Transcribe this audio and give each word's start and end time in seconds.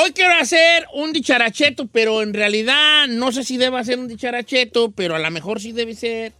Hoy 0.00 0.12
quiero 0.12 0.32
hacer 0.34 0.86
un 0.94 1.12
dicharacheto, 1.12 1.88
pero 1.88 2.22
en 2.22 2.32
realidad 2.32 3.08
no 3.08 3.32
sé 3.32 3.42
si 3.42 3.56
deba 3.56 3.82
ser 3.82 3.98
un 3.98 4.06
dicharacheto, 4.06 4.92
pero 4.92 5.16
a 5.16 5.18
lo 5.18 5.28
mejor 5.32 5.60
sí 5.60 5.72
debe 5.72 5.94
ser, 5.96 6.32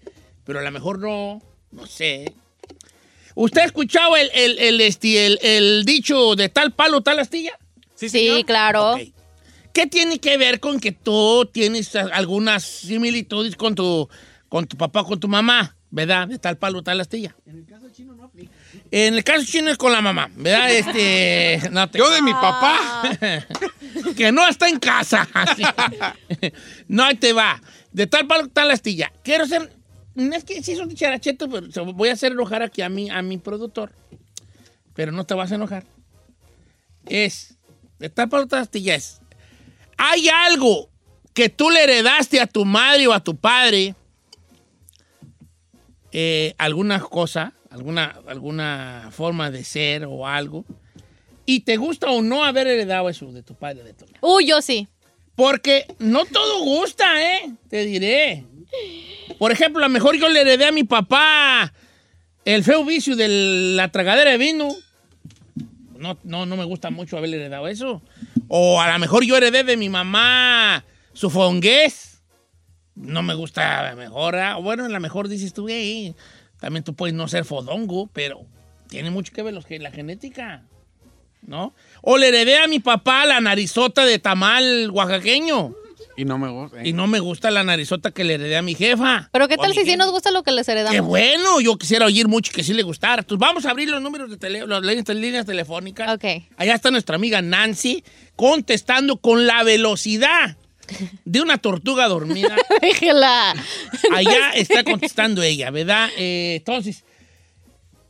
pero 0.44 0.60
a 0.60 0.62
lo 0.62 0.70
mejor 0.70 1.00
no, 1.00 1.42
no 1.72 1.86
sé. 1.86 2.32
¿Usted 3.34 3.62
ha 3.62 3.64
escuchado 3.64 4.16
el, 4.16 4.30
el, 4.32 4.58
el, 4.58 4.80
este, 4.80 5.26
el- 5.26 5.38
el 5.42 5.84
dicho 5.84 6.36
de 6.36 6.48
tal 6.48 6.72
palo, 6.72 7.00
tal 7.00 7.18
astilla? 7.18 7.58
Sí, 7.96 8.44
claro. 8.46 8.92
Ok. 8.92 9.00
¿Qué 9.72 9.86
tiene 9.88 10.20
que 10.20 10.36
ver 10.38 10.60
con 10.60 10.78
que 10.78 10.92
tú 10.92 11.48
tienes 11.52 11.96
algunas 11.96 12.62
similitudes 12.64 13.56
con 13.56 13.74
tu, 13.74 14.08
con 14.48 14.68
tu 14.68 14.76
papá, 14.76 15.02
con 15.04 15.18
tu 15.18 15.26
mamá, 15.26 15.76
¿verdad? 15.90 16.28
De 16.28 16.38
tal 16.38 16.58
palo, 16.58 16.82
tal 16.82 17.00
astilla. 17.00 17.34
En 17.46 17.56
el 17.58 17.66
caso 17.66 17.88
chino 17.90 18.14
no 18.14 18.30
En 18.90 19.14
el 19.14 19.22
caso 19.24 19.44
chino 19.44 19.70
es 19.70 19.76
con 19.76 19.92
la 19.92 20.00
mamá, 20.00 20.30
¿verdad? 20.34 20.70
Este, 20.74 21.68
no 21.70 21.88
te- 21.90 21.98
Yo 21.98 22.08
de 22.10 22.22
mi 22.22 22.32
papá. 22.32 23.02
que 24.16 24.32
no 24.32 24.46
está 24.48 24.68
en 24.68 24.78
casa. 24.78 25.28
No, 26.88 27.04
ahí 27.04 27.16
te 27.16 27.32
va. 27.32 27.60
De 27.92 28.06
tal 28.06 28.26
palo, 28.26 28.48
tal 28.48 28.70
astilla. 28.70 29.12
Quiero 29.22 29.44
no 30.14 30.34
Es 30.34 30.44
que 30.44 30.62
sí 30.62 30.72
es 30.72 30.78
un 30.80 30.88
dicharacheto, 30.88 31.48
pero 31.50 31.70
se- 31.70 31.80
voy 31.80 32.08
a 32.08 32.12
hacer 32.14 32.32
enojar 32.32 32.62
aquí 32.62 32.80
a 32.82 32.88
mi, 32.88 33.10
a 33.10 33.20
mi 33.22 33.36
productor. 33.38 33.92
Pero 34.94 35.12
no 35.12 35.24
te 35.24 35.34
vas 35.34 35.52
a 35.52 35.56
enojar. 35.56 35.84
Es. 37.06 37.54
De 37.98 38.08
tal 38.08 38.28
palo, 38.28 38.46
tal 38.46 38.60
astilla 38.62 38.94
es. 38.94 39.20
Hay 39.96 40.28
algo 40.28 40.88
que 41.34 41.48
tú 41.48 41.70
le 41.70 41.82
heredaste 41.84 42.40
a 42.40 42.46
tu 42.46 42.64
madre 42.64 43.06
o 43.06 43.12
a 43.12 43.20
tu 43.20 43.36
padre. 43.36 43.94
eh, 46.12 46.54
alguna 46.58 47.00
cosa, 47.00 47.52
alguna, 47.70 48.14
alguna 48.26 49.08
forma 49.12 49.50
de 49.50 49.64
ser 49.64 50.04
o 50.06 50.26
algo. 50.26 50.64
Y 51.46 51.60
te 51.60 51.76
gusta 51.76 52.10
o 52.10 52.20
no 52.22 52.44
haber 52.44 52.66
heredado 52.66 53.08
eso 53.08 53.32
de 53.32 53.42
tu 53.42 53.54
padre 53.54 53.80
o 53.82 53.84
de 53.84 53.94
tu 53.94 54.04
madre. 54.04 54.18
Uy, 54.20 54.46
yo 54.46 54.60
sí. 54.60 54.86
Porque 55.34 55.86
no 55.98 56.24
todo 56.26 56.62
gusta, 56.64 57.06
¿eh? 57.36 57.52
Te 57.70 57.84
diré. 57.86 58.44
Por 59.38 59.52
ejemplo, 59.52 59.82
a 59.82 59.88
lo 59.88 59.92
mejor 59.92 60.16
yo 60.16 60.28
le 60.28 60.40
heredé 60.42 60.66
a 60.66 60.72
mi 60.72 60.84
papá 60.84 61.72
el 62.44 62.64
feo 62.64 62.84
vicio 62.84 63.16
de 63.16 63.28
la 63.76 63.88
tragadera 63.90 64.30
de 64.32 64.38
vino. 64.38 64.68
No, 65.96 66.18
no, 66.22 66.44
no 66.46 66.56
me 66.56 66.64
gusta 66.64 66.90
mucho 66.90 67.16
haberle 67.16 67.36
heredado 67.36 67.66
eso. 67.68 68.02
O 68.48 68.80
a 68.80 68.92
lo 68.92 68.98
mejor 68.98 69.24
yo 69.24 69.36
heredé 69.36 69.64
de 69.64 69.76
mi 69.76 69.88
mamá 69.88 70.84
su 71.12 71.30
fongués. 71.30 72.20
No 72.94 73.22
me 73.22 73.34
gusta 73.34 73.80
a 73.80 73.90
lo 73.90 73.96
mejor. 73.96 74.36
ah, 74.36 74.56
Bueno, 74.56 74.84
a 74.84 74.88
lo 74.88 75.00
mejor 75.00 75.28
dices 75.28 75.52
tú, 75.54 75.68
"Ey, 75.68 76.14
también 76.60 76.84
tú 76.84 76.94
puedes 76.94 77.14
no 77.14 77.28
ser 77.28 77.44
fodongo, 77.44 78.08
pero 78.12 78.40
tiene 78.88 79.10
mucho 79.10 79.32
que 79.32 79.42
ver 79.42 79.54
los, 79.54 79.66
que- 79.66 79.78
la 79.78 79.90
genética. 79.90 80.62
¿No? 81.46 81.72
O 82.02 82.18
le 82.18 82.28
heredé 82.28 82.58
a 82.58 82.66
mi 82.66 82.80
papá 82.80 83.24
la 83.24 83.40
narizota 83.40 84.04
de 84.04 84.18
tamal 84.18 84.90
oaxaqueño. 84.90 85.72
Y 86.16 86.24
no 86.24 86.36
me 86.36 86.48
gusta. 86.50 86.84
Y 86.84 86.92
no 86.92 87.06
me 87.06 87.20
gusta 87.20 87.50
la 87.52 87.62
narizota 87.62 88.10
que 88.10 88.24
le 88.24 88.34
heredé 88.34 88.56
a 88.56 88.62
mi 88.62 88.74
jefa. 88.74 89.28
Pero 89.32 89.46
¿qué 89.46 89.56
tal 89.56 89.72
si 89.72 89.84
sí 89.84 89.96
nos 89.96 90.10
gusta 90.10 90.32
lo 90.32 90.42
que 90.42 90.50
les 90.50 90.68
heredamos? 90.68 90.92
Qué 90.92 91.00
bueno, 91.00 91.60
yo 91.60 91.78
quisiera 91.78 92.06
oír 92.06 92.26
mucho 92.26 92.50
que 92.52 92.64
sí 92.64 92.74
le 92.74 92.82
gustara. 92.82 93.22
Entonces 93.22 93.38
vamos 93.40 93.64
a 93.66 93.70
abrir 93.70 93.88
los 93.88 94.02
números 94.02 94.28
de 94.30 94.36
teléfono, 94.36 94.80
las 94.80 95.08
líneas 95.14 95.46
telefónicas. 95.46 96.12
Ok. 96.12 96.24
Allá 96.56 96.74
está 96.74 96.90
nuestra 96.90 97.14
amiga 97.14 97.40
Nancy 97.40 98.02
contestando 98.34 99.18
con 99.18 99.46
la 99.46 99.62
velocidad 99.62 100.56
de 101.24 101.40
una 101.40 101.58
tortuga 101.58 102.06
dormida. 102.08 102.56
Déjela. 102.82 103.54
Allá 104.14 104.50
está 104.54 104.84
contestando 104.84 105.42
ella, 105.42 105.70
¿verdad? 105.70 106.08
Eh, 106.16 106.56
entonces, 106.58 107.04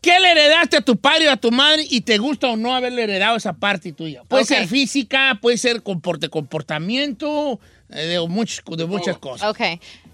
¿qué 0.01 0.19
le 0.21 0.31
heredaste 0.31 0.77
a 0.77 0.81
tu 0.81 0.97
padre 0.97 1.29
o 1.29 1.33
a 1.33 1.37
tu 1.37 1.51
madre 1.51 1.85
y 1.89 2.01
te 2.03 2.19
gusta 2.19 2.49
o 2.49 2.57
no 2.57 2.75
haberle 2.75 3.03
heredado 3.05 3.37
esa 3.37 3.53
parte 3.55 3.93
tuya? 3.93 4.23
Puede 4.25 4.45
ser 4.45 4.67
física, 4.69 5.39
puede 5.41 5.59
ser 5.59 5.83
comport- 5.83 6.29
comportamiento, 6.31 7.59
eh, 7.91 8.01
de, 8.07 8.29
muchas, 8.29 8.63
de 8.67 8.87
muchas 8.87 9.19
cosas. 9.19 9.49
Ok. 9.51 9.61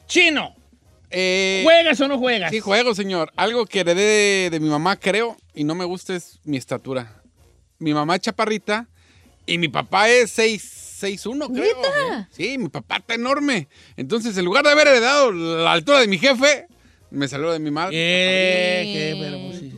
Chino, 0.07 0.55
Eh, 1.17 1.61
¿juegas 1.65 2.01
o 2.01 2.09
no 2.09 2.19
juegas? 2.19 2.51
sí, 2.51 2.59
juego, 2.61 2.95
señor. 2.95 3.33
Algo 3.37 3.67
que 3.67 3.81
heredé 3.81 4.03
de, 4.03 4.51
de 4.51 4.61
mi 4.61 4.69
mamá, 4.69 4.97
creo, 4.97 5.37
y 5.55 5.63
no 5.65 5.75
me 5.75 5.85
gusta 5.85 6.17
es 6.17 6.41
mi 6.45 6.57
estatura. 6.57 7.23
Mi 7.79 7.95
mamá 7.95 8.17
es 8.17 8.23
chaparrita 8.23 8.89
y 9.47 9.59
mi 9.59 9.69
papá 9.69 10.09
es 10.09 10.31
6, 10.33 10.63
6'1", 11.05 11.49
creo. 11.53 11.77
¿Neta? 11.77 12.29
Sí, 12.33 12.59
mi 12.59 12.69
papá 12.69 12.97
está 12.97 13.15
enorme. 13.15 13.69
Entonces, 13.97 14.37
en 14.37 14.45
lugar 14.45 14.65
de 14.65 14.71
haber 14.71 14.89
heredado 14.89 15.33
la 15.33 15.73
altura 15.73 16.01
de 16.01 16.09
mi 16.09 16.19
jefe, 16.19 16.67
me 17.11 17.29
salió 17.29 17.53
de 17.53 17.59
mi 17.59 17.71
madre. 17.71 17.93
Eh, 17.97 18.85
qué, 18.93 19.17
pero, 19.21 19.59
sí. 19.59 19.73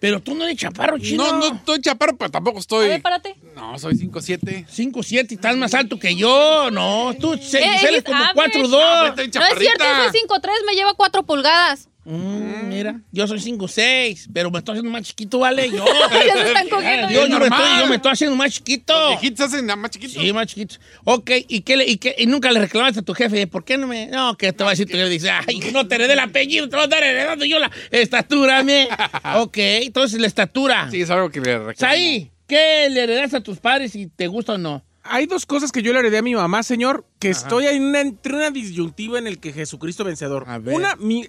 Pero 0.00 0.20
tú 0.20 0.34
no 0.36 0.44
eres 0.44 0.56
chaparro, 0.56 0.96
chino. 0.98 1.24
No, 1.24 1.38
no 1.50 1.56
estoy 1.56 1.80
chaparro, 1.80 2.16
pero 2.16 2.30
tampoco 2.30 2.60
estoy. 2.60 2.86
A 2.86 2.88
ver, 2.90 3.02
párate. 3.02 3.34
No, 3.56 3.76
soy 3.80 3.94
5'7". 3.96 4.64
5, 4.68 5.02
7, 5.02 5.34
estás 5.34 5.56
más 5.56 5.74
alto 5.74 5.98
que 5.98 6.14
yo. 6.14 6.70
No, 6.70 7.12
tú 7.18 7.36
se, 7.36 7.58
Eh, 7.58 7.64
eres 7.82 7.96
es 7.98 8.04
como 8.04 8.16
average. 8.22 8.60
4, 8.60 8.60
Ah, 8.80 9.00
2. 9.12 9.20
estoy 9.20 9.40
No 9.40 9.46
es 9.48 9.58
cierto, 9.58 9.84
soy 9.84 10.20
5'3", 10.20 10.52
me 10.66 10.74
lleva 10.74 10.94
4 10.94 11.24
pulgadas. 11.24 11.88
Mm, 12.10 12.68
mira, 12.68 13.00
yo 13.12 13.26
soy 13.26 13.38
5, 13.38 13.68
6, 13.68 14.30
pero 14.32 14.50
me 14.50 14.58
estoy 14.58 14.72
haciendo 14.74 14.90
más 14.90 15.02
chiquito, 15.02 15.40
¿vale? 15.40 15.68
Yo, 15.70 15.84
ya 16.26 16.32
se 16.32 16.46
están 16.48 16.68
cogiendo. 16.70 17.10
yo, 17.10 17.28
me 17.28 17.46
estoy, 17.46 17.78
yo 17.80 17.86
me 17.86 17.96
estoy 17.96 18.12
haciendo 18.12 18.36
más 18.36 18.50
chiquito. 18.52 18.98
Los 18.98 19.20
viejitos 19.20 19.46
hacen 19.46 19.66
nada 19.66 19.76
más 19.76 19.90
chiquitos. 19.90 20.22
Sí, 20.22 20.32
más 20.32 20.46
chiquito. 20.46 20.76
Ok, 21.04 21.30
¿y, 21.48 21.60
qué 21.60 21.76
le- 21.76 21.86
y, 21.86 21.98
qué- 21.98 22.14
y 22.16 22.26
nunca 22.26 22.50
le 22.50 22.60
reclamaste 22.60 23.00
a 23.00 23.02
tu 23.02 23.12
jefe? 23.12 23.46
¿Por 23.46 23.62
qué 23.64 23.76
no 23.76 23.86
me.? 23.86 24.06
No, 24.06 24.36
que 24.38 24.52
te 24.54 24.64
va 24.64 24.70
a 24.70 24.72
decir 24.72 24.86
tu 24.86 24.96
jefe. 24.96 25.10
Dice, 25.10 25.30
ay, 25.30 25.60
no 25.72 25.86
te 25.86 25.96
heredé 25.96 26.14
el 26.14 26.20
apellido, 26.20 26.68
te 26.68 26.76
voy 26.76 26.82
a 26.82 26.84
estar 26.84 27.02
heredando 27.02 27.44
yo 27.44 27.58
la 27.58 27.70
estatura, 27.90 28.62
me. 28.62 28.88
ok, 29.36 29.56
entonces 29.58 30.18
la 30.18 30.26
estatura. 30.26 30.90
Sí, 30.90 31.02
es 31.02 31.10
algo 31.10 31.28
que 31.30 31.40
le 31.40 31.58
reclamo. 31.58 31.74
Saí, 31.76 32.30
¿qué 32.46 32.88
le 32.90 33.02
heredaste 33.02 33.36
a 33.36 33.42
tus 33.42 33.58
padres 33.58 33.94
y 33.94 34.06
te 34.06 34.28
gusta 34.28 34.54
o 34.54 34.58
no? 34.58 34.82
Hay 35.10 35.24
dos 35.26 35.46
cosas 35.46 35.72
que 35.72 35.80
yo 35.80 35.92
le 35.94 36.00
heredé 36.00 36.18
a 36.18 36.22
mi 36.22 36.34
mamá, 36.34 36.62
señor, 36.62 37.06
que 37.18 37.30
estoy 37.30 37.66
en 37.66 37.82
una, 37.82 38.00
entre 38.02 38.34
una 38.34 38.50
disyuntiva 38.50 39.18
en 39.18 39.26
el 39.26 39.38
que 39.38 39.54
Jesucristo 39.54 40.04
vencedor. 40.04 40.44
A 40.46 40.58
ver. 40.58 40.74
Una, 40.74 40.96
mi, 40.96 41.26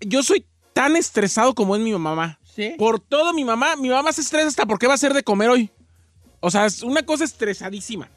yo 0.00 0.22
soy 0.22 0.44
tan 0.72 0.96
estresado 0.96 1.54
como 1.54 1.76
es 1.76 1.82
mi 1.82 1.92
mamá. 1.92 2.38
Sí. 2.42 2.74
Por 2.78 3.00
todo 3.00 3.32
mi 3.32 3.44
mamá, 3.44 3.76
mi 3.76 3.88
mamá 3.88 4.12
se 4.12 4.20
estresa 4.20 4.48
hasta 4.48 4.66
por 4.66 4.78
qué 4.78 4.86
va 4.86 4.94
a 4.94 4.96
hacer 4.96 5.14
de 5.14 5.22
comer 5.22 5.48
hoy. 5.50 5.70
O 6.40 6.50
sea, 6.50 6.66
es 6.66 6.82
una 6.82 7.02
cosa 7.04 7.24
estresadísima. 7.24 8.10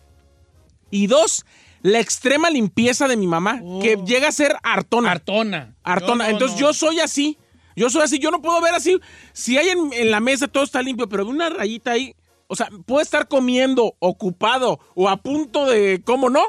Y 0.89 1.07
dos, 1.07 1.45
la 1.81 1.99
extrema 1.99 2.49
limpieza 2.49 3.07
de 3.07 3.17
mi 3.17 3.27
mamá, 3.27 3.61
que 3.81 3.97
llega 4.05 4.27
a 4.27 4.31
ser 4.31 4.55
hartona. 4.63 5.11
Hartona. 5.11 5.75
Hartona. 5.83 6.25
No, 6.25 6.29
Entonces 6.31 6.59
no. 6.59 6.67
yo 6.67 6.73
soy 6.73 6.99
así. 6.99 7.37
Yo 7.75 7.89
soy 7.89 8.03
así. 8.03 8.19
Yo 8.19 8.29
no 8.31 8.41
puedo 8.41 8.59
ver 8.61 8.73
así. 8.75 8.99
Si 9.33 9.57
hay 9.57 9.69
en, 9.69 9.93
en 9.93 10.11
la 10.11 10.19
mesa 10.19 10.47
todo 10.47 10.63
está 10.63 10.81
limpio, 10.81 11.07
pero 11.07 11.25
una 11.25 11.49
rayita 11.49 11.91
ahí. 11.91 12.15
O 12.47 12.55
sea, 12.55 12.69
puedo 12.85 13.01
estar 13.01 13.27
comiendo, 13.27 13.95
ocupado 13.99 14.79
o 14.93 15.07
a 15.07 15.17
punto 15.17 15.65
de. 15.65 16.01
¿Cómo 16.03 16.29
no? 16.29 16.43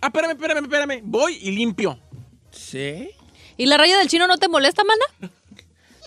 Ah, 0.00 0.08
espérame, 0.08 0.32
espérame, 0.32 0.64
espérame. 0.64 1.00
Voy 1.04 1.38
y 1.40 1.52
limpio. 1.52 1.98
Sí. 2.50 3.10
¿Y 3.56 3.66
la 3.66 3.76
raya 3.76 3.98
del 3.98 4.08
chino 4.08 4.26
no 4.26 4.36
te 4.36 4.48
molesta, 4.48 4.82
mana? 4.84 5.32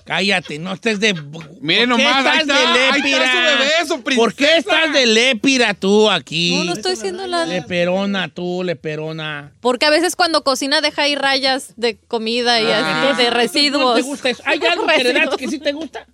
Cállate, 0.07 0.57
no 0.57 0.71
estés 0.71 1.01
de. 1.01 1.13
Miren 1.59 1.89
¿Por 1.89 1.97
qué 1.97 2.03
nomás, 2.03 2.25
ahí 2.25 2.39
estás 2.39 2.41
está, 2.41 2.73
de 2.73 2.79
ahí 2.79 2.88
está 2.88 2.95
lépira? 2.95 3.31
su 3.31 3.38
bebé, 3.38 3.71
su 3.88 4.15
¿Por 4.15 4.33
qué 4.33 4.57
estás 4.57 4.94
de 4.94 5.05
lépira 5.05 5.73
tú 5.73 6.09
aquí? 6.09 6.55
No, 6.55 6.63
no 6.63 6.73
estoy 6.73 6.95
siendo 6.95 7.27
la... 7.27 7.45
Leperona, 7.45 8.29
tú, 8.29 8.63
leperona. 8.63 9.51
Porque 9.59 9.85
a 9.85 9.89
veces 9.89 10.15
cuando 10.15 10.45
cocina 10.45 10.79
deja 10.79 11.01
ahí 11.01 11.15
rayas 11.15 11.73
de 11.75 11.97
comida 12.07 12.61
y 12.61 12.71
así, 12.71 13.17
de 13.21 13.29
¿No 13.29 13.35
residuos. 13.35 13.95
te 13.97 14.01
gusta 14.03 14.29
eso? 14.29 14.43
¿Hay 14.45 14.61
algo 14.65 14.88
que 14.88 15.38
que 15.38 15.47
sí 15.50 15.59
te 15.59 15.73
gusta? 15.73 16.07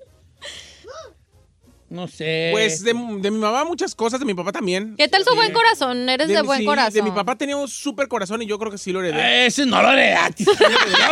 No 1.93 2.07
sé. 2.07 2.49
Pues 2.51 2.83
de, 2.83 2.91
de 2.93 3.29
mi 3.29 3.37
mamá 3.37 3.65
muchas 3.65 3.93
cosas, 3.93 4.19
de 4.19 4.25
mi 4.25 4.33
papá 4.33 4.51
también. 4.51 4.95
¿Qué 4.97 5.07
tal 5.07 5.23
su 5.23 5.35
buen 5.35 5.53
corazón? 5.53 6.09
Eres 6.09 6.27
de, 6.27 6.41
buen 6.41 6.57
sí, 6.61 6.65
corazón. 6.65 6.91
De 6.93 7.03
mi 7.03 7.11
papá 7.11 7.35
tenía 7.35 7.55
un 7.55 7.67
súper 7.67 8.07
corazón 8.07 8.41
y 8.41 8.47
yo 8.47 8.57
creo 8.57 8.71
que 8.71 8.79
sí 8.79 8.91
lo 8.91 9.03
heredé. 9.03 9.45
Ese 9.45 9.67
no 9.67 9.79
lo 9.79 9.91
heredaste. 9.91 10.43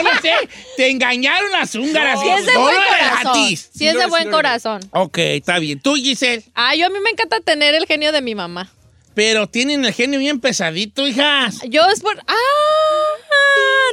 No 0.03 0.21
sé. 0.23 0.33
Te 0.77 0.89
engañaron 0.89 1.51
las 1.51 1.75
húngaras. 1.75 2.19
Sí 2.19 2.27
es 2.29 2.45
de 2.47 2.53
no 2.55 2.61
buen 2.61 2.75
lo 2.75 2.81
corazón. 2.81 3.55
Sí 3.55 3.87
es 3.87 3.93
lo- 3.93 3.99
de 3.99 4.05
buen 4.07 4.25
lo- 4.25 4.31
corazón. 4.31 4.81
Ok, 4.91 5.17
está 5.19 5.59
bien. 5.59 5.79
Tú, 5.79 5.93
Giselle. 5.93 6.43
Ah, 6.55 6.75
yo 6.75 6.87
a 6.87 6.89
mí 6.89 6.97
me 7.03 7.11
encanta 7.11 7.39
tener 7.41 7.75
el 7.75 7.85
genio 7.85 8.11
de 8.11 8.21
mi 8.23 8.33
mamá. 8.33 8.71
Pero 9.13 9.45
tienen 9.45 9.85
el 9.85 9.93
genio 9.93 10.17
bien 10.19 10.39
pesadito, 10.39 11.05
hijas. 11.05 11.59
Yo 11.69 11.85
es 11.93 11.99
por... 11.99 12.17
¡Ah! 12.25 12.33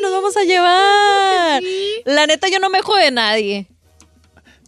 Nos 0.00 0.10
vamos 0.12 0.36
a 0.38 0.44
llevar. 0.44 1.62
La 2.06 2.26
neta, 2.26 2.48
yo 2.48 2.60
no 2.60 2.70
me 2.70 2.80
de 2.80 3.10
nadie. 3.10 3.66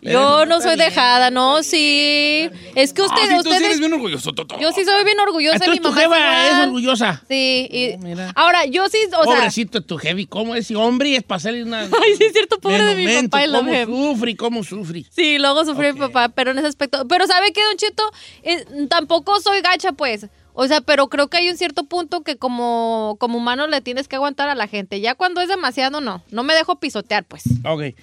Yo 0.02 0.47
no 0.47 0.61
soy 0.61 0.76
dejada, 0.76 1.31
no, 1.31 1.62
sí. 1.62 2.49
Es 2.75 2.93
que 2.93 3.02
Ah, 3.02 3.06
ustedes, 3.06 3.29
sí, 3.29 3.35
tú 3.37 3.43
sí 3.43 3.49
ustedes, 3.49 3.62
eres 3.62 3.79
bien 3.81 3.93
orgulloso, 3.93 4.32
Toto. 4.32 4.58
yo 4.58 4.73
sí 4.73 4.85
soy 4.85 5.05
bien 5.05 5.19
orgullosa 5.20 5.58
de 5.58 5.70
mi 5.70 5.76
Entonces 5.76 5.82
tu 6.05 6.11
mamá. 6.11 6.17
jeva 6.20 6.44
es 6.47 6.52
igual. 6.52 6.69
orgullosa. 6.69 7.23
Sí, 7.29 7.69
y- 7.70 7.94
Oh, 7.94 7.99
mira. 7.99 8.32
ahora 8.35 8.64
yo 8.67 8.88
sí, 8.88 8.99
o 9.06 9.25
sea, 9.25 9.35
Pobrecito 9.35 9.82
tu 9.82 9.99
heavy. 9.99 10.26
¿Cómo 10.26 10.55
es? 10.55 10.70
hombre 10.70 11.17
es 11.17 11.23
para 11.23 11.37
hacerle 11.37 11.64
una... 11.64 11.81
ay, 11.82 12.17
sí 12.17 12.25
es 12.25 12.32
cierto, 12.32 12.58
pobre 12.61 12.82
de 12.85 12.94
mi 12.94 13.23
papá 13.29 13.44
y 13.44 13.49
la 13.49 13.58
¿Cómo 13.58 13.70
mujer. 13.70 13.87
sufre? 13.87 14.37
¿Cómo 14.37 14.64
sufre? 14.64 15.05
Sí, 15.11 15.38
luego 15.38 15.64
sufrió 15.64 15.91
Ok. 15.91 15.94
mi 15.97 16.00
papá, 16.00 16.29
pero 16.31 16.52
en 16.52 16.58
ese 16.58 16.69
aspecto. 16.69 17.06
Pero 17.08 17.26
¿sabe 17.26 17.52
qué, 17.52 17.62
Don 17.64 17.76
Cheto? 17.76 18.02
Eh, 18.43 18.64
tampoco 18.88 19.38
soy 19.41 19.61
gacha, 19.61 19.93
pues. 19.93 20.26
O 20.52 20.67
sea, 20.67 20.81
pero 20.81 21.08
creo 21.08 21.29
que 21.29 21.37
hay 21.38 21.49
un 21.49 21.56
cierto 21.56 21.85
punto 21.85 22.23
que 22.23 22.37
como, 22.37 23.17
como 23.20 23.38
humano 23.38 23.67
le 23.69 23.81
tienes 23.81 24.08
que 24.08 24.17
aguantar 24.17 24.49
a 24.49 24.55
la 24.55 24.67
gente. 24.67 25.00
Ya 25.00 25.14
cuando 25.14 25.41
es 25.41 25.49
demasiado, 25.49 26.00
no. 26.00 26.23
No 26.31 26.43
me 26.43 26.55
dejo 26.55 26.79
pisotear, 26.81 27.25
pues. 27.25 27.44
Ok. 27.64 27.94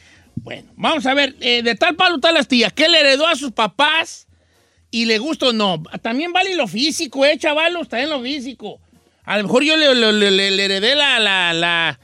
Bueno, 0.44 0.72
vamos 0.76 1.06
a 1.06 1.14
ver. 1.14 1.36
eh, 1.42 1.62
de 1.64 1.76
tal 1.76 1.96
palo, 1.96 2.20
tal 2.20 2.38
astilla. 2.38 2.70
¿Qué 2.70 2.88
le 2.88 3.00
heredó 3.00 3.28
a 3.28 3.36
sus 3.36 3.52
papás? 3.52 4.28
¿Y 4.92 5.06
le 5.06 5.18
gusta 5.18 5.48
o 5.48 5.54
no? 5.54 5.84
También 6.02 6.32
vale 6.32 6.56
lo 6.56 6.68
físico, 6.68 7.26
¿eh, 7.26 7.38
chavalos? 7.38 7.90
También 7.90 8.10
lo 8.10 8.22
físico. 8.22 8.80
A 9.26 9.38
lo 9.38 9.44
mejor 9.44 9.64
yo 9.64 9.76
le, 9.76 9.94
le- 9.94 10.14
le- 10.14 10.32
le- 10.32 10.52
le 10.52 10.66
heredé 10.66 10.96
la, 10.96 11.20
la, 11.20 11.54
la- 11.54 12.00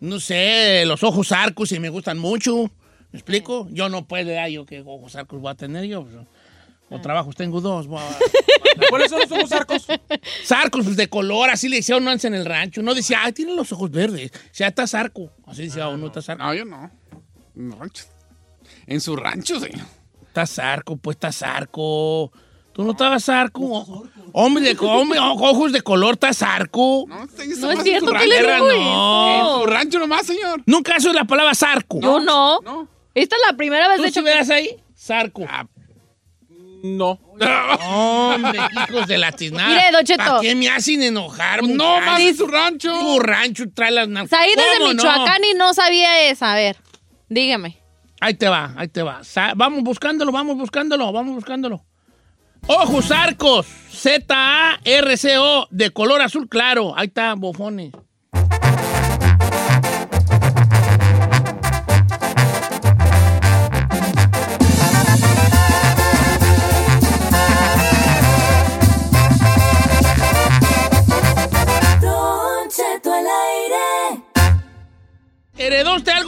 No 0.00 0.18
sé, 0.18 0.84
los 0.86 1.02
ojos 1.04 1.30
arcos 1.32 1.70
y 1.72 1.78
me 1.78 1.88
gustan 1.88 2.18
mucho. 2.18 2.70
¿Me 3.12 3.18
explico? 3.20 3.68
Yo 3.70 3.88
no 3.88 4.06
puedo, 4.08 4.38
ah, 4.40 4.48
yo 4.48 4.66
qué 4.66 4.82
ojos 4.84 5.14
arcos 5.14 5.40
voy 5.40 5.52
a 5.52 5.54
tener 5.54 5.84
yo. 5.84 6.02
Pues, 6.04 6.16
O 6.90 7.00
trabajos 7.00 7.36
tengo 7.36 7.60
dos. 7.60 7.86
voy 7.86 8.00
a- 8.00 8.18
¿Cuáles 8.90 9.08
son 9.10 9.20
los 9.20 9.30
ojos 9.32 9.52
arcos? 9.52 9.86
Sarcos, 10.44 10.84
pues 10.84 10.96
de 10.96 11.08
color, 11.08 11.48
así 11.50 11.68
le 11.68 11.76
decía 11.76 11.96
uno 11.96 12.10
antes 12.10 12.24
en 12.26 12.34
el 12.34 12.44
rancho. 12.44 12.82
No 12.82 12.94
decía, 12.94 13.20
ay, 13.22 13.32
tiene 13.32 13.54
los 13.54 13.70
ojos 13.72 13.90
verdes. 13.90 14.32
O 14.34 14.38
sea, 14.50 14.68
está 14.68 14.86
sarco. 14.86 15.30
Así 15.46 15.62
decía 15.62 15.88
uno, 15.88 16.08
está 16.08 16.20
sarco. 16.20 16.42
No, 16.44 16.52
yo 16.54 16.64
no. 16.64 16.90
En 17.56 17.72
el 17.72 17.78
rancho. 17.78 18.04
En 18.86 19.00
su 19.00 19.16
rancho, 19.16 19.58
señor. 19.60 19.86
Está 20.26 20.46
zarco, 20.46 20.96
pues 20.96 21.16
está 21.16 21.32
zarco. 21.32 22.30
¿Tú 22.72 22.84
no 22.84 22.90
estabas 22.90 23.24
zarco? 23.24 24.06
Hombre 24.32 24.74
de 24.74 24.76
hombre, 24.86 25.18
ojos 25.18 25.72
de 25.72 25.80
color, 25.80 26.14
está 26.14 26.34
zarco. 26.34 27.06
No, 27.08 27.16
No 27.26 27.70
es 27.70 27.82
cierto, 27.82 28.12
¿qué 28.12 28.26
le 28.26 28.36
digo 28.42 28.66
no. 28.68 28.70
En 28.70 29.40
eso? 29.40 29.60
su 29.60 29.66
rancho 29.66 29.98
nomás, 29.98 30.26
señor. 30.26 30.62
Nunca 30.66 30.96
has 30.96 31.04
oído 31.04 31.14
la 31.14 31.24
palabra 31.24 31.54
zarco. 31.54 32.00
Yo 32.00 32.20
no. 32.20 32.60
No. 32.60 32.86
Esta 33.14 33.36
es 33.36 33.42
la 33.50 33.56
primera 33.56 33.88
vez, 33.88 33.96
¿Tú 33.96 34.02
de 34.02 34.08
sí 34.08 34.18
hecho, 34.18 34.24
que- 34.24 34.30
veas 34.30 34.50
ahí? 34.50 34.76
Zarco. 34.94 35.46
Ah, 35.48 35.66
No. 36.82 37.18
Hombre, 37.86 38.58
hijos 38.88 39.06
de 39.06 39.18
la 39.18 39.32
tiznada. 39.32 39.68
Mire, 39.68 39.90
Don 39.92 40.04
Cheto. 40.04 40.22
¿Para 40.24 40.40
qué 40.40 40.54
me 40.54 40.68
hacen 40.68 41.02
enojar? 41.02 41.62
no 41.62 42.00
más 42.00 42.20
en 42.20 42.36
su 42.36 42.46
rancho. 42.46 42.92
Tu 42.98 43.18
rancho 43.20 43.64
trae 43.74 43.90
las 43.90 44.06
Saí 44.28 44.50
desde 44.54 44.78
¿Cómo 44.78 44.92
no? 44.92 45.02
Michoacán 45.02 45.42
y 45.44 45.54
no 45.54 45.72
sabía 45.74 46.28
esa. 46.28 46.52
A 46.52 46.54
ver, 46.54 46.76
dígame. 47.28 47.78
Ahí 48.20 48.34
te 48.34 48.48
va, 48.48 48.72
ahí 48.76 48.88
te 48.88 49.02
va. 49.02 49.20
Vamos 49.56 49.82
buscándolo, 49.82 50.32
vamos 50.32 50.56
buscándolo, 50.56 51.12
vamos 51.12 51.34
buscándolo. 51.34 51.84
Ojos 52.66 53.10
arcos, 53.10 53.66
Z-A-R-C-O, 53.90 55.68
de 55.70 55.90
color 55.90 56.22
azul 56.22 56.48
claro. 56.48 56.96
Ahí 56.96 57.06
está, 57.08 57.34
bofones. 57.34 57.92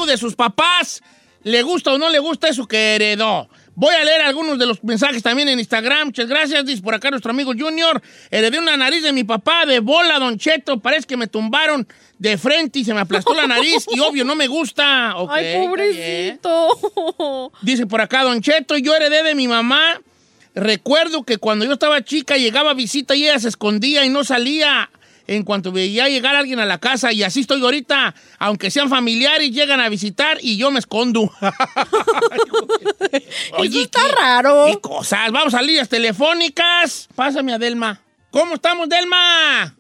De 0.09 0.17
sus 0.17 0.35
papás? 0.35 1.03
¿Le 1.45 1.63
gusta 1.63 1.93
o 1.93 1.99
no 1.99 2.09
le 2.11 2.19
gusta 2.19 2.49
eso 2.49 2.67
que 2.67 2.97
heredó? 2.97 3.49
Voy 3.75 3.95
a 3.95 4.03
leer 4.03 4.23
algunos 4.23 4.59
de 4.59 4.67
los 4.67 4.83
mensajes 4.83 5.23
también 5.23 5.49
en 5.49 5.61
Instagram. 5.61 6.09
Muchas 6.09 6.27
gracias. 6.27 6.67
Dice 6.67 6.83
por 6.83 6.95
acá 6.95 7.11
nuestro 7.11 7.31
amigo 7.31 7.53
Junior. 7.57 8.03
Heredé 8.29 8.59
una 8.59 8.77
nariz 8.77 9.05
de 9.05 9.13
mi 9.13 9.23
papá 9.23 9.67
de 9.67 9.79
bola, 9.79 10.19
Don 10.19 10.37
Cheto. 10.37 10.81
Parece 10.81 11.07
que 11.07 11.17
me 11.17 11.29
tumbaron 11.29 11.87
de 12.19 12.37
frente 12.39 12.81
y 12.81 12.85
se 12.85 12.93
me 12.93 12.99
aplastó 12.99 13.35
la 13.35 13.47
nariz. 13.47 13.87
Y 13.95 14.01
obvio, 14.01 14.25
no 14.25 14.35
me 14.35 14.49
gusta. 14.49 15.15
Ay, 15.31 15.65
pobrecito. 15.65 17.53
Dice 17.63 17.87
por 17.87 18.01
acá, 18.01 18.25
Don 18.25 18.41
Cheto, 18.41 18.77
yo 18.77 18.97
heredé 18.97 19.23
de 19.23 19.37
mi 19.37 19.47
mamá. 19.47 20.01
Recuerdo 20.57 21.23
que 21.23 21.39
cuando 21.39 21.65
yo 21.65 21.75
estaba 21.75 22.03
chica 22.03 22.37
llegaba 22.37 22.73
a 22.73 22.75
visita 22.75 23.15
y 23.15 23.29
ella 23.29 23.39
se 23.39 23.49
escondía 23.49 24.05
y 24.05 24.09
no 24.09 24.25
salía 24.25 24.91
en 25.29 25.45
cuanto 25.45 25.71
veía 25.71 26.09
llegar 26.09 26.35
alguien 26.35 26.59
a 26.59 26.67
la 26.67 26.79
casa. 26.79 27.13
Y 27.13 27.23
así 27.23 27.41
estoy 27.41 27.63
ahorita, 27.63 28.15
aunque 28.39 28.71
sean 28.71 28.89
familiares, 28.89 29.53
llegan 29.53 29.79
a 29.81 29.89
visitar 29.89 30.39
y 30.43 30.57
yo 30.57 30.71
me 30.73 30.81
escondo. 30.81 31.31
Eso 33.63 33.81
está 33.81 34.01
qué- 34.07 34.15
raro. 34.21 34.67
qué 34.71 34.79
cosas. 34.81 35.31
Vamos 35.33 35.55
a 35.55 35.63
líneas 35.63 35.89
telefónicas. 35.89 37.09
Pásame 37.15 37.53
a 37.53 37.59
Delma. 37.59 38.01
¿Cómo 38.31 38.55
estamos, 38.55 38.89
Delma? 38.89 39.75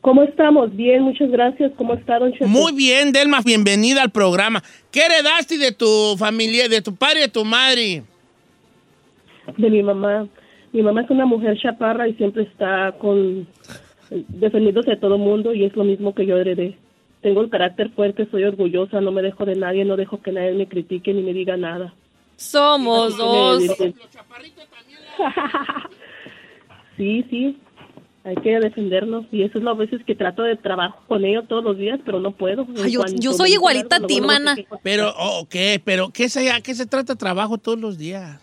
¿Cómo 0.00 0.22
estamos? 0.22 0.74
Bien, 0.76 1.02
muchas 1.02 1.30
gracias. 1.30 1.72
¿Cómo 1.76 1.94
está, 1.94 2.18
don 2.18 2.32
Cheto? 2.32 2.46
Muy 2.46 2.72
bien, 2.72 3.10
Delma, 3.12 3.40
bienvenida 3.42 4.02
al 4.02 4.10
programa. 4.10 4.62
¿Qué 4.90 5.00
heredaste 5.02 5.56
de 5.56 5.72
tu 5.72 6.16
familia, 6.18 6.68
de 6.68 6.82
tu 6.82 6.94
padre 6.94 7.20
y 7.20 7.22
de 7.22 7.28
tu 7.28 7.44
madre? 7.44 8.02
De 9.56 9.70
mi 9.70 9.82
mamá. 9.82 10.26
Mi 10.72 10.82
mamá 10.82 11.02
es 11.02 11.10
una 11.10 11.24
mujer 11.24 11.56
chaparra 11.60 12.08
y 12.08 12.14
siempre 12.14 12.42
está 12.42 12.92
con 13.00 13.46
defendiéndose 14.10 14.90
de 14.90 14.96
todo 14.96 15.18
mundo 15.18 15.52
y 15.54 15.64
es 15.64 15.74
lo 15.76 15.84
mismo 15.84 16.14
que 16.14 16.26
yo 16.26 16.36
heredé. 16.38 16.76
Tengo 17.22 17.40
el 17.40 17.48
carácter 17.50 17.90
fuerte, 17.90 18.28
soy 18.30 18.44
orgullosa, 18.44 19.00
no 19.00 19.10
me 19.12 19.22
dejo 19.22 19.44
de 19.46 19.54
nadie, 19.56 19.84
no 19.84 19.96
dejo 19.96 20.20
que 20.20 20.30
nadie 20.32 20.52
me 20.52 20.68
critique 20.68 21.12
ni 21.14 21.22
me 21.22 21.32
diga 21.32 21.56
nada. 21.56 21.94
Somos 22.36 23.16
dos. 23.16 23.62
Sí, 26.96 27.24
sí, 27.28 27.58
hay 28.22 28.36
que 28.36 28.58
defendernos 28.60 29.24
y 29.32 29.42
eso 29.42 29.58
es 29.58 29.64
las 29.64 29.76
veces 29.76 30.00
que 30.06 30.14
trato 30.14 30.42
de 30.44 30.56
trabajo 30.56 31.02
con 31.08 31.24
ellos 31.24 31.44
todos 31.48 31.64
los 31.64 31.76
días, 31.76 31.98
pero 32.04 32.20
no 32.20 32.30
puedo. 32.30 32.66
Ay, 32.82 32.92
yo- 33.18 33.32
soy 33.32 33.52
igualita 33.54 33.96
a 33.96 34.06
ti, 34.06 34.20
mana. 34.20 34.56
Pero, 34.82 35.12
oh, 35.18 35.40
ok, 35.40 35.54
pero 35.84 36.10
¿qué 36.10 36.28
se, 36.28 36.50
a 36.52 36.60
qué 36.60 36.72
se 36.74 36.86
trata 36.86 37.16
trabajo 37.16 37.58
todos 37.58 37.80
los 37.80 37.98
días? 37.98 38.40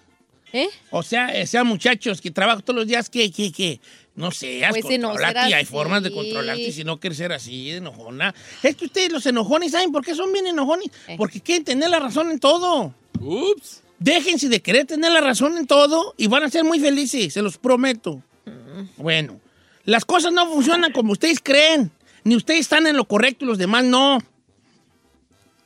¿Eh? 0.53 0.67
O 0.89 1.03
sea, 1.03 1.46
sean 1.46 1.67
muchachos 1.67 2.20
que 2.22 2.31
trabajan 2.31 2.62
todos 2.62 2.79
los 2.79 2.88
días, 2.88 3.10
que, 3.10 3.31
que, 3.31 3.51
que, 3.51 3.79
no 4.15 4.31
seas 4.31 4.72
Pues, 4.72 5.00
no, 5.00 5.13
hay 5.17 5.53
así. 5.53 5.65
formas 5.65 6.03
de 6.03 6.12
controlarte 6.12 6.72
si 6.72 6.84
no 6.84 7.00
quieres 7.00 7.17
ser 7.17 7.31
así, 7.31 7.72
de 7.72 7.77
enojona. 7.77 8.36
Es 8.62 8.75
que 8.75 8.86
ustedes 8.86 9.12
los 9.12 9.25
enojones, 9.25 9.72
¿saben 9.72 9.91
por 9.91 10.03
qué 10.03 10.15
son 10.15 10.34
bien 10.34 10.48
enojones? 10.48 10.89
Eh. 11.08 11.15
Porque 11.17 11.39
quieren 11.41 11.63
tener 11.63 11.89
la 11.89 12.00
razón 12.00 12.29
en 12.31 12.39
todo. 12.39 12.93
Ups. 13.20 13.81
Déjense 14.00 14.50
de 14.50 14.62
querer 14.62 14.86
tener 14.86 15.12
la 15.12 15.22
razón 15.22 15.58
en 15.58 15.67
todo 15.67 16.15
y 16.17 16.27
van 16.27 16.43
a 16.43 16.50
ser 16.50 16.63
muy 16.63 16.79
felices, 16.79 17.34
se 17.34 17.41
los 17.41 17.58
prometo. 17.58 18.22
Bueno, 18.98 19.39
las 19.86 20.05
cosas 20.05 20.34
no 20.34 20.50
funcionan 20.51 20.91
como 20.91 21.12
ustedes 21.13 21.39
creen. 21.39 21.91
Ni 22.24 22.36
ustedes 22.36 22.62
están 22.62 22.88
en 22.88 22.98
lo 22.98 23.05
correcto 23.05 23.46
y 23.46 23.48
los 23.48 23.58
demás 23.58 23.84
no. 23.84 24.20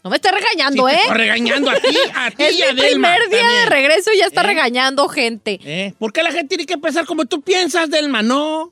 No 0.06 0.12
me 0.12 0.18
estés 0.18 0.32
Sí, 0.32 0.38
regañando, 0.38 0.86
te 0.86 0.94
¿eh? 0.94 0.98
estoy 1.02 1.18
regañando 1.18 1.72
a 1.72 1.76
ti, 1.78 1.98
a 2.14 2.30
ti 2.38 2.44
Es 2.44 2.60
y 2.60 2.62
a 2.62 2.74
mi 2.74 2.80
Delma 2.82 3.12
primer 3.16 3.30
día 3.32 3.60
de 3.62 3.66
regreso 3.66 4.12
y 4.14 4.20
ya 4.20 4.26
está 4.28 4.42
¿Eh? 4.42 4.44
regañando 4.46 5.08
gente. 5.08 5.60
¿Eh? 5.64 5.96
¿Por 5.98 6.14
qué 6.14 6.22
la 6.22 6.32
gente 6.32 6.48
tiene 6.50 6.68
que 6.68 6.78
pensar 6.78 7.08
como 7.08 7.26
tú 7.26 7.42
piensas, 7.42 7.90
Delma? 7.90 8.22
No, 8.22 8.72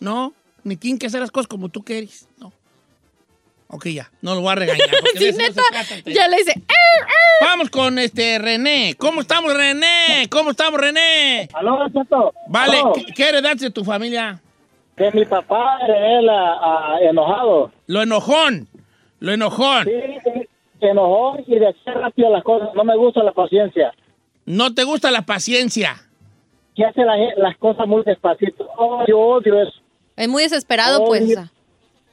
no, 0.00 0.32
ni 0.62 0.76
tienen 0.76 0.98
que 0.98 1.06
hacer 1.08 1.20
las 1.20 1.30
cosas 1.30 1.48
como 1.48 1.68
tú 1.68 1.82
quieres, 1.84 2.26
no. 2.38 2.50
Ok, 3.68 3.88
ya, 3.88 4.10
no 4.22 4.34
lo 4.34 4.40
voy 4.40 4.52
a 4.52 4.54
regañar. 4.54 4.88
porque 5.02 5.18
de 5.18 5.18
Sí, 5.18 5.26
eso 5.28 5.36
no 5.38 5.44
se 5.44 5.50
neta, 5.50 5.62
trata 5.70 6.10
ya 6.10 6.28
le 6.28 6.36
dice, 6.38 6.52
"Eh". 6.56 7.04
Vamos 7.42 7.68
con 7.68 7.98
este 7.98 8.38
René. 8.38 8.94
¿Cómo 8.96 9.20
estamos, 9.20 9.52
René? 9.52 10.26
¿Cómo 10.30 10.52
estamos, 10.52 10.80
René? 10.80 11.46
Aló, 11.52 11.86
Cheto. 11.92 12.32
Vale, 12.48 12.78
Aló. 12.78 12.92
¿qué, 12.94 13.04
qué 13.14 13.28
heredaste 13.28 13.64
de 13.66 13.70
tu 13.70 13.84
familia? 13.84 14.40
Que 14.96 15.10
mi 15.10 15.26
papá 15.26 15.76
era 15.86 16.18
él, 16.20 16.28
ah, 16.30 16.58
ah, 16.62 16.96
enojado. 17.02 17.70
Lo 17.86 18.00
enojón, 18.00 18.66
lo 19.18 19.32
enojón. 19.34 19.84
Sí, 19.84 20.48
eh, 20.86 20.90
enojón 20.90 21.44
y 21.46 21.58
de 21.58 21.68
hacer 21.68 21.94
rápido 21.94 22.30
las 22.30 22.42
cosas. 22.42 22.70
No 22.74 22.84
me 22.84 22.96
gusta 22.96 23.22
la 23.22 23.32
paciencia. 23.32 23.92
No 24.46 24.74
te 24.74 24.84
gusta 24.84 25.10
la 25.10 25.22
paciencia. 25.22 25.96
Que 26.74 26.84
hace 26.84 27.04
la 27.04 27.16
las 27.36 27.56
cosas 27.58 27.86
muy 27.86 28.02
despacito. 28.04 28.68
Oh, 28.76 29.04
yo 29.06 29.18
odio 29.18 29.60
eso. 29.62 29.72
Es 30.16 30.28
muy 30.28 30.42
desesperado, 30.42 31.02
Oh, 31.02 31.06
pues. 31.06 31.26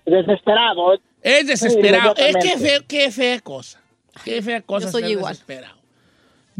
Desesperado. 0.05 0.93
Es 1.21 1.47
desesperado. 1.47 2.13
Sí, 2.15 2.23
es 2.25 2.35
que 2.37 2.57
feo, 2.57 2.81
qué 2.87 3.11
fea 3.11 3.39
cosa. 3.41 3.81
Qué 4.23 4.41
fea 4.41 4.61
cosa 4.61 4.87
Yo 4.87 4.91
soy 4.91 5.01
ser 5.03 5.11
igual. 5.11 5.33
desesperado. 5.33 5.75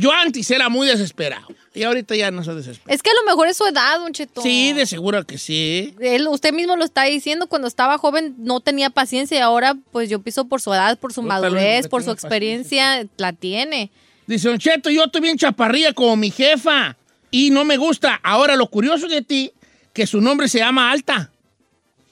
Yo 0.02 0.12
antes 0.12 0.50
era 0.50 0.68
muy 0.68 0.88
desesperado. 0.88 1.48
Y 1.76 1.84
ahorita 1.84 2.16
ya 2.16 2.32
no 2.32 2.44
soy 2.44 2.56
desesperado. 2.56 2.92
Es 2.92 3.04
que 3.04 3.12
a 3.12 3.14
lo 3.14 3.24
mejor 3.24 3.48
es 3.48 3.58
su 3.58 3.68
edad, 3.68 4.00
Don 4.00 4.12
Cheto. 4.14 4.42
Sí, 4.42 4.74
de 4.74 4.88
seguro 4.88 5.24
que 5.28 5.38
sí. 5.38 5.94
Él, 6.00 6.28
usted 6.28 6.54
mismo 6.54 6.76
lo 6.76 6.84
está 6.84 7.04
diciendo, 7.04 7.46
cuando 7.46 7.68
estaba 7.68 8.00
joven 8.00 8.34
no 8.40 8.62
tenía 8.62 8.90
paciencia 8.90 9.38
y 9.38 9.42
ahora 9.42 9.76
pues 9.92 10.10
yo 10.10 10.20
pienso 10.20 10.46
por 10.46 10.60
su 10.60 10.74
edad, 10.74 10.98
por 10.98 11.14
su 11.14 11.22
Yo 11.22 11.28
madurez, 11.28 11.84
no 11.84 11.90
por 11.90 12.04
su 12.04 12.10
experiencia, 12.10 13.06
la 13.18 13.32
tiene. 13.32 13.92
Dice, 14.26 14.50
Don 14.50 14.58
Cheto, 14.58 14.90
yo 14.90 15.04
estoy 15.04 15.22
bien 15.22 15.38
chaparrilla 15.38 15.94
como 15.94 16.16
mi 16.16 16.32
jefa. 16.32 16.98
Y 17.30 17.52
no 17.52 17.64
me 17.64 17.78
gusta. 17.78 18.20
Ahora, 18.24 18.56
lo 18.56 18.68
curioso 18.68 19.08
de 19.08 19.22
ti, 19.22 19.52
que 19.94 20.08
su 20.08 20.20
nombre 20.20 20.48
se 20.48 20.58
llama 20.58 20.92
Alta. 20.92 21.32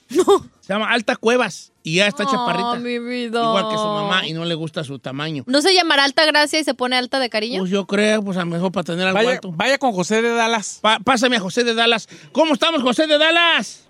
Se 0.61 0.73
llama 0.73 0.91
Alta 0.91 1.15
Cuevas. 1.15 1.71
Y 1.89 1.95
ya 1.95 2.07
está 2.07 2.23
chaparrita. 2.25 2.71
Oh, 2.71 2.75
mi 2.77 2.99
vida. 2.99 3.41
Igual 3.41 3.69
que 3.69 3.75
su 3.77 3.83
mamá. 3.83 4.27
Y 4.27 4.33
no 4.33 4.45
le 4.45 4.53
gusta 4.55 4.83
su 4.83 4.99
tamaño. 4.99 5.43
¿No 5.47 5.61
se 5.61 5.73
llamará 5.73 6.03
Alta 6.03 6.25
Gracia 6.25 6.59
y 6.59 6.63
se 6.63 6.73
pone 6.75 6.95
Alta 6.95 7.19
de 7.19 7.29
cariño? 7.29 7.59
Pues 7.61 7.71
yo 7.71 7.87
creo, 7.87 8.21
pues 8.23 8.37
a 8.37 8.41
lo 8.41 8.45
mejor 8.47 8.71
para 8.71 8.83
tener 8.83 9.07
algo 9.07 9.17
Vaya, 9.17 9.31
alto. 9.31 9.51
vaya 9.51 9.77
con 9.79 9.91
José 9.91 10.21
de 10.21 10.29
Dallas. 10.29 10.79
Pa- 10.81 10.99
pásame 11.03 11.37
a 11.37 11.39
José 11.39 11.63
de 11.63 11.73
Dallas. 11.73 12.07
¿Cómo 12.31 12.53
estamos, 12.53 12.83
José 12.83 13.07
de 13.07 13.17
Dallas? 13.17 13.87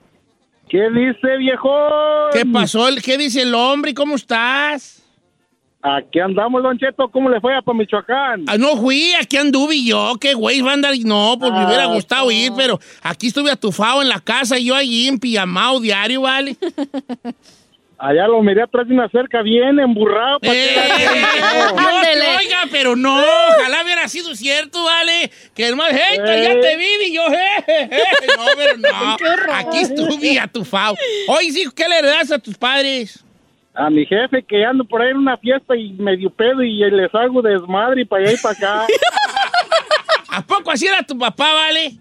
¿Qué 0.70 0.82
dice, 0.92 1.38
viejo? 1.40 1.70
¿Qué 2.32 2.46
pasó? 2.46 2.86
¿Qué 3.04 3.18
dice 3.18 3.42
el 3.42 3.54
hombre? 3.56 3.94
¿Cómo 3.94 4.16
estás? 4.16 5.04
Aquí 5.82 6.20
andamos, 6.20 6.62
Don 6.62 6.78
Cheto. 6.78 7.10
¿Cómo 7.10 7.30
le 7.30 7.40
fue 7.40 7.54
a 7.56 7.62
Michoacán? 7.74 8.44
Ah, 8.48 8.58
no 8.58 8.76
fui, 8.76 9.14
aquí 9.14 9.38
anduve 9.38 9.82
yo, 9.82 10.14
qué 10.20 10.34
güey, 10.34 10.60
va 10.62 10.72
a 10.72 10.74
andar. 10.74 10.94
No, 11.06 11.38
pues 11.40 11.52
me 11.54 11.66
hubiera 11.66 11.84
Ah, 11.86 11.94
gustado 11.94 12.30
ir, 12.32 12.52
pero 12.56 12.80
aquí 13.02 13.28
estuve 13.28 13.50
atufado 13.50 14.02
en 14.02 14.10
la 14.10 14.20
casa 14.20 14.60
y 14.60 14.66
yo 14.66 14.76
allí 14.76 15.08
en 15.08 15.20
pijamao 15.20 15.80
diario, 15.80 16.22
¿vale? 16.24 16.58
Allá 18.02 18.28
lo 18.28 18.42
miré 18.42 18.62
atrás 18.62 18.88
de 18.88 18.94
una 18.94 19.10
cerca 19.10 19.42
bien 19.42 19.78
emburrado. 19.78 20.40
¿pa' 20.40 20.48
qué? 20.52 20.74
Eh, 20.74 21.22
No. 21.42 21.82
no, 21.82 21.98
Ándele. 21.98 22.38
oiga, 22.38 22.60
pero 22.72 22.96
no, 22.96 23.14
ojalá 23.22 23.84
hubiera 23.84 24.08
sido 24.08 24.34
cierto, 24.36 24.84
¿vale? 24.86 25.30
Que 25.54 25.68
hermano, 25.68 25.90
hey, 25.94 26.18
ya 26.44 26.60
te 26.62 26.78
vi, 26.78 26.86
y 27.08 27.14
yo, 27.16 27.28
eh, 27.28 27.64
eh, 27.68 27.90
eh. 27.92 28.28
No, 28.38 28.46
pero 28.56 28.78
no, 28.78 29.18
aquí 29.54 29.80
estuve 29.80 30.40
atufado. 30.40 30.96
Oye, 31.28 31.52
sí, 31.52 31.66
¿qué 31.76 31.90
le 31.90 31.98
heredas 32.00 32.32
a 32.32 32.40
tus 32.40 32.58
padres? 32.58 33.22
A 33.74 33.90
mi 33.90 34.06
jefe 34.06 34.44
que 34.44 34.64
ando 34.66 34.86
por 34.86 35.02
ahí 35.02 35.12
en 35.12 35.18
una 35.18 35.38
fiesta 35.38 35.76
y 35.76 35.92
medio 35.94 36.30
pedo 36.30 36.64
y 36.64 36.78
les 36.92 37.14
hago 37.14 37.42
desmadre 37.42 38.02
y 38.02 38.06
para 38.06 38.24
allá 38.24 38.34
y 38.34 38.38
para 38.38 38.54
acá. 38.56 38.88
¿A 40.32 40.42
poco 40.42 40.72
así 40.72 40.88
era 40.88 41.04
tu 41.04 41.18
papá, 41.18 41.52
vale? 41.54 41.94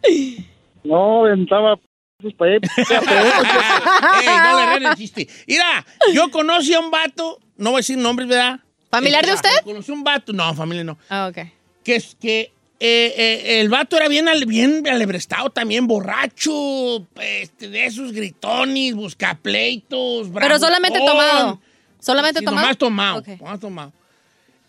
No, 0.85 1.25
aventaba 1.25 1.77
p- 2.23 2.31
para 2.33 2.51
allá 2.53 2.61
y 2.61 2.85
para 2.85 2.99
acá. 2.99 4.21
Ey, 4.21 4.27
no 4.73 4.79
le 4.81 4.89
el 4.89 4.95
chiste. 4.97 5.29
Mira, 5.47 5.87
yo 6.13 6.31
conocí 6.31 6.75
a 6.75 6.81
un 6.81 6.91
vato, 6.91 7.39
no 7.57 7.71
voy 7.71 7.79
a 7.79 7.81
decir 7.81 7.97
nombres, 7.99 8.29
¿verdad? 8.29 8.61
¿Familiar 8.91 9.25
de 9.25 9.33
Eh, 9.33 9.35
usted? 9.35 9.51
Conocí 9.65 9.93
a 9.93 9.95
un 9.95 10.03
vato, 10.05 10.33
no, 10.33 10.53
familia 10.55 10.83
no. 10.85 10.99
Ah, 11.09 11.29
ok. 11.31 11.47
Que 11.85 11.97
es 11.97 12.17
que 12.21 12.53
eh, 12.81 13.15
eh, 13.17 13.61
el 13.61 13.69
vato 13.69 13.97
era 13.97 14.09
bien, 14.09 14.27
bien 14.47 14.87
alebrestado 14.89 15.51
también, 15.51 15.87
borracho, 15.87 17.07
este, 17.21 17.69
de 17.69 17.87
esos 17.87 18.13
gritones, 18.13 18.95
buscapleitos, 18.95 20.29
Pero 20.35 20.59
solamente 20.59 20.99
tomado. 20.99 21.61
¿Solamente 22.01 22.41
Sí, 22.41 22.45
tomado? 22.45 22.63
Nomás 22.67 22.79
tomado, 22.79 23.19
Ok. 23.19 23.29
nomás 23.41 23.61
tomado. 23.61 23.93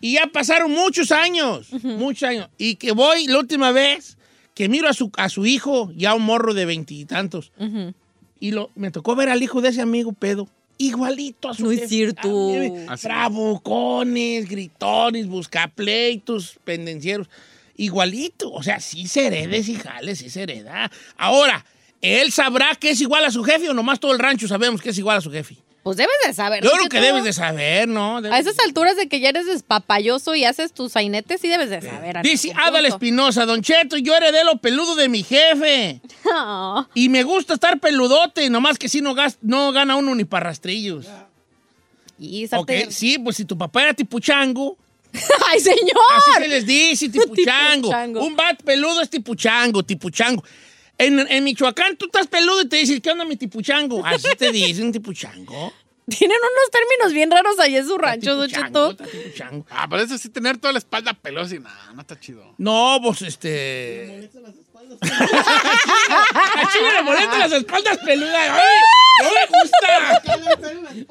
Y 0.00 0.14
ya 0.14 0.26
pasaron 0.28 0.70
muchos 0.70 1.10
años, 1.12 1.68
muchos 1.82 2.22
años. 2.28 2.48
Y 2.58 2.76
que 2.76 2.92
voy 2.92 3.26
la 3.26 3.38
última 3.38 3.70
vez 3.70 4.16
que 4.60 4.68
miro 4.68 4.90
a 4.90 4.92
su, 4.92 5.10
a 5.16 5.30
su 5.30 5.46
hijo, 5.46 5.90
ya 5.96 6.14
un 6.14 6.20
morro 6.20 6.52
de 6.52 6.66
veintitantos, 6.66 7.50
y 8.38 8.50
lo, 8.50 8.68
me 8.74 8.90
tocó 8.90 9.16
ver 9.16 9.30
al 9.30 9.42
hijo 9.42 9.62
de 9.62 9.70
ese 9.70 9.80
amigo 9.80 10.12
pedo. 10.12 10.48
Igualito 10.76 11.48
a 11.48 11.54
su 11.54 11.64
No 11.64 11.70
es 11.70 11.78
jefe. 11.78 11.88
cierto. 11.88 12.52
Bravucones, 13.02 14.46
gritones, 14.50 15.28
buscapleitos, 15.28 16.58
pendencieros. 16.62 17.30
Igualito. 17.78 18.52
O 18.52 18.62
sea, 18.62 18.80
sí 18.80 19.06
se 19.08 19.28
hereda, 19.28 19.62
sí 19.62 19.76
jale, 19.76 20.14
sí 20.14 20.28
se 20.28 20.42
hereda. 20.42 20.90
Ahora, 21.16 21.64
¿él 22.02 22.30
sabrá 22.30 22.74
que 22.74 22.90
es 22.90 23.00
igual 23.00 23.24
a 23.24 23.30
su 23.30 23.42
jefe 23.42 23.70
o 23.70 23.72
nomás 23.72 23.98
todo 23.98 24.12
el 24.12 24.18
rancho 24.18 24.46
sabemos 24.46 24.82
que 24.82 24.90
es 24.90 24.98
igual 24.98 25.16
a 25.16 25.20
su 25.22 25.30
jefe? 25.30 25.56
Pues 25.82 25.96
debes 25.96 26.12
de 26.26 26.34
saber. 26.34 26.62
Yo 26.62 26.70
creo 26.72 26.88
que 26.90 27.00
debes 27.00 27.24
de 27.24 27.32
saber, 27.32 27.88
¿no? 27.88 28.18
A 28.18 28.38
esas 28.38 28.58
alturas 28.58 28.96
de 28.96 29.08
que 29.08 29.18
ya 29.20 29.30
eres 29.30 29.46
despapayoso 29.46 30.34
y 30.34 30.44
haces 30.44 30.72
tus 30.74 30.92
sainetes, 30.92 31.40
sí 31.40 31.48
debes 31.48 31.70
de 31.70 31.80
saber. 31.80 32.18
a 32.18 32.22
Dice 32.22 32.52
Adal. 32.54 32.84
Espinosa, 32.84 33.46
Don 33.46 33.62
Cheto, 33.62 33.96
yo 33.96 34.14
heredé 34.14 34.44
lo 34.44 34.58
peludo 34.58 34.94
de 34.94 35.08
mi 35.08 35.22
jefe. 35.22 36.00
Y 36.94 37.08
me 37.08 37.22
gusta 37.22 37.54
estar 37.54 37.80
peludote, 37.80 38.50
nomás 38.50 38.78
que 38.78 38.88
si 38.88 39.00
no, 39.00 39.14
no 39.42 39.72
gana 39.72 39.96
uno 39.96 40.14
ni 40.14 40.24
para 40.24 40.46
rastrillos. 40.50 41.06
Y 42.18 42.44
Ok, 42.44 42.50
estarte- 42.70 42.90
sí, 42.90 43.18
pues 43.18 43.36
si 43.36 43.44
tu 43.46 43.56
papá 43.56 43.82
era 43.84 43.94
tipo 43.94 44.20
chango, 44.20 44.76
¡Ay, 45.48 45.60
señor! 45.60 45.78
así 46.16 46.30
se 46.42 46.48
les 46.48 46.66
dice, 46.66 47.08
tipo 47.10 47.34
chango. 47.44 47.90
chango. 47.90 48.20
Un 48.24 48.36
bat 48.36 48.62
peludo 48.62 49.00
es 49.00 49.08
tipo 49.10 49.34
chango, 49.34 49.82
tipo 49.82 50.10
chango. 50.10 50.44
En, 51.00 51.18
en 51.18 51.44
Michoacán 51.44 51.96
tú 51.96 52.06
estás 52.06 52.26
peludo 52.26 52.60
y 52.62 52.68
te 52.68 52.76
dicen, 52.76 53.00
¿qué 53.00 53.10
onda 53.10 53.24
mi 53.24 53.36
tipo 53.36 53.62
chango? 53.62 54.04
Así 54.04 54.28
te 54.36 54.52
dicen, 54.52 54.92
tipo 54.92 55.12
chango. 55.14 55.72
Tienen 56.06 56.36
unos 56.36 56.70
términos 56.70 57.12
bien 57.14 57.30
raros 57.30 57.58
ahí 57.58 57.76
en 57.76 57.86
su 57.86 57.96
rancho, 57.96 58.34
Don 58.34 58.48
Cheto. 58.48 58.96
Ah, 59.70 59.86
pero 59.88 60.02
eso 60.02 60.18
sí, 60.18 60.28
tener 60.28 60.58
toda 60.58 60.72
la 60.72 60.78
espalda 60.78 61.14
pelosa 61.14 61.54
y 61.54 61.60
nada, 61.60 61.92
no 61.94 62.00
está 62.00 62.18
chido. 62.18 62.54
No, 62.58 62.98
pues 63.02 63.22
este. 63.22 64.28
A 65.00 66.72
Chile 66.72 66.92
le 66.94 67.02
molestan 67.02 67.38
las 67.40 67.52
espaldas 67.52 67.98
peludas. 67.98 68.50
¡Ay! 68.50 68.78
¡No 69.22 69.28
me 69.30 69.46
gusta! 69.46 70.22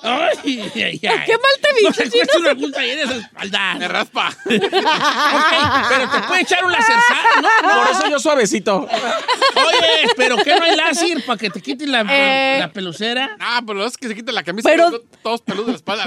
¡Ay! 0.03 0.71
ay, 0.75 0.81
ay. 0.81 0.99
¿Qué 0.99 1.09
mal 1.09 1.55
te 1.61 1.73
vi, 1.75 1.83
No 1.83 1.91
te 1.91 2.09
cuesta 2.09 2.37
una 2.39 2.53
gusta 2.53 2.81
ahí 2.81 2.89
en 2.91 2.99
esa 2.99 3.15
espalda. 3.17 3.75
Me 3.75 3.87
raspa. 3.87 4.29
Ok, 4.49 5.85
pero 5.89 6.09
te 6.09 6.19
puede 6.27 6.41
echar 6.41 6.65
un 6.65 6.71
laserzado, 6.71 7.41
¿no? 7.41 7.49
Por 7.83 7.91
eso 7.91 8.09
yo 8.09 8.19
suavecito. 8.19 8.79
Oye, 8.81 10.09
pero 10.17 10.37
¿qué 10.37 10.55
no 10.55 10.63
hay 10.63 10.75
láser 10.75 11.23
para 11.25 11.37
que 11.37 11.49
te 11.49 11.61
quites 11.61 11.87
la, 11.87 12.01
Eh. 12.09 12.57
la 12.59 12.71
pelucera? 12.71 13.35
Ah, 13.39 13.61
pero 13.65 13.85
es 13.85 13.97
que 13.97 14.07
se 14.07 14.15
quita 14.15 14.31
la 14.31 14.43
camisa 14.43 14.69
Pero- 14.69 15.01
todos 15.23 15.41
peludos 15.41 15.67
de 15.67 15.71
la 15.73 15.77
espalda. 15.77 16.05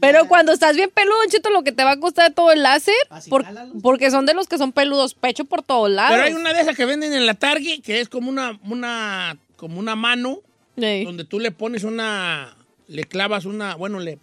Pero 0.00 0.26
cuando 0.28 0.52
estás 0.52 0.74
bien 0.76 0.90
peludo, 0.90 1.16
Cheto, 1.28 1.50
lo 1.50 1.62
que 1.62 1.72
te 1.72 1.84
va 1.84 1.92
a 1.92 2.00
costar 2.00 2.32
todo 2.32 2.52
el 2.52 2.62
láser, 2.62 2.94
por- 3.28 3.44
porque 3.82 4.10
son 4.10 4.24
de 4.26 4.34
los 4.34 4.48
que 4.48 4.56
son 4.58 4.72
peludos, 4.72 5.14
pecho 5.14 5.44
por 5.44 5.62
todos 5.62 5.90
lados. 5.90 6.12
Pero 6.12 6.24
hay 6.24 6.32
una 6.34 6.52
de 6.54 6.62
esas 6.62 6.76
que 6.76 6.84
venden 6.86 7.12
en 7.12 7.26
la 7.26 7.34
Target 7.34 7.82
que 7.82 8.00
es 8.00 8.08
como 8.08 8.30
una, 8.30 8.58
una, 8.64 9.36
como 9.56 9.78
una 9.78 9.94
mano 9.96 10.38
Ey. 10.76 11.04
donde 11.04 11.24
tú 11.24 11.38
le 11.38 11.50
pones 11.52 11.84
una, 11.84 12.56
le 12.88 13.04
clavas 13.04 13.44
una, 13.44 13.74
bueno, 13.74 14.00
le, 14.00 14.18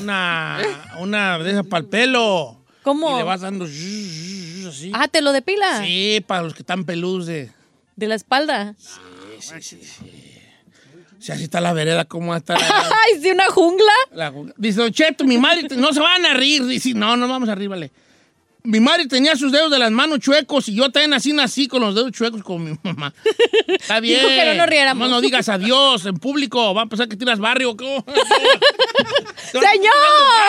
una, 0.00 0.58
una 0.98 1.38
de 1.38 1.50
esas 1.50 1.66
para 1.66 1.80
el 1.82 1.86
pelo. 1.88 2.56
¿Cómo? 2.82 3.14
Y 3.14 3.18
le 3.18 3.24
vas 3.24 3.42
dando 3.42 3.66
así. 3.66 4.90
Ah, 4.94 5.08
¿te 5.08 5.20
lo 5.22 5.32
depila? 5.32 5.82
Sí, 5.84 6.24
para 6.26 6.42
los 6.42 6.54
que 6.54 6.62
están 6.62 6.84
peludos 6.84 7.26
de... 7.26 7.50
De 7.96 8.06
la 8.06 8.14
espalda. 8.14 8.74
Sí, 8.78 9.52
sí, 9.60 9.80
sí. 9.82 10.37
Sea, 11.20 11.34
así 11.34 11.44
está 11.44 11.60
la 11.60 11.72
vereda, 11.72 12.04
¿cómo 12.04 12.34
está 12.36 12.54
la... 12.54 12.60
Ay, 13.06 13.20
sí, 13.20 13.30
una 13.30 13.46
jungla. 13.46 13.92
la- 14.12 14.32
dice, 14.56 14.80
Don 14.80 14.92
Cheto, 14.92 15.24
mi 15.24 15.38
madre, 15.38 15.64
te- 15.68 15.76
no 15.78 15.92
se 15.92 16.00
van 16.00 16.24
a 16.26 16.34
reír. 16.34 16.64
Dice, 16.66 16.94
no, 16.94 17.16
no 17.16 17.26
vamos 17.28 17.48
a 17.48 17.54
reír, 17.54 17.68
vale. 17.68 17.90
Mi 18.64 18.80
madre 18.80 19.06
tenía 19.06 19.34
sus 19.36 19.50
dedos 19.50 19.70
de 19.70 19.78
las 19.78 19.90
manos 19.90 20.18
chuecos 20.18 20.68
y 20.68 20.74
yo 20.74 20.90
también 20.90 21.14
así 21.14 21.32
nací 21.32 21.68
con 21.68 21.80
los 21.80 21.94
dedos 21.94 22.12
chuecos 22.12 22.42
como 22.42 22.58
mi 22.66 22.76
mamá. 22.82 23.14
Está 23.66 23.98
bien. 24.00 24.18
Dijo 24.20 24.28
que 24.28 24.44
no 24.46 24.54
nos 24.54 24.66
riéramos. 24.66 25.08
No, 25.08 25.14
no 25.14 25.20
digas 25.22 25.48
adiós 25.48 26.04
en 26.04 26.18
público. 26.18 26.74
Va 26.74 26.82
a 26.82 26.86
pensar 26.86 27.08
que 27.08 27.16
tiras 27.16 27.38
barrio. 27.38 27.76
¿cómo? 27.76 28.04
¡Señor! 29.52 29.94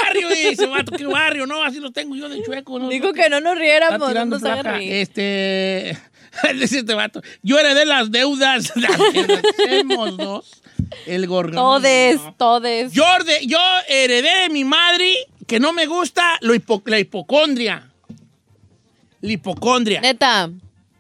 barrio, 0.04 0.30
dice, 0.30 0.66
vato, 0.68 0.92
¿qué 0.98 1.06
barrio? 1.06 1.46
No, 1.46 1.64
así 1.64 1.80
los 1.80 1.94
tengo 1.94 2.16
yo 2.16 2.28
de 2.28 2.44
chueco. 2.44 2.80
¿no? 2.80 2.90
Dijo 2.90 3.14
que 3.14 3.30
no 3.30 3.40
nos 3.40 3.58
riéramos, 3.58 4.14
no 4.14 4.26
nos 4.26 4.42
placa. 4.42 4.74
reír. 4.74 4.92
Este. 4.92 5.98
Dice 6.54 6.80
este 6.80 6.94
vato. 6.94 7.22
Yo 7.44 7.58
heredé 7.60 7.86
las 7.86 8.12
deudas. 8.12 8.72
Las. 8.76 8.92
Hacemos 9.60 10.18
dos. 10.18 10.62
El 11.06 11.28
gorgón. 11.28 11.56
Todes, 11.56 12.20
todes. 12.38 12.92
Yo, 12.94 13.04
orde- 13.06 13.46
yo 13.46 13.60
heredé 13.88 14.44
de 14.44 14.50
mi 14.50 14.64
madre 14.64 15.16
que 15.48 15.60
no 15.60 15.74
me 15.74 15.86
gusta 15.86 16.38
lo 16.42 16.54
hipo- 16.56 16.82
la 16.86 17.00
hipocondria. 17.00 17.92
La 19.22 19.32
hipocondria. 19.32 20.02
Neta. 20.02 20.50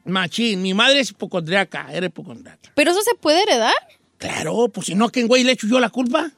Machín. 0.05 0.62
Mi 0.62 0.74
madre 0.74 1.00
es 1.00 1.12
hipocondriaca. 1.12 1.88
Era 1.91 2.07
hipocondriaca. 2.07 2.71
¿Pero 2.75 2.91
eso 2.91 3.01
se 3.01 3.15
puede 3.15 3.41
heredar? 3.43 3.74
Claro, 4.17 4.67
pues 4.69 4.88
si 4.88 4.95
no, 4.95 5.05
¿a 5.05 5.12
quién 5.12 5.27
güey 5.27 5.43
le 5.43 5.53
echo 5.53 5.67
yo 5.67 5.79
la 5.79 5.89
culpa? 5.89 6.29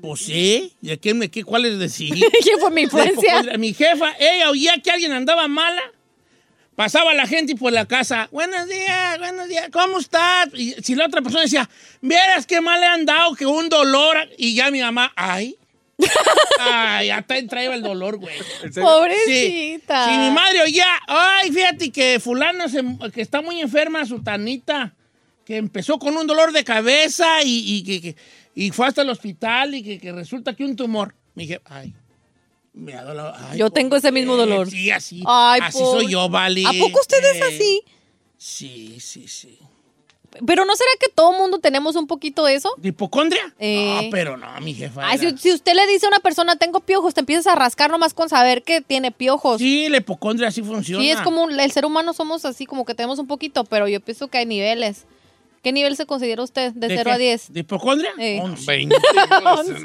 Pues 0.00 0.20
sí. 0.20 0.72
¿Y 0.80 0.90
a 0.92 0.96
quién 0.96 1.18
me 1.18 1.28
qué? 1.30 1.42
¿Cuál 1.44 1.64
es 1.66 1.78
decir? 1.78 2.14
¿Quién 2.42 2.58
fue 2.60 2.70
mi 2.70 2.82
influencia? 2.82 3.42
Mi 3.58 3.74
jefa, 3.74 4.12
ella 4.18 4.50
oía 4.50 4.74
que 4.82 4.90
alguien 4.90 5.12
andaba 5.12 5.48
mala. 5.48 5.82
Pasaba 6.80 7.12
la 7.12 7.26
gente 7.26 7.54
por 7.56 7.74
la 7.74 7.84
casa. 7.84 8.30
Buenos 8.32 8.66
días, 8.66 9.18
buenos 9.18 9.48
días. 9.50 9.68
¿Cómo 9.70 9.98
estás? 9.98 10.48
Y 10.54 10.72
si 10.82 10.94
la 10.94 11.04
otra 11.08 11.20
persona 11.20 11.42
decía, 11.42 11.68
vieras 12.00 12.46
qué 12.46 12.62
mal 12.62 12.80
le 12.80 12.86
han 12.86 13.04
dado, 13.04 13.34
que 13.34 13.44
un 13.44 13.68
dolor. 13.68 14.16
Y 14.38 14.54
ya 14.54 14.70
mi 14.70 14.80
mamá, 14.80 15.12
ay, 15.14 15.58
Ay, 16.58 17.10
hasta 17.10 17.36
entraba 17.36 17.74
el 17.74 17.82
dolor, 17.82 18.16
güey. 18.16 18.34
Pobrecita. 18.80 20.06
Si 20.06 20.16
mi 20.16 20.30
madre 20.30 20.62
oía, 20.62 20.86
ay, 21.06 21.52
fíjate 21.52 21.92
que 21.92 22.18
fulana 22.18 22.66
se- 22.70 22.82
que 23.12 23.20
está 23.20 23.42
muy 23.42 23.60
enferma, 23.60 24.06
su 24.06 24.22
tanita, 24.22 24.94
que 25.44 25.58
empezó 25.58 25.98
con 25.98 26.16
un 26.16 26.26
dolor 26.26 26.50
de 26.52 26.64
cabeza 26.64 27.42
y, 27.44 27.62
y 27.76 27.84
que, 27.84 28.00
que- 28.00 28.16
y 28.54 28.70
fue 28.70 28.86
hasta 28.86 29.02
el 29.02 29.10
hospital 29.10 29.74
y 29.74 29.82
que, 29.82 29.98
que 30.00 30.12
resulta 30.12 30.56
que 30.56 30.64
un 30.64 30.76
tumor. 30.76 31.14
Me 31.34 31.42
dije, 31.42 31.60
ay, 31.66 31.92
me 32.72 32.94
ay, 32.94 33.58
Yo 33.58 33.70
tengo 33.70 33.96
ese 33.96 34.12
mismo 34.12 34.36
dolor. 34.36 34.70
Sí, 34.70 34.90
así. 34.90 35.22
Ay, 35.26 35.60
así 35.62 35.78
soy 35.78 36.08
yo, 36.10 36.28
Vale. 36.28 36.64
¿A 36.66 36.72
poco 36.72 37.00
usted 37.00 37.24
es 37.34 37.42
así? 37.42 37.82
Sí, 38.36 38.98
sí, 39.00 39.28
sí. 39.28 39.58
Pero 40.46 40.64
¿no 40.64 40.76
será 40.76 40.90
que 41.00 41.08
todo 41.12 41.32
mundo 41.32 41.58
tenemos 41.58 41.96
un 41.96 42.06
poquito 42.06 42.46
eso? 42.46 42.72
¿De 42.76 42.90
hipocondria? 42.90 43.52
Eh. 43.58 44.02
No, 44.04 44.10
pero 44.10 44.36
no, 44.36 44.46
mi 44.60 44.74
jefa. 44.74 45.08
Ay, 45.08 45.18
era- 45.20 45.30
si, 45.30 45.38
si 45.38 45.52
usted 45.52 45.74
le 45.74 45.86
dice 45.88 46.06
a 46.06 46.08
una 46.08 46.20
persona, 46.20 46.54
tengo 46.56 46.80
piojos, 46.80 47.14
te 47.14 47.20
empiezas 47.20 47.48
a 47.48 47.56
rascar 47.56 47.90
nomás 47.90 48.14
con 48.14 48.28
saber 48.28 48.62
que 48.62 48.80
tiene 48.80 49.10
piojos. 49.10 49.58
Sí, 49.58 49.88
la 49.88 49.96
hipocondria 49.96 50.50
sí 50.52 50.62
funciona. 50.62 51.02
Sí, 51.02 51.10
es 51.10 51.20
como 51.20 51.48
el 51.50 51.72
ser 51.72 51.84
humano 51.84 52.12
somos 52.12 52.44
así, 52.44 52.64
como 52.64 52.84
que 52.84 52.94
tenemos 52.94 53.18
un 53.18 53.26
poquito, 53.26 53.64
pero 53.64 53.88
yo 53.88 54.00
pienso 54.00 54.28
que 54.28 54.38
hay 54.38 54.46
niveles. 54.46 55.04
¿Qué 55.62 55.72
nivel 55.72 55.94
se 55.94 56.06
considera 56.06 56.42
usted 56.42 56.72
de, 56.72 56.88
0 56.88 57.02
qué? 57.04 57.10
a 57.10 57.18
10? 57.18 57.52
¿De 57.52 57.60
hipocondria? 57.60 58.10
Eh. 58.18 58.40
11. 58.42 58.64
20. 58.66 58.96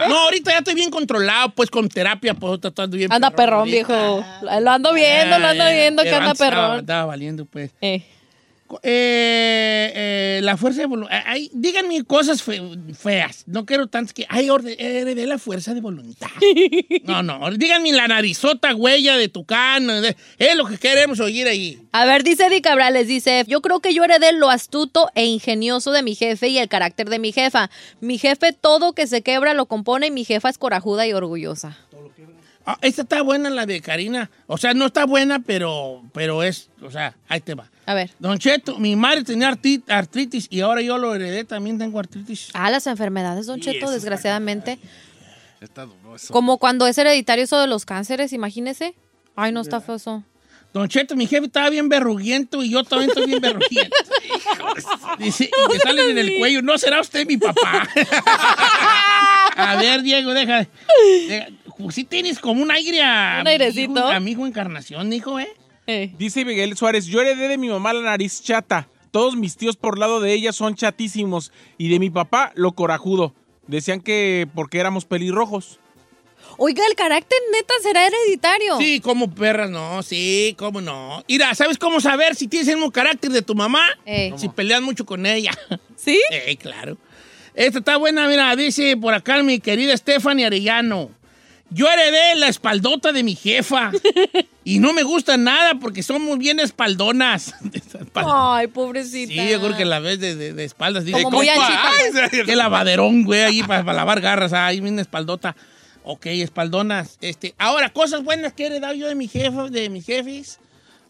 No, 0.07 0.19
ahorita 0.19 0.51
ya 0.51 0.59
estoy 0.59 0.73
bien 0.73 0.89
controlado, 0.89 1.49
pues 1.49 1.69
con 1.69 1.89
terapia, 1.89 2.33
pues 2.33 2.59
estoy 2.63 2.87
bien. 2.97 3.11
Anda 3.11 3.31
perrón, 3.31 3.65
viejo. 3.65 3.93
Lo 4.41 4.71
ando 4.71 4.93
viendo, 4.93 5.37
lo 5.37 5.47
ando 5.47 5.63
Ah, 5.65 5.69
viendo 5.71 6.03
que 6.03 6.09
anda 6.15 6.31
estaba- 6.31 6.49
perrón. 6.49 6.79
Estaba 6.79 7.05
valiendo, 7.05 7.45
pues. 7.45 7.71
Eh. 7.81 8.03
Eh, 8.83 9.91
eh, 9.95 10.39
la 10.43 10.57
fuerza 10.57 10.81
de 10.81 10.85
voluntad. 10.87 11.17
Díganme 11.53 12.03
cosas 12.03 12.41
fe- 12.43 12.61
feas. 12.97 13.43
No 13.47 13.65
quiero 13.65 13.87
tantas 13.87 14.13
que. 14.13 14.25
Ay, 14.29 14.49
heredé 14.77 15.25
la 15.27 15.37
fuerza 15.37 15.73
de 15.73 15.81
voluntad. 15.81 16.27
No, 17.03 17.21
no. 17.23 17.51
Díganme 17.51 17.91
la 17.91 18.07
narizota 18.07 18.73
huella 18.75 19.17
de 19.17 19.27
tucán. 19.29 19.87
de- 19.87 20.15
Es 20.37 20.55
lo 20.55 20.65
que 20.65 20.77
queremos 20.77 21.19
oír 21.19 21.47
ahí. 21.47 21.79
A 21.91 22.05
ver, 22.05 22.23
dice 22.23 22.47
Eddie 22.47 22.61
Cabrales, 22.61 23.07
dice, 23.07 23.43
yo 23.47 23.61
creo 23.61 23.79
que 23.79 23.93
yo 23.93 24.03
heredé 24.03 24.31
lo 24.33 24.49
astuto 24.49 25.09
e 25.15 25.25
ingenioso 25.25 25.91
de 25.91 26.01
mi 26.03 26.15
jefe 26.15 26.47
y 26.49 26.57
el 26.57 26.67
carácter 26.67 27.09
de 27.09 27.19
mi 27.19 27.31
jefa. 27.31 27.69
Mi 28.01 28.17
jefe 28.17 28.53
todo 28.53 28.93
que 28.93 29.07
se 29.07 29.21
quebra 29.21 29.53
lo 29.53 29.67
compone 29.67 30.07
y 30.07 30.11
mi 30.11 30.25
jefa 30.25 30.49
es 30.49 30.57
corajuda 30.57 31.05
y 31.07 31.13
orgullosa. 31.13 31.77
Ah, 32.65 32.77
esta 32.81 33.03
está 33.03 33.21
buena, 33.21 33.49
la 33.49 33.65
de 33.65 33.79
Karina. 33.79 34.31
O 34.47 34.57
sea, 34.57 34.73
no 34.73 34.87
está 34.87 35.05
buena, 35.05 35.39
pero, 35.39 36.03
pero 36.13 36.41
es. 36.41 36.69
O 36.81 36.89
sea, 36.89 37.15
ahí 37.27 37.39
te 37.39 37.53
va. 37.53 37.69
A 37.85 37.93
ver. 37.93 38.09
Don 38.17 38.39
Cheto, 38.39 38.79
mi 38.79 38.95
madre 38.95 39.23
tenía 39.23 39.55
artritis 39.87 40.47
y 40.49 40.61
ahora 40.61 40.81
yo 40.81 40.97
lo 40.97 41.13
heredé, 41.13 41.43
también 41.43 41.77
tengo 41.77 41.99
artritis. 41.99 42.49
Ah, 42.53 42.71
las 42.71 42.87
enfermedades, 42.87 43.45
don 43.45 43.61
Sí, 43.61 43.71
Cheto, 43.71 43.91
desgraciadamente. 43.91 44.79
Está 45.61 45.85
duro 45.85 46.15
eso. 46.15 46.33
Como 46.33 46.57
cuando 46.57 46.87
es 46.87 46.97
hereditario 46.97 47.43
eso 47.43 47.59
de 47.59 47.67
los 47.67 47.85
cánceres, 47.85 48.33
imagínese. 48.33 48.95
Ay, 49.35 49.51
no 49.51 49.61
está 49.61 49.81
feo 49.81 49.95
eso. 49.95 50.23
Don 50.73 50.89
Cheto, 50.89 51.15
mi 51.15 51.27
jefe 51.27 51.45
estaba 51.45 51.69
bien 51.69 51.87
berruguiento 51.87 52.63
y 52.63 52.71
yo 52.71 52.83
también 52.83 53.09
estoy 53.09 53.27
bien 53.27 53.39
berruguiento. 53.39 53.95
Dice, 55.19 55.45
y 55.45 55.73
me 55.73 55.79
salen 55.83 56.09
en 56.09 56.17
el 56.17 56.37
cuello, 56.37 56.61
¿no 56.61 56.77
será 56.77 56.99
usted 56.99 57.25
mi 57.25 57.37
papá? 57.37 57.87
a 59.55 59.75
ver, 59.77 60.01
Diego, 60.01 60.33
deja. 60.33 60.67
deja. 61.29 61.47
Sí 61.89 62.03
tienes 62.03 62.39
como 62.39 62.61
un 62.61 62.71
aire 62.71 63.01
a... 63.01 63.39
Un 63.41 63.47
airecito. 63.47 63.99
Amigo, 63.99 64.15
amigo 64.15 64.47
encarnación, 64.47 65.11
hijo, 65.13 65.39
¿eh? 65.39 65.49
Eh. 65.87 66.11
Dice 66.17 66.45
Miguel 66.45 66.75
Suárez, 66.75 67.05
yo 67.05 67.21
heredé 67.21 67.47
de 67.47 67.57
mi 67.57 67.69
mamá 67.69 67.93
la 67.93 68.01
nariz 68.01 68.41
chata. 68.41 68.87
Todos 69.11 69.35
mis 69.35 69.55
tíos 69.55 69.77
por 69.77 69.97
lado 69.99 70.19
de 70.19 70.33
ella 70.33 70.51
son 70.51 70.75
chatísimos. 70.75 71.51
Y 71.77 71.89
de 71.89 71.99
mi 71.99 72.09
papá, 72.09 72.51
lo 72.55 72.73
corajudo. 72.73 73.33
Decían 73.67 74.01
que 74.01 74.47
porque 74.53 74.79
éramos 74.79 75.05
pelirrojos. 75.05 75.79
Oiga, 76.57 76.83
el 76.87 76.95
carácter 76.95 77.37
neta 77.51 77.73
será 77.81 78.07
hereditario. 78.07 78.77
Sí, 78.77 78.99
como 79.01 79.33
perras, 79.33 79.69
no, 79.69 80.03
sí, 80.03 80.55
cómo 80.57 80.79
no. 80.79 81.23
Mira, 81.27 81.53
¿sabes 81.55 81.77
cómo 81.77 81.99
saber 81.99 82.35
si 82.35 82.47
tienes 82.47 82.67
el 82.69 82.75
mismo 82.75 82.91
carácter 82.91 83.31
de 83.31 83.41
tu 83.41 83.55
mamá? 83.55 83.85
Eh. 84.05 84.33
Si 84.37 84.47
peleas 84.49 84.81
mucho 84.81 85.05
con 85.05 85.25
ella. 85.25 85.51
¿Sí? 85.95 86.21
Eh, 86.31 86.55
claro. 86.57 86.97
Esta 87.53 87.79
está 87.79 87.97
buena, 87.97 88.27
mira, 88.27 88.55
dice 88.55 88.97
por 88.97 89.13
acá 89.13 89.41
mi 89.43 89.59
querida 89.59 89.95
Stephanie 89.95 90.45
Arellano. 90.45 91.09
Yo 91.71 91.89
heredé 91.89 92.35
la 92.35 92.47
espaldota 92.47 93.11
de 93.11 93.23
mi 93.23 93.35
jefa. 93.35 93.91
y 94.63 94.79
no 94.79 94.93
me 94.93 95.03
gusta 95.03 95.35
nada 95.37 95.75
porque 95.79 96.03
somos 96.03 96.37
bien 96.37 96.59
espaldonas. 96.59 97.53
Ay, 98.13 98.67
pobrecita. 98.67 99.33
Sí, 99.33 99.49
yo 99.49 99.59
creo 99.59 99.75
que 99.75 99.83
la 99.85 99.99
ves 99.99 100.19
de, 100.19 100.35
de- 100.35 100.53
de 100.53 100.63
espaldas. 100.63 101.05
dice, 101.05 101.21
Como 101.23 101.37
muy 101.37 101.47
"Compa, 101.47 101.65
anchita. 101.65 102.25
ay, 102.31 102.43
qué 102.45 102.55
lavaderón, 102.55 103.23
güey, 103.23 103.41
ahí 103.41 103.63
para, 103.63 103.83
lavar 103.93 104.21
garras. 104.21 104.53
Ahí 104.53 104.79
viene 104.79 105.01
espaldota. 105.01 105.55
Ok, 106.03 106.27
espaldonas. 106.27 107.17
Este, 107.19 107.55
ahora, 107.57 107.91
cosas 107.91 108.23
buenas 108.23 108.53
que 108.53 108.63
he 108.63 108.67
heredado 108.67 108.93
yo 108.93 109.07
de 109.07 109.15
mi 109.15 109.27
jefa, 109.27 109.69
de 109.69 109.89
mis 109.89 110.05
jefes. 110.05 110.59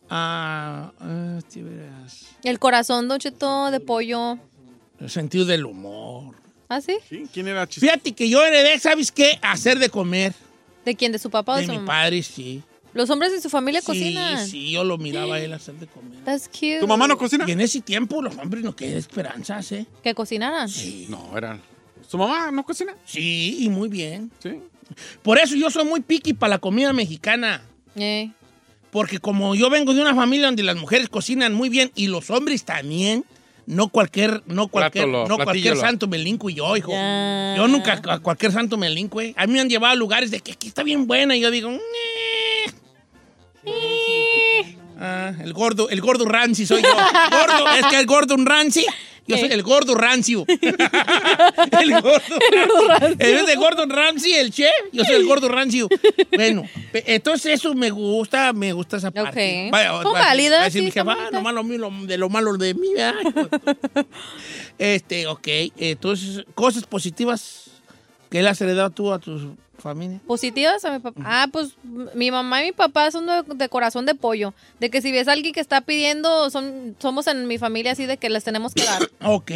Ah, 0.09 0.91
ah, 0.99 1.39
verás. 1.53 2.27
El 2.43 2.59
corazón, 2.59 3.07
don 3.09 3.19
Cheto, 3.19 3.71
de 3.71 3.79
pollo. 3.81 4.37
El 5.01 5.09
sentido 5.09 5.43
del 5.45 5.65
humor. 5.65 6.33
¿Ah, 6.69 6.79
sí? 6.79 6.95
¿Sí? 7.09 7.25
¿Quién 7.33 7.47
era 7.49 7.67
chistoso? 7.67 7.91
Fíjate 7.91 8.13
que 8.13 8.29
yo 8.29 8.43
heredé, 8.43 8.79
¿sabes 8.79 9.11
qué? 9.11 9.37
Hacer 9.41 9.79
de 9.79 9.89
comer. 9.89 10.33
¿De 10.86 10.95
quién? 10.95 11.12
¿De 11.12 11.19
su 11.19 11.30
papá 11.30 11.54
o 11.54 11.56
de, 11.56 11.62
De 11.62 11.65
su 11.67 11.71
mi 11.74 11.78
mamá? 11.80 11.88
padre, 11.88 12.21
sí. 12.24 12.62
Los 12.93 13.10
hombres 13.10 13.32
de 13.34 13.41
su 13.41 13.50
familia 13.50 13.82
Sí, 13.82 13.88
cocinan. 13.88 14.48
sí, 14.48 14.71
yo 14.71 14.84
lo 14.86 14.98
miraba 14.98 15.36
a 15.36 15.39
él 15.41 15.52
hacer 15.54 15.76
de 15.76 15.88
comer. 15.88 16.24
That's 16.24 16.48
cute. 16.48 16.80
¿Tu 16.80 16.88
mamá 16.88 17.08
no 17.08 17.17
cocina? 17.17 17.43
Y 17.48 17.52
en 17.52 17.62
ese 17.62 17.82
tiempo 17.82 18.21
los 18.21 18.36
hombres 18.38 18.63
no 18.63 18.76
quedan 18.76 18.98
esperanzas, 18.98 19.71
¿eh? 19.74 19.86
Que 20.02 20.13
cocinaran. 20.15 20.69
No, 21.10 21.38
era. 21.38 21.60
¿Su 22.08 22.17
mamá 22.17 22.52
no 22.52 22.63
cocina? 22.63 22.95
Sí, 23.06 23.58
y 23.60 23.69
muy 23.69 23.89
bien. 23.89 24.32
Sí. 24.41 24.52
Por 25.24 25.39
eso 25.39 25.56
yo 25.56 25.69
soy 25.71 25.84
muy 25.84 26.00
piqui 26.02 26.34
para 26.34 26.52
la 26.52 26.58
comida 26.60 26.93
mexicana. 26.93 27.62
Eh. 27.95 28.32
Porque 28.91 29.19
como 29.19 29.56
yo 29.56 29.69
vengo 29.69 29.93
de 29.93 30.02
una 30.02 30.15
familia 30.15 30.45
donde 30.45 30.63
las 30.63 30.78
mujeres 30.78 31.10
cocinan 31.10 31.54
muy 31.54 31.67
bien 31.69 31.91
y 31.95 32.08
los 32.08 32.30
hombres 32.30 32.63
también, 32.63 33.26
no 33.67 33.89
cualquier, 33.89 34.43
no 34.45 34.67
cualquier, 34.67 35.06
Plátolo, 35.06 35.28
no 35.28 35.43
cualquier 35.43 35.78
santo 35.78 36.08
me 36.08 36.17
linco 36.17 36.49
yo, 36.49 36.75
hijo. 36.78 36.91
Yo 36.91 37.67
nunca 37.67 38.01
a 38.08 38.19
cualquier 38.19 38.51
santo 38.51 38.78
me 38.78 38.89
linco, 38.89 39.21
eh. 39.21 39.34
A 39.38 39.47
mí 39.47 39.54
me 39.54 39.62
han 39.62 39.69
llevado 39.69 39.93
a 39.93 39.95
lugares 39.95 40.32
de 40.32 40.39
que 40.39 40.51
aquí 40.51 40.67
está 40.67 40.84
bien 40.84 41.08
buena 41.08 41.36
y 41.36 41.41
yo 41.41 41.51
digo. 41.51 41.71
Ah, 44.99 45.34
el 45.43 45.54
gordo, 45.54 45.89
el 45.89 45.99
gordo 46.01 46.25
ranci 46.25 46.65
soy 46.65 46.82
yo. 46.82 46.89
Gordo, 46.89 47.69
es 47.71 47.86
que 47.88 47.99
el 47.99 48.06
gordo 48.06 48.36
un 48.36 48.45
ranci. 48.45 48.86
Yo 49.27 49.38
soy 49.38 49.49
el 49.51 49.63
gordo 49.63 49.95
rancio. 49.95 50.45
el 50.47 51.91
gordo 52.01 52.39
rancio. 52.88 53.09
En 53.11 53.17
vez 53.17 53.45
de 53.47 53.55
Gordon 53.55 53.89
Ramsay, 53.89 54.33
el 54.33 54.51
chef, 54.51 54.71
yo 54.91 55.03
soy 55.03 55.15
el 55.15 55.25
gordo 55.25 55.49
rancio. 55.49 55.88
Bueno, 56.35 56.63
entonces 56.93 57.53
eso 57.53 57.73
me 57.73 57.89
gusta, 57.89 58.53
me 58.53 58.71
gusta 58.73 58.97
esa 58.97 59.11
parte. 59.11 59.65
Ok. 59.65 59.71
Vaya, 59.71 60.01
Son 60.03 60.13
válidas, 60.13 60.65
decir 60.65 60.81
sí, 60.81 60.85
mi 60.85 60.91
jefa, 60.91 61.13
"Ah, 61.13 61.29
lo 61.31 61.41
malo 61.41 61.63
mío, 61.63 61.89
de 62.03 62.17
lo 62.17 62.29
malo 62.29 62.53
de 62.57 62.73
mí, 62.73 62.89
¿verdad?" 62.95 63.15
Este, 64.77 65.25
ok. 65.27 65.47
Entonces, 65.77 66.43
cosas 66.53 66.83
positivas 66.83 67.71
que 68.29 68.41
le 68.43 68.49
has 68.49 68.59
heredado 68.61 68.89
tú 68.89 69.11
a 69.13 69.19
tu 69.19 69.55
familia. 69.77 70.19
¿Positivas 70.27 70.83
a 70.85 70.91
mi 70.91 70.99
papá? 70.99 71.21
Ah, 71.23 71.47
pues 71.51 71.75
mi 72.13 72.31
mamá 72.31 72.61
y 72.63 72.67
mi 72.67 72.71
papá 72.71 73.11
son 73.11 73.25
de, 73.25 73.43
de 73.55 73.69
corazón 73.69 74.05
de 74.05 74.15
pollo. 74.15 74.53
De 74.79 74.89
que 74.89 75.01
si 75.01 75.11
ves 75.11 75.27
a 75.27 75.33
alguien 75.33 75.53
que 75.53 75.59
está 75.59 75.81
pidiendo, 75.81 76.49
son, 76.49 76.95
somos 76.99 77.27
en 77.27 77.47
mi 77.47 77.57
familia 77.57 77.91
así 77.93 78.05
de 78.05 78.17
que 78.17 78.29
les 78.29 78.43
tenemos 78.43 78.73
que 78.73 78.83
dar. 78.83 79.09
Ok. 79.23 79.51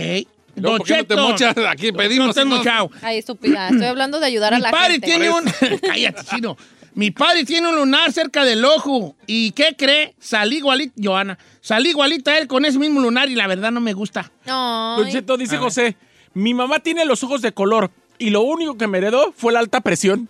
¿por 0.61 0.83
qué 0.83 0.97
no 0.97 1.05
te 1.05 1.15
mochas? 1.15 1.55
Aquí 1.69 1.91
pedimos, 1.91 2.27
No 2.27 2.33
te 2.33 2.45
¿no? 2.45 2.89
Ay, 3.01 3.17
estúpida. 3.19 3.69
Estoy 3.69 3.85
hablando 3.85 4.19
de 4.19 4.25
ayudar 4.25 4.53
a 4.53 4.57
Mi 4.57 4.63
la 4.63 4.71
padre 4.71 4.93
gente. 4.93 5.07
tiene 5.07 5.29
un... 5.29 5.43
Cállate, 5.81 6.23
chino. 6.23 6.57
Mi 6.95 7.11
padre 7.11 7.45
tiene 7.45 7.69
un 7.69 7.75
lunar 7.75 8.11
cerca 8.11 8.43
del 8.43 8.65
ojo. 8.65 9.15
¿Y 9.25 9.51
qué 9.51 9.75
cree? 9.77 10.15
Salí 10.19 10.57
igualita, 10.57 10.93
Joana. 11.01 11.37
Salí 11.61 11.91
igualita 11.91 12.31
a 12.31 12.37
él 12.39 12.47
con 12.47 12.65
ese 12.65 12.79
mismo 12.79 12.99
lunar 12.99 13.29
y 13.29 13.35
la 13.35 13.47
verdad 13.47 13.71
no 13.71 13.79
me 13.79 13.93
gusta. 13.93 14.31
Don 14.45 15.07
Cheto, 15.09 15.37
dice 15.37 15.57
José, 15.57 15.95
mi 16.33 16.53
mamá 16.53 16.79
tiene 16.79 17.05
los 17.05 17.23
ojos 17.23 17.41
de 17.41 17.53
color 17.53 17.91
y 18.19 18.29
lo 18.29 18.41
único 18.41 18.77
que 18.77 18.87
me 18.87 18.99
heredó 18.99 19.33
fue 19.35 19.53
la 19.53 19.59
alta 19.59 19.81
presión. 19.81 20.29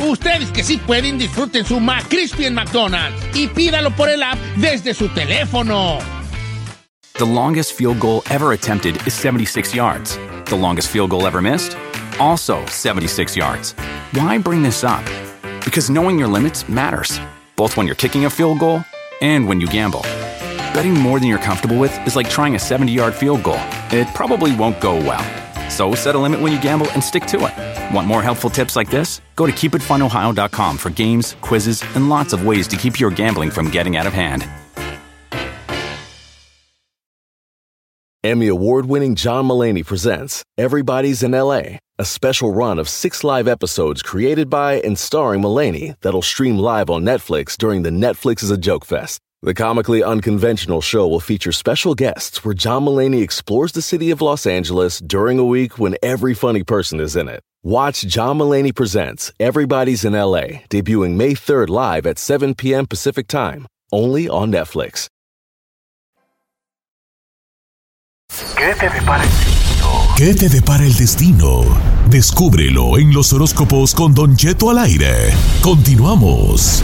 Ustedes 0.00 0.50
que 0.52 0.62
sí 0.62 0.78
pueden, 0.78 1.18
disfruten 1.18 1.64
su 1.64 1.76
en 1.76 2.54
McDonald's 2.54 3.20
y 3.34 3.48
pídalo 3.48 3.90
por 3.90 4.08
el 4.08 4.22
app 4.22 4.38
desde 4.56 4.94
su 4.94 5.08
teléfono. 5.08 5.98
The 7.14 7.26
longest 7.26 7.72
field 7.72 7.98
goal 7.98 8.22
ever 8.30 8.52
attempted 8.52 8.96
is 9.06 9.12
76 9.12 9.74
yards. 9.74 10.16
The 10.44 10.56
longest 10.56 10.88
field 10.88 11.10
goal 11.10 11.26
ever 11.26 11.42
missed? 11.42 11.76
Also 12.20 12.64
76 12.66 13.36
yards. 13.36 13.74
Why 14.12 14.38
bring 14.38 14.62
this 14.62 14.84
up? 14.84 15.04
Because 15.64 15.90
knowing 15.90 16.18
your 16.18 16.28
limits 16.28 16.68
matters, 16.68 17.20
both 17.56 17.76
when 17.76 17.86
you're 17.86 17.96
kicking 17.96 18.24
a 18.24 18.30
field 18.30 18.60
goal 18.60 18.84
and 19.20 19.48
when 19.48 19.60
you 19.60 19.66
gamble. 19.66 20.02
Betting 20.72 20.94
more 20.94 21.18
than 21.18 21.28
you're 21.28 21.38
comfortable 21.42 21.76
with 21.76 21.92
is 22.06 22.14
like 22.14 22.30
trying 22.30 22.54
a 22.54 22.58
70 22.58 22.92
yard 22.92 23.14
field 23.14 23.42
goal. 23.42 23.60
It 23.90 24.06
probably 24.14 24.54
won't 24.54 24.80
go 24.80 24.94
well. 24.94 25.24
So 25.68 25.94
set 25.94 26.14
a 26.14 26.18
limit 26.18 26.40
when 26.40 26.52
you 26.52 26.60
gamble 26.60 26.90
and 26.92 27.02
stick 27.02 27.26
to 27.26 27.46
it. 27.46 27.94
Want 27.94 28.06
more 28.06 28.22
helpful 28.22 28.50
tips 28.50 28.76
like 28.76 28.90
this? 28.90 29.20
Go 29.36 29.46
to 29.46 29.52
keepitfunohio.com 29.52 30.78
for 30.78 30.90
games, 30.90 31.36
quizzes, 31.40 31.84
and 31.94 32.08
lots 32.08 32.32
of 32.32 32.46
ways 32.46 32.66
to 32.68 32.76
keep 32.76 32.98
your 32.98 33.10
gambling 33.10 33.50
from 33.50 33.70
getting 33.70 33.96
out 33.96 34.06
of 34.06 34.12
hand. 34.12 34.48
Emmy 38.24 38.48
award 38.48 38.86
winning 38.86 39.14
John 39.14 39.46
Mullaney 39.46 39.84
presents 39.84 40.42
Everybody's 40.58 41.22
in 41.22 41.30
LA, 41.30 41.78
a 41.98 42.04
special 42.04 42.52
run 42.52 42.80
of 42.80 42.88
six 42.88 43.22
live 43.22 43.46
episodes 43.46 44.02
created 44.02 44.50
by 44.50 44.80
and 44.80 44.98
starring 44.98 45.40
Mullaney 45.40 45.94
that'll 46.00 46.22
stream 46.22 46.58
live 46.58 46.90
on 46.90 47.04
Netflix 47.04 47.56
during 47.56 47.82
the 47.84 47.90
Netflix 47.90 48.42
is 48.42 48.50
a 48.50 48.58
Joke 48.58 48.84
Fest. 48.84 49.20
The 49.40 49.54
comically 49.54 50.02
unconventional 50.02 50.80
show 50.80 51.06
will 51.06 51.20
feature 51.20 51.52
special 51.52 51.94
guests 51.94 52.44
where 52.44 52.54
John 52.54 52.82
Mullaney 52.82 53.22
explores 53.22 53.70
the 53.70 53.80
city 53.80 54.10
of 54.10 54.20
Los 54.20 54.48
Angeles 54.48 54.98
during 54.98 55.38
a 55.38 55.44
week 55.44 55.78
when 55.78 55.96
every 56.02 56.34
funny 56.34 56.64
person 56.64 56.98
is 56.98 57.14
in 57.14 57.28
it. 57.28 57.40
Watch 57.62 58.00
John 58.00 58.38
Mullaney 58.38 58.72
Presents 58.72 59.32
Everybody's 59.38 60.04
in 60.04 60.14
LA, 60.14 60.66
debuting 60.70 61.14
May 61.14 61.34
3rd 61.34 61.68
live 61.68 62.04
at 62.04 62.18
7 62.18 62.56
p.m. 62.56 62.86
Pacific 62.86 63.28
Time, 63.28 63.68
only 63.92 64.28
on 64.28 64.50
Netflix. 64.50 65.06
¿Qué 70.16 70.34
te 70.34 70.48
depara 70.48 70.84
el 70.84 70.94
destino? 70.94 71.62
Descúbrelo 72.10 72.98
en 72.98 73.12
los 73.14 73.32
horóscopos 73.32 73.94
con 73.94 74.14
Don 74.14 74.34
Cheto 74.34 74.68
al 74.70 74.78
aire. 74.78 75.32
Continuamos. 75.62 76.82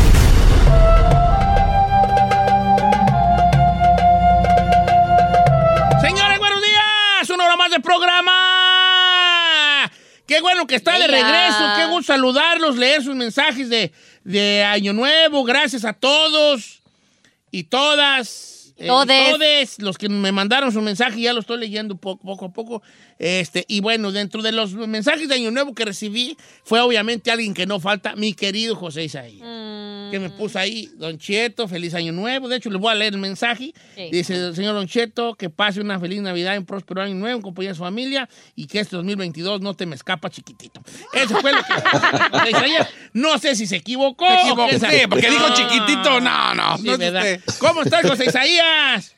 Programa. 7.85 8.33
Qué 10.27 10.41
bueno 10.41 10.67
que 10.67 10.75
está 10.77 10.99
de 10.99 11.07
regreso. 11.07 11.65
Qué 11.77 11.87
gusto 11.87 12.13
saludarlos, 12.15 12.77
leer 12.77 13.03
sus 13.03 13.15
mensajes 13.15 13.69
de, 13.69 13.93
de 14.25 14.65
Año 14.65 14.93
Nuevo. 14.93 15.45
Gracias 15.45 15.85
a 15.85 15.93
todos 15.93 16.83
y 17.51 17.65
todas. 17.65 18.73
eh, 18.77 18.89
todes 18.89 19.79
los 19.81 19.99
que 19.99 20.09
me 20.09 20.33
mandaron 20.33 20.73
su 20.73 20.81
mensaje, 20.81 21.21
ya 21.21 21.33
lo 21.33 21.41
estoy 21.41 21.59
leyendo 21.61 21.95
poco, 21.97 22.25
poco 22.25 22.47
a 22.47 22.53
poco. 22.53 22.83
Este, 23.19 23.65
y 23.69 23.81
bueno, 23.81 24.13
dentro 24.13 24.43
de 24.43 24.53
los 24.53 24.73
mensajes 24.75 25.29
de 25.29 25.35
Año 25.35 25.51
Nuevo 25.51 25.75
que 25.75 25.85
recibí, 25.85 26.37
fue 26.65 26.81
obviamente 26.81 27.31
alguien 27.31 27.55
que 27.55 27.67
no 27.67 27.81
falta, 27.81 28.17
mi 28.17 28.35
querido 28.35 28.75
José 28.77 29.05
Isaí. 29.05 29.39
Que 30.11 30.21
me 30.21 30.31
puso 30.31 30.59
ahí, 30.59 30.91
Don 30.97 31.19
Cheto, 31.19 31.67
feliz 31.67 31.95
año 31.95 32.13
nuevo. 32.13 32.49
De 32.49 32.57
hecho, 32.57 32.71
les 32.71 32.81
voy 32.81 32.93
a 32.93 32.95
leer 32.95 33.15
el 33.15 33.21
mensaje. 33.21 33.73
Sí. 33.97 34.09
Dice, 34.13 34.55
señor 34.55 34.75
Don 34.75 34.87
Cheto, 34.87 35.35
que 35.35 35.51
pase 35.51 35.81
una 35.81 35.99
feliz 35.99 36.21
Navidad, 36.21 36.57
un 36.57 36.67
próspero 36.67 37.03
año 37.03 37.15
nuevo 37.15 37.37
en 37.37 37.43
compañía 37.43 37.71
de 37.71 37.75
su 37.75 37.83
familia 37.83 38.29
y 38.55 38.67
que 38.67 38.81
este 38.81 38.95
2022 38.97 39.61
no 39.61 39.75
te 39.75 39.87
me 39.87 39.97
escapa 39.97 40.31
chiquitito. 40.31 40.83
Eso 41.13 41.41
fue 41.41 41.53
lo 41.53 41.59
que 41.65 41.73
José 42.39 42.51
Isaías. 42.51 42.89
No 43.13 43.39
sé 43.39 43.57
si 43.57 43.67
se 43.67 43.77
equivocó. 43.77 44.27
Se 44.29 44.41
equivocó, 44.41 44.69
sí, 44.71 45.07
porque 45.09 45.31
dijo 45.31 45.47
Ah, 45.49 45.55
chiquitito. 45.55 46.21
No, 46.21 46.55
no, 46.55 46.77
sí, 46.79 46.85
no 46.85 46.93
es 46.93 46.99
¿verdad? 46.99 47.23
usted. 47.23 47.41
¿Cómo 47.59 47.83
estás, 47.83 48.07
José 48.07 48.27
Isaías? 48.27 49.15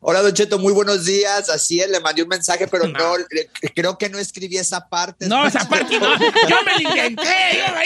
Hola, 0.00 0.22
Don 0.22 0.32
Cheto, 0.32 0.58
muy 0.58 0.72
buenos 0.72 1.04
días. 1.04 1.48
Así 1.50 1.80
es, 1.80 1.88
le 1.90 2.00
mandé 2.00 2.22
un 2.22 2.28
mensaje, 2.28 2.66
pero 2.68 2.86
no, 2.86 3.16
le- 3.18 3.48
creo 3.74 3.96
que 3.98 4.08
no 4.08 4.18
escribí 4.18 4.56
esa 4.56 4.88
parte. 4.88 5.26
No, 5.26 5.46
esa 5.46 5.68
parte 5.68 5.98
no. 5.98 6.18
Yo 6.48 6.56
me 6.64 6.82
la 6.82 6.90
inventé. 6.90 7.22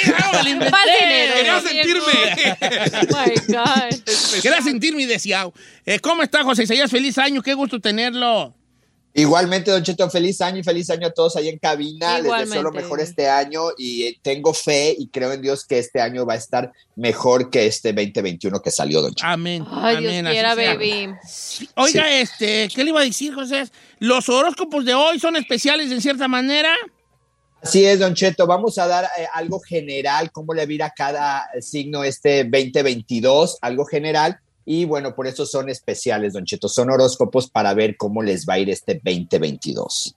Yo 0.07 0.33
me 0.33 0.43
la 0.43 0.51
inventé. 0.51 0.81
Quería 1.35 1.61
sentirme. 1.61 2.01
Oh 3.11 3.27
my 3.27 3.55
God. 3.55 4.41
Quería 4.43 4.63
sentirme 4.63 5.07
deseado. 5.07 5.53
Eh, 5.85 5.99
¿Cómo 6.01 6.23
está, 6.23 6.43
José 6.45 6.65
Isaías? 6.65 6.91
Feliz 6.91 7.19
año. 7.19 7.43
Qué 7.43 7.55
gusto 7.55 7.81
tenerlo. 7.81 8.55
Igualmente, 9.13 9.73
Don 9.73 9.83
Cheto, 9.83 10.09
feliz 10.09 10.41
año 10.41 10.59
y 10.59 10.63
feliz 10.63 10.89
año 10.89 11.09
a 11.09 11.11
todos 11.11 11.35
ahí 11.35 11.49
en 11.49 11.59
cabina. 11.59 12.21
Les 12.21 12.31
deseo 12.49 12.63
lo 12.63 12.71
mejor 12.71 13.01
este 13.01 13.29
año 13.29 13.71
y 13.77 14.05
eh, 14.05 14.21
tengo 14.23 14.55
fe 14.55 14.95
y 14.97 15.09
creo 15.09 15.33
en 15.33 15.43
Dios 15.43 15.65
que 15.65 15.79
este 15.81 16.01
año 16.01 16.25
va 16.25 16.35
a 16.35 16.37
estar 16.37 16.71
mejor 16.95 17.51
que 17.51 17.67
este 17.67 17.93
2021 17.93 18.63
que 18.63 18.71
salió, 18.71 19.03
Don 19.03 19.13
Cheto. 19.13 19.27
Amén. 19.27 19.67
Ay, 19.69 19.97
Dios 19.97 20.13
Amén, 20.13 20.27
quiera, 20.27 20.55
baby. 20.55 21.13
Oiga, 21.75 22.21
este, 22.21 22.69
¿qué 22.73 22.85
le 22.85 22.91
iba 22.91 23.01
a 23.01 23.05
decir, 23.05 23.35
José? 23.35 23.65
Los 23.99 24.29
horóscopos 24.29 24.85
de 24.85 24.95
hoy 24.95 25.19
son 25.19 25.35
especiales 25.35 25.91
en 25.91 26.01
cierta 26.01 26.29
manera. 26.29 26.73
Así 27.61 27.85
es, 27.85 27.99
Don 27.99 28.15
Cheto. 28.15 28.47
Vamos 28.47 28.79
a 28.79 28.87
dar 28.87 29.05
eh, 29.19 29.27
algo 29.35 29.59
general, 29.59 30.31
cómo 30.31 30.55
le 30.55 30.65
va 30.65 30.71
a 30.71 30.75
ir 30.75 30.83
a 30.85 30.91
cada 30.91 31.49
signo 31.61 32.05
este 32.05 32.45
2022, 32.45 33.59
algo 33.61 33.85
general. 33.87 34.39
Y 34.67 34.85
bueno, 34.85 35.15
por 35.15 35.27
eso 35.27 35.47
son 35.47 35.69
especiales, 35.69 36.35
Don 36.35 36.45
Cheto. 36.45 36.69
Son 36.69 36.91
horóscopos 36.91 37.49
para 37.51 37.75
ver 37.75 37.97
cómo 37.97 38.23
les 38.23 38.47
va 38.47 38.55
a 38.55 38.59
ir 38.59 38.71
este 38.71 39.01
2022. 39.03 40.15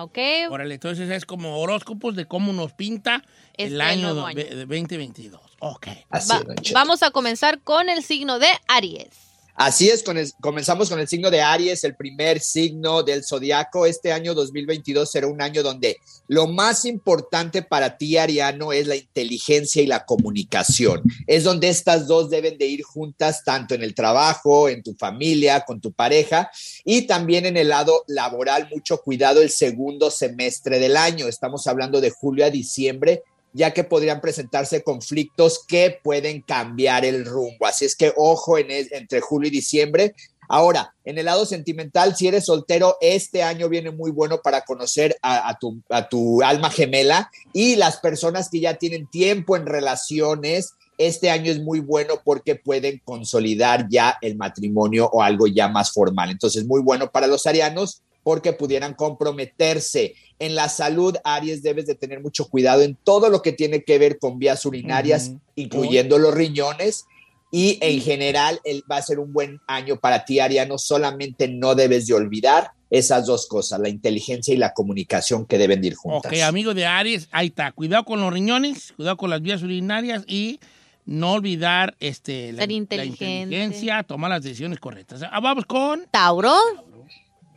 Ok. 0.00 0.18
Órale, 0.50 0.74
entonces 0.74 1.10
es 1.10 1.24
como 1.24 1.58
horóscopos 1.60 2.16
de 2.16 2.26
cómo 2.26 2.52
nos 2.52 2.72
pinta 2.72 3.22
el 3.54 3.72
Este 3.74 3.82
año, 3.82 4.26
año. 4.26 4.34
de- 4.34 4.44
de 4.44 4.66
2022. 4.66 5.40
Ok. 5.60 5.88
Así 6.10 6.30
Va- 6.32 6.38
es, 6.38 6.44
Don 6.46 6.56
Cheto. 6.56 6.74
vamos 6.74 7.02
a 7.02 7.10
comenzar 7.10 7.60
con 7.60 7.88
el 7.88 8.02
signo 8.02 8.38
de 8.38 8.48
Aries. 8.68 9.08
Así 9.56 9.88
es, 9.88 10.02
con 10.02 10.18
comenzamos 10.42 10.90
con 10.90 11.00
el 11.00 11.08
signo 11.08 11.30
de 11.30 11.40
Aries, 11.40 11.82
el 11.84 11.96
primer 11.96 12.40
signo 12.40 13.02
del 13.02 13.24
zodiaco. 13.24 13.86
Este 13.86 14.12
año 14.12 14.34
2022 14.34 15.10
será 15.10 15.28
un 15.28 15.40
año 15.40 15.62
donde 15.62 15.96
lo 16.28 16.46
más 16.46 16.84
importante 16.84 17.62
para 17.62 17.96
ti, 17.96 18.18
Ariano, 18.18 18.74
es 18.74 18.86
la 18.86 18.96
inteligencia 18.96 19.82
y 19.82 19.86
la 19.86 20.04
comunicación. 20.04 21.02
Es 21.26 21.44
donde 21.44 21.70
estas 21.70 22.06
dos 22.06 22.28
deben 22.28 22.58
de 22.58 22.66
ir 22.66 22.82
juntas, 22.82 23.44
tanto 23.44 23.74
en 23.74 23.82
el 23.82 23.94
trabajo, 23.94 24.68
en 24.68 24.82
tu 24.82 24.92
familia, 24.92 25.62
con 25.62 25.80
tu 25.80 25.90
pareja 25.90 26.50
y 26.84 27.06
también 27.06 27.46
en 27.46 27.56
el 27.56 27.68
lado 27.68 28.04
laboral. 28.08 28.68
Mucho 28.70 28.98
cuidado 28.98 29.40
el 29.40 29.48
segundo 29.48 30.10
semestre 30.10 30.78
del 30.78 30.98
año. 30.98 31.28
Estamos 31.28 31.66
hablando 31.66 32.02
de 32.02 32.10
julio 32.10 32.44
a 32.44 32.50
diciembre 32.50 33.22
ya 33.56 33.72
que 33.72 33.84
podrían 33.84 34.20
presentarse 34.20 34.82
conflictos 34.82 35.64
que 35.66 35.98
pueden 36.04 36.42
cambiar 36.42 37.06
el 37.06 37.24
rumbo. 37.24 37.66
Así 37.66 37.86
es 37.86 37.96
que 37.96 38.12
ojo 38.14 38.58
en 38.58 38.66
entre 38.70 39.22
julio 39.22 39.48
y 39.48 39.50
diciembre. 39.50 40.14
Ahora, 40.46 40.94
en 41.06 41.16
el 41.16 41.24
lado 41.24 41.46
sentimental, 41.46 42.14
si 42.14 42.28
eres 42.28 42.44
soltero, 42.44 42.98
este 43.00 43.42
año 43.42 43.70
viene 43.70 43.90
muy 43.92 44.10
bueno 44.10 44.40
para 44.44 44.60
conocer 44.60 45.16
a, 45.22 45.48
a 45.48 45.58
tu, 45.58 45.80
a 45.88 46.06
tu 46.06 46.42
alma 46.42 46.70
gemela 46.70 47.30
y 47.54 47.76
las 47.76 47.96
personas 47.96 48.50
que 48.50 48.60
ya 48.60 48.74
tienen 48.74 49.08
tiempo 49.08 49.56
en 49.56 49.64
relaciones. 49.64 50.74
Este 50.98 51.30
año 51.30 51.50
es 51.50 51.60
muy 51.60 51.80
bueno 51.80 52.20
porque 52.24 52.56
pueden 52.56 53.00
consolidar 53.06 53.86
ya 53.88 54.18
el 54.20 54.36
matrimonio 54.36 55.08
o 55.10 55.22
algo 55.22 55.46
ya 55.46 55.68
más 55.68 55.92
formal. 55.92 56.30
Entonces, 56.30 56.66
muy 56.66 56.82
bueno 56.82 57.10
para 57.10 57.26
los 57.26 57.46
arianos 57.46 58.02
porque 58.26 58.52
pudieran 58.52 58.94
comprometerse. 58.94 60.16
En 60.40 60.56
la 60.56 60.68
salud, 60.68 61.14
Aries, 61.22 61.62
debes 61.62 61.86
de 61.86 61.94
tener 61.94 62.20
mucho 62.20 62.48
cuidado 62.48 62.82
en 62.82 62.96
todo 62.96 63.28
lo 63.28 63.40
que 63.40 63.52
tiene 63.52 63.84
que 63.84 64.00
ver 64.00 64.18
con 64.18 64.40
vías 64.40 64.66
urinarias, 64.66 65.28
Ujú. 65.28 65.40
incluyendo 65.54 66.18
los 66.18 66.34
riñones. 66.34 67.04
Y 67.52 67.78
en 67.80 68.00
general, 68.00 68.60
va 68.90 68.96
a 68.96 69.02
ser 69.02 69.20
un 69.20 69.32
buen 69.32 69.60
año 69.68 70.00
para 70.00 70.24
ti, 70.24 70.40
Ariano. 70.40 70.76
Solamente 70.76 71.46
no 71.46 71.76
debes 71.76 72.08
de 72.08 72.14
olvidar 72.14 72.72
esas 72.90 73.26
dos 73.26 73.46
cosas, 73.46 73.78
la 73.78 73.90
inteligencia 73.90 74.52
y 74.52 74.56
la 74.56 74.74
comunicación 74.74 75.46
que 75.46 75.56
deben 75.56 75.80
de 75.80 75.86
ir 75.86 75.94
juntas. 75.94 76.32
Ok, 76.32 76.40
amigo 76.40 76.74
de 76.74 76.84
Aries, 76.84 77.28
ahí 77.30 77.46
está. 77.46 77.70
Cuidado 77.70 78.04
con 78.04 78.20
los 78.20 78.32
riñones, 78.32 78.92
cuidado 78.96 79.16
con 79.18 79.30
las 79.30 79.40
vías 79.40 79.62
urinarias 79.62 80.24
y 80.26 80.58
no 81.04 81.34
olvidar 81.34 81.94
este, 82.00 82.50
la, 82.50 82.62
Ser 82.62 82.70
la 82.70 82.74
inteligencia, 82.74 84.02
tomar 84.02 84.30
las 84.30 84.42
decisiones 84.42 84.80
correctas. 84.80 85.22
Ah, 85.30 85.38
vamos 85.38 85.64
con... 85.64 86.06
Tauro. 86.10 86.56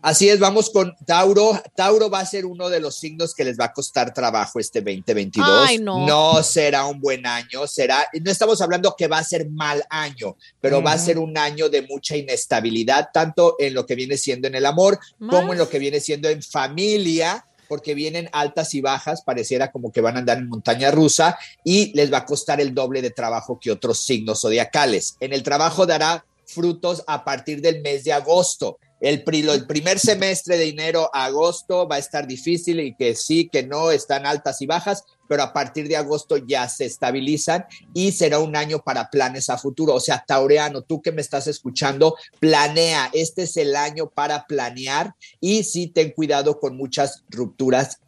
Así 0.02 0.30
es, 0.30 0.40
vamos 0.40 0.70
con 0.70 0.96
Tauro. 1.06 1.62
Tauro 1.76 2.10
va 2.10 2.20
a 2.20 2.26
ser 2.26 2.46
uno 2.46 2.70
de 2.70 2.80
los 2.80 2.96
signos 2.96 3.36
que 3.36 3.44
les 3.44 3.60
va 3.60 3.66
a 3.66 3.74
costar 3.74 4.14
trabajo 4.14 4.60
este 4.60 4.80
2022. 4.80 5.68
Ay, 5.68 5.78
no. 5.78 6.42
será 6.42 6.86
un 6.86 7.02
buen 7.02 7.26
año, 7.26 7.68
será, 7.68 8.08
no 8.22 8.32
estamos 8.32 8.62
hablando 8.62 8.96
que 8.98 9.08
va 9.08 9.18
a 9.18 9.24
ser 9.24 9.50
mal 9.50 9.84
año, 9.90 10.38
pero 10.62 10.82
va 10.82 10.94
a 10.94 10.98
ser 10.98 11.20
un 11.20 11.38
año 11.38 11.68
de 11.68 11.82
mucha 11.82 12.16
inestabilidad, 12.16 13.10
tanto 13.14 13.56
en 13.60 13.74
lo 13.74 13.86
que 13.86 13.96
viene 13.96 14.18
siendo 14.18 14.48
en 14.48 14.56
el 14.56 14.66
amor 14.66 15.00
como 15.20 15.52
en 15.52 15.60
lo 15.60 15.68
que 15.68 15.80
viene 15.80 16.00
siendo 16.00 16.30
en 16.30 16.42
familia 16.42 17.46
porque 17.68 17.94
vienen 17.94 18.30
altas 18.34 18.74
y 18.74 18.82
bajas, 18.82 19.22
pareciera 19.22 19.72
como 19.72 19.92
que 19.92 20.02
van 20.02 20.16
a 20.16 20.20
andar 20.20 20.40
en 20.40 20.50
montaña 20.50 20.90
rusa 20.90 21.38
y 21.64 21.94
les 21.96 22.12
va 22.12 22.18
a 22.18 22.26
costar 22.26 22.60
el 22.60 22.74
doble 22.74 23.02
de 23.04 23.12
trabajo 23.12 23.60
que 23.62 23.72
otros 23.72 24.00
signos 24.00 24.42
zodiacales. 24.42 25.18
En 25.20 25.34
el 25.34 25.44
trabajo 25.44 25.86
dará 25.86 26.26
frutos 26.48 27.04
a 27.06 27.24
partir 27.24 27.62
del 27.62 27.82
mes 27.82 28.04
de 28.04 28.12
agosto. 28.12 28.80
El, 29.00 29.24
el, 29.26 29.66
primer 29.66 29.98
semestre 29.98 30.58
de 30.58 30.68
enero 30.70 31.10
a 31.14 31.26
agosto 31.26 31.88
va 31.88 31.96
a 31.96 32.00
estar 32.00 32.28
difícil 32.28 32.82
y 32.82 32.96
que 32.96 33.16
sí, 33.16 33.48
que 33.48 33.64
no, 33.64 33.92
están 33.92 34.26
altas 34.26 34.62
y 34.62 34.66
bajas, 34.66 35.06
pero 35.30 35.44
a 35.44 35.54
partir 35.54 35.88
de 35.88 35.96
agosto 35.96 36.38
ya 36.38 36.68
se 36.68 36.86
estabilizan 36.86 37.66
y 37.94 38.12
será 38.12 38.40
un 38.40 38.56
año 38.56 38.80
para 38.80 39.10
planes 39.10 39.50
a 39.50 39.58
futuro. 39.58 39.94
O 39.94 40.00
sea, 40.00 40.24
Taureano, 40.28 40.82
tú 40.82 41.02
que 41.02 41.12
me 41.14 41.22
estás 41.22 41.48
escuchando, 41.48 42.16
planea, 42.40 43.10
este 43.14 43.44
es 43.44 43.56
el 43.58 43.76
año 43.76 44.10
para 44.10 44.46
planear 44.48 45.14
y 45.40 45.64
sí 45.64 45.88
ten 45.88 46.12
cuidado 46.12 46.60
con 46.60 46.76
muchas 46.76 47.24
rupturas 47.30 48.00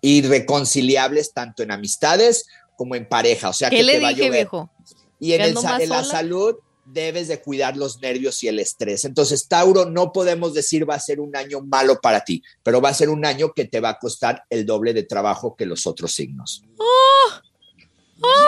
irreconciliables, 0.00 1.32
tanto 1.32 1.62
en 1.62 1.70
amistades 1.70 2.46
como 2.76 2.96
en 2.96 3.08
pareja. 3.08 3.50
O 3.50 3.52
sea, 3.52 3.70
¿Qué 3.70 3.76
que 3.76 3.82
le 3.84 3.92
te 3.94 4.00
va 4.00 4.08
dije, 4.08 4.22
a 4.22 4.26
llover. 4.26 4.40
viejo? 4.40 4.70
Y 5.20 5.32
en, 5.32 5.38
¿Que 5.38 5.44
el, 5.44 5.56
en 5.56 5.88
la 5.88 6.02
sola? 6.02 6.04
salud 6.04 6.56
debes 6.86 7.28
de 7.28 7.40
cuidar 7.40 7.76
los 7.76 8.00
nervios 8.00 8.42
y 8.42 8.48
el 8.48 8.58
estrés. 8.58 9.04
Entonces, 9.04 9.48
Tauro, 9.48 9.86
no 9.86 10.12
podemos 10.12 10.54
decir 10.54 10.88
va 10.88 10.94
a 10.94 11.00
ser 11.00 11.20
un 11.20 11.34
año 11.36 11.60
malo 11.60 12.00
para 12.00 12.24
ti, 12.24 12.42
pero 12.62 12.80
va 12.80 12.90
a 12.90 12.94
ser 12.94 13.08
un 13.08 13.24
año 13.24 13.52
que 13.52 13.64
te 13.64 13.80
va 13.80 13.90
a 13.90 13.98
costar 13.98 14.44
el 14.50 14.66
doble 14.66 14.92
de 14.92 15.04
trabajo 15.04 15.56
que 15.56 15.66
los 15.66 15.86
otros 15.86 16.12
signos. 16.12 16.62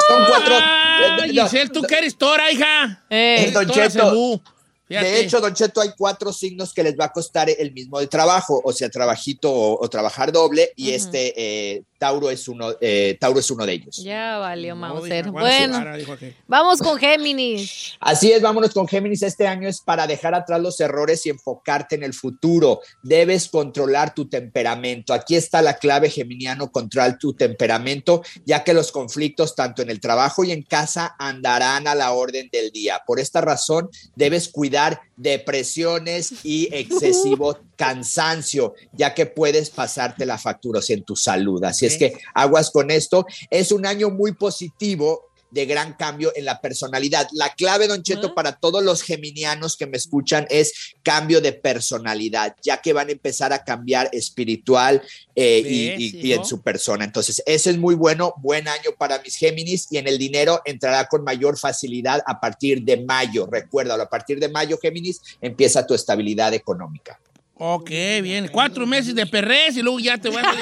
Son 0.09 0.25
cuatro. 0.29 0.55
Ah, 0.59 1.18
eh, 1.25 1.33
no, 1.33 1.44
Giselle, 1.44 1.70
tú 1.70 1.83
que 1.83 1.99
eres 1.99 2.16
tora, 2.16 2.51
hija. 2.51 3.05
Eh, 3.11 3.51
Don 3.53 3.66
Tora 3.66 3.88
Cheto. 3.88 4.42
Fíjate. 4.88 5.07
de 5.07 5.20
hecho, 5.20 5.40
Don 5.40 5.53
Cheto, 5.55 5.81
hay 5.81 5.90
cuatro 5.96 6.33
signos 6.33 6.72
que 6.72 6.83
les 6.83 6.96
va 6.99 7.07
a 7.07 7.12
costar 7.12 7.51
el 7.51 7.72
mismo 7.72 7.99
de 7.99 8.07
trabajo, 8.07 8.61
o 8.64 8.72
sea, 8.72 8.88
trabajito 8.88 9.51
o, 9.53 9.83
o 9.85 9.88
trabajar 9.90 10.31
doble, 10.31 10.72
y 10.77 10.90
este 10.90 11.33
eh, 11.75 11.83
Tauro 11.99 12.31
es 12.31 12.46
uno, 12.46 12.68
eh, 12.81 13.16
Tauro 13.18 13.40
es 13.40 13.51
uno 13.51 13.66
de 13.66 13.72
ellos. 13.72 13.96
Ya 13.96 14.38
valió 14.38 14.75
No, 14.75 14.81
Mauser. 14.83 15.25
dijo, 15.25 15.33
"Guarda 15.33 15.51
su 15.51 15.57
Bueno, 15.59 15.79
vara", 15.79 15.96
dijo 15.96 16.12
aquel. 16.12 16.37
vamos 16.46 16.79
con 16.81 16.99
Géminis. 16.99 17.94
Así 17.99 18.31
es, 18.31 18.40
vámonos 18.42 18.72
con 18.72 18.87
Géminis. 18.87 19.22
Este 19.22 19.46
año 19.49 19.66
es 19.68 19.81
para 19.81 20.07
dejar 20.07 20.35
atrás 20.35 20.61
los 20.61 20.79
errores 20.79 21.25
y 21.27 21.31
enfocarte 21.31 21.96
en 21.96 22.05
el 22.05 22.14
futuro. 22.14 22.81
Debes 23.03 23.49
controlar 23.49 24.14
tu 24.14 24.29
temperamento. 24.29 25.14
Aquí 25.14 25.35
está 25.37 25.62
la 25.62 25.79
clave 25.79 26.11
geminiano, 26.11 26.70
controlar 26.70 27.18
tu 27.18 27.33
temperamento, 27.33 28.22
ya 28.44 28.62
que 28.62 28.75
los 28.75 28.92
conflictos 28.92 29.55
tanto 29.57 29.83
en 29.83 29.90
el 29.90 29.99
trabajo 30.01 30.44
y 30.44 30.53
en 30.53 30.62
casa 30.62 31.16
andarán 31.18 31.88
a 31.88 31.94
la 31.94 32.12
orden 32.12 32.49
del 32.53 32.70
día. 32.70 33.03
Por 33.07 33.18
esta 33.18 33.40
razón, 33.40 33.88
debes 34.14 34.49
cuidar 34.49 34.76
depresiones 35.17 36.35
y 36.45 36.69
excesivo 36.73 37.59
cansancio, 37.77 38.75
ya 38.93 39.15
que 39.15 39.27
puedes 39.27 39.71
pasarte 39.71 40.27
la 40.27 40.39
factura 40.39 40.81
en 40.89 41.03
tu 41.03 41.17
salud. 41.17 41.62
Así 41.65 41.87
es 41.87 41.97
que 41.97 42.19
aguas 42.35 42.71
con 42.71 42.91
esto. 42.91 43.27
Es 43.51 43.73
un 43.73 43.87
año 43.87 44.11
muy 44.11 44.33
positivo 44.33 45.26
de 45.51 45.65
gran 45.67 45.95
cambio 45.95 46.33
en 46.35 46.45
la 46.45 46.61
personalidad. 46.61 47.29
La 47.33 47.55
clave, 47.55 47.87
Don 47.89 48.03
Cheto, 48.03 48.35
para 48.35 48.53
todos 48.57 48.83
los 48.83 49.03
geminianos 49.03 49.77
que 49.77 49.87
me 49.87 49.97
escuchan 49.97 50.47
es 50.51 50.95
cambio 51.03 51.41
de 51.41 51.53
personalidad, 51.53 52.55
ya 52.63 52.81
que 52.83 52.93
van 52.93 53.09
a 53.09 53.13
empezar 53.13 53.53
a 53.53 53.65
cambiar 53.65 54.09
espiritual 54.13 55.03
eh, 55.35 55.63
y, 55.65 55.89
¿Ves, 55.89 56.01
y- 56.01 56.27
y 56.29 56.33
en 56.33 56.45
su 56.45 56.61
persona. 56.63 57.05
Entonces, 57.05 57.43
ese 57.47 57.71
es 57.71 57.79
muy 57.79 57.95
bueno, 57.95 58.35
buen 58.39 58.69
año 58.69 58.91
para 58.99 59.21
mis 59.21 59.37
Géminis 59.37 59.87
y 59.91 59.99
en 59.99 60.09
el 60.09 60.19
dinero 60.19 60.61
entrará 60.65 61.07
con 61.07 61.23
mayor 61.25 61.59
facilidad 61.59 62.23
a 62.27 62.41
partir 62.41 62.83
de 62.83 62.99
mayo. 62.99 63.47
Recuérdalo, 63.51 64.03
a 64.03 64.09
partir 64.09 64.39
de 64.41 64.49
mayo, 64.49 64.79
Géminis, 64.81 65.21
empieza 65.41 65.87
tu 65.87 65.95
estabilidad 65.95 66.53
económica. 66.55 67.19
Ok, 67.59 67.88
bien. 68.23 68.49
Cuatro 68.49 68.87
meses 68.87 69.14
de 69.14 69.25
perrés 69.27 69.79
y 69.79 69.83
luego 69.83 69.99
ya 69.99 70.19
te 70.19 70.29
voy 70.29 70.42
a 70.45 70.55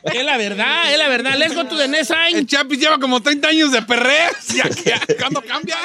Es 0.04 0.24
la 0.24 0.38
verdad, 0.38 0.90
es 0.90 0.98
la 0.98 1.08
verdad. 1.08 1.36
Let's 1.36 1.54
go 1.54 1.66
to 1.66 1.76
the 1.76 1.86
next 1.86 2.08
sign. 2.08 2.38
El 2.38 2.46
Chapis 2.46 2.78
lleva 2.78 2.98
como 2.98 3.20
30 3.20 3.48
años 3.48 3.72
de 3.72 3.82
perrés. 3.82 4.48
Ya, 4.54 4.70
ya, 4.70 5.00
¿Cuándo 5.18 5.42
cambia? 5.42 5.76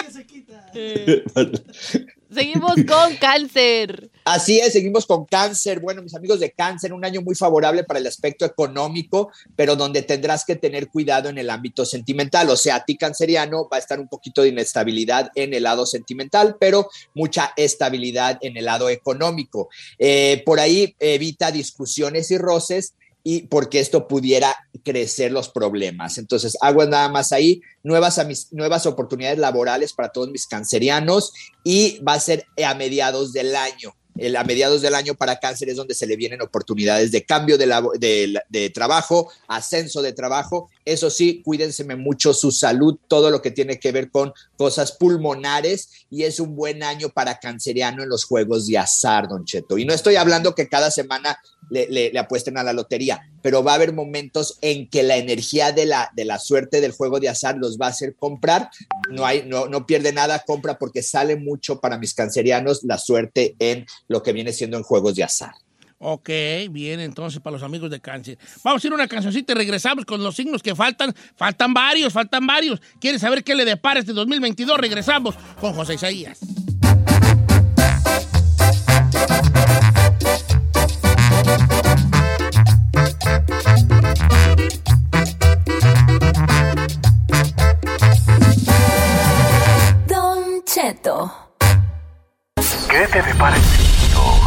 Seguimos 2.33 2.75
con 2.87 3.17
Cáncer. 3.17 4.09
Así 4.29 4.59
es, 4.59 4.73
seguimos 4.73 5.05
con 5.05 5.23
cáncer. 5.23 5.79
Bueno, 5.79 6.01
mis 6.01 6.13
amigos 6.13 6.41
de 6.41 6.51
cáncer, 6.51 6.91
un 6.91 7.05
año 7.05 7.21
muy 7.21 7.33
favorable 7.33 7.85
para 7.85 8.01
el 8.01 8.07
aspecto 8.07 8.43
económico, 8.43 9.31
pero 9.55 9.77
donde 9.77 10.01
tendrás 10.01 10.43
que 10.43 10.57
tener 10.57 10.89
cuidado 10.89 11.29
en 11.29 11.37
el 11.37 11.49
ámbito 11.49 11.85
sentimental. 11.85 12.49
O 12.49 12.57
sea, 12.57 12.75
a 12.75 12.83
ti 12.83 12.97
canceriano 12.97 13.69
va 13.71 13.77
a 13.77 13.79
estar 13.79 14.01
un 14.01 14.09
poquito 14.09 14.41
de 14.41 14.49
inestabilidad 14.49 15.31
en 15.33 15.53
el 15.53 15.63
lado 15.63 15.85
sentimental, 15.85 16.57
pero 16.59 16.89
mucha 17.13 17.53
estabilidad 17.55 18.37
en 18.41 18.57
el 18.57 18.65
lado 18.65 18.89
económico. 18.89 19.69
Eh, 19.97 20.43
por 20.45 20.59
ahí 20.59 20.93
evita 20.99 21.49
discusiones 21.49 22.29
y 22.29 22.37
roces 22.37 22.95
y 23.23 23.43
porque 23.43 23.79
esto 23.79 24.09
pudiera 24.09 24.53
crecer 24.83 25.31
los 25.31 25.47
problemas. 25.47 26.17
Entonces, 26.17 26.57
aguas 26.59 26.89
nada 26.89 27.07
más 27.07 27.31
ahí, 27.31 27.61
nuevas, 27.81 28.19
nuevas 28.51 28.85
oportunidades 28.85 29.39
laborales 29.39 29.93
para 29.93 30.09
todos 30.09 30.29
mis 30.29 30.47
cancerianos 30.47 31.31
y 31.63 31.99
va 31.99 32.13
a 32.13 32.19
ser 32.19 32.45
a 32.61 32.73
mediados 32.73 33.31
del 33.31 33.55
año. 33.55 33.96
A 34.37 34.43
mediados 34.43 34.81
del 34.81 34.95
año 34.95 35.15
para 35.15 35.39
cáncer 35.39 35.69
es 35.69 35.75
donde 35.75 35.93
se 35.93 36.07
le 36.07 36.15
vienen 36.15 36.41
oportunidades 36.41 37.11
de 37.11 37.25
cambio 37.25 37.57
de, 37.57 37.67
de, 37.99 38.39
de 38.49 38.69
trabajo, 38.69 39.31
ascenso 39.47 40.01
de 40.01 40.13
trabajo. 40.13 40.69
Eso 40.85 41.09
sí, 41.09 41.41
cuídense 41.43 41.83
mucho 41.95 42.33
su 42.33 42.51
salud, 42.51 42.97
todo 43.07 43.29
lo 43.29 43.41
que 43.41 43.51
tiene 43.51 43.79
que 43.79 43.91
ver 43.91 44.09
con 44.09 44.33
cosas 44.55 44.93
pulmonares 44.93 45.89
y 46.09 46.23
es 46.23 46.39
un 46.39 46.55
buen 46.55 46.83
año 46.83 47.09
para 47.09 47.39
canceriano 47.39 48.03
en 48.03 48.09
los 48.09 48.25
juegos 48.25 48.67
de 48.67 48.77
azar, 48.77 49.27
don 49.27 49.45
Cheto. 49.45 49.77
Y 49.77 49.85
no 49.85 49.93
estoy 49.93 50.15
hablando 50.15 50.55
que 50.55 50.67
cada 50.67 50.91
semana 50.91 51.39
le, 51.69 52.17
apuesten 52.17 52.57
a 52.57 52.63
la 52.63 52.73
lotería, 52.73 53.21
pero 53.41 53.63
va 53.63 53.73
a 53.73 53.75
haber 53.75 53.93
momentos 53.93 54.57
en 54.61 54.89
que 54.89 55.03
la 55.03 55.17
energía 55.17 55.71
de 55.71 55.85
la, 55.85 56.11
de 56.15 56.25
la 56.25 56.39
suerte 56.39 56.81
del 56.81 56.91
juego 56.91 57.19
de 57.19 57.29
azar 57.29 57.57
los 57.57 57.77
va 57.77 57.87
a 57.87 57.89
hacer 57.89 58.15
comprar. 58.15 58.69
No, 59.11 59.25
hay, 59.25 59.43
no, 59.45 59.67
no 59.67 59.85
pierde 59.85 60.13
nada, 60.13 60.43
compra 60.45 60.77
porque 60.77 61.03
sale 61.03 61.35
mucho 61.35 61.79
para 61.79 61.97
mis 61.97 62.13
cancerianos 62.13 62.83
la 62.83 62.97
suerte 62.97 63.55
en 63.59 63.85
lo 64.07 64.23
que 64.23 64.33
viene 64.33 64.53
siendo 64.53 64.77
en 64.77 64.83
juegos 64.83 65.15
de 65.15 65.23
azar. 65.23 65.51
Ok, 65.99 66.29
bien, 66.69 66.99
entonces 66.99 67.41
para 67.41 67.55
los 67.55 67.63
amigos 67.63 67.89
de 67.89 67.99
cáncer. 67.99 68.37
Vamos 68.63 68.83
a 68.83 68.87
ir 68.87 68.93
una 68.93 69.07
cancioncita 69.07 69.53
y 69.53 69.55
regresamos 69.55 70.05
con 70.05 70.23
los 70.23 70.35
signos 70.35 70.61
que 70.61 70.75
faltan. 70.75 71.13
Faltan 71.35 71.73
varios, 71.73 72.13
faltan 72.13 72.45
varios. 72.45 72.79
¿Quieres 72.99 73.21
saber 73.21 73.43
qué 73.43 73.55
le 73.55 73.65
depara 73.65 73.99
este 73.99 74.13
2022? 74.13 74.77
Regresamos 74.77 75.35
con 75.59 75.73
José 75.73 75.95
Isaías. 75.95 76.39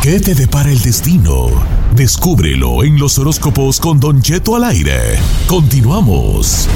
¿Qué 0.03 0.19
te 0.19 0.35
depara 0.35 0.71
el 0.71 0.81
destino? 0.81 1.49
Descúbrelo 1.95 2.85
en 2.85 2.99
los 2.99 3.19
horóscopos 3.19 3.79
con 3.79 4.01
Don 4.01 4.23
Cheto 4.23 4.57
al 4.57 4.65
aire. 4.65 5.19
Continuamos. 5.47 6.67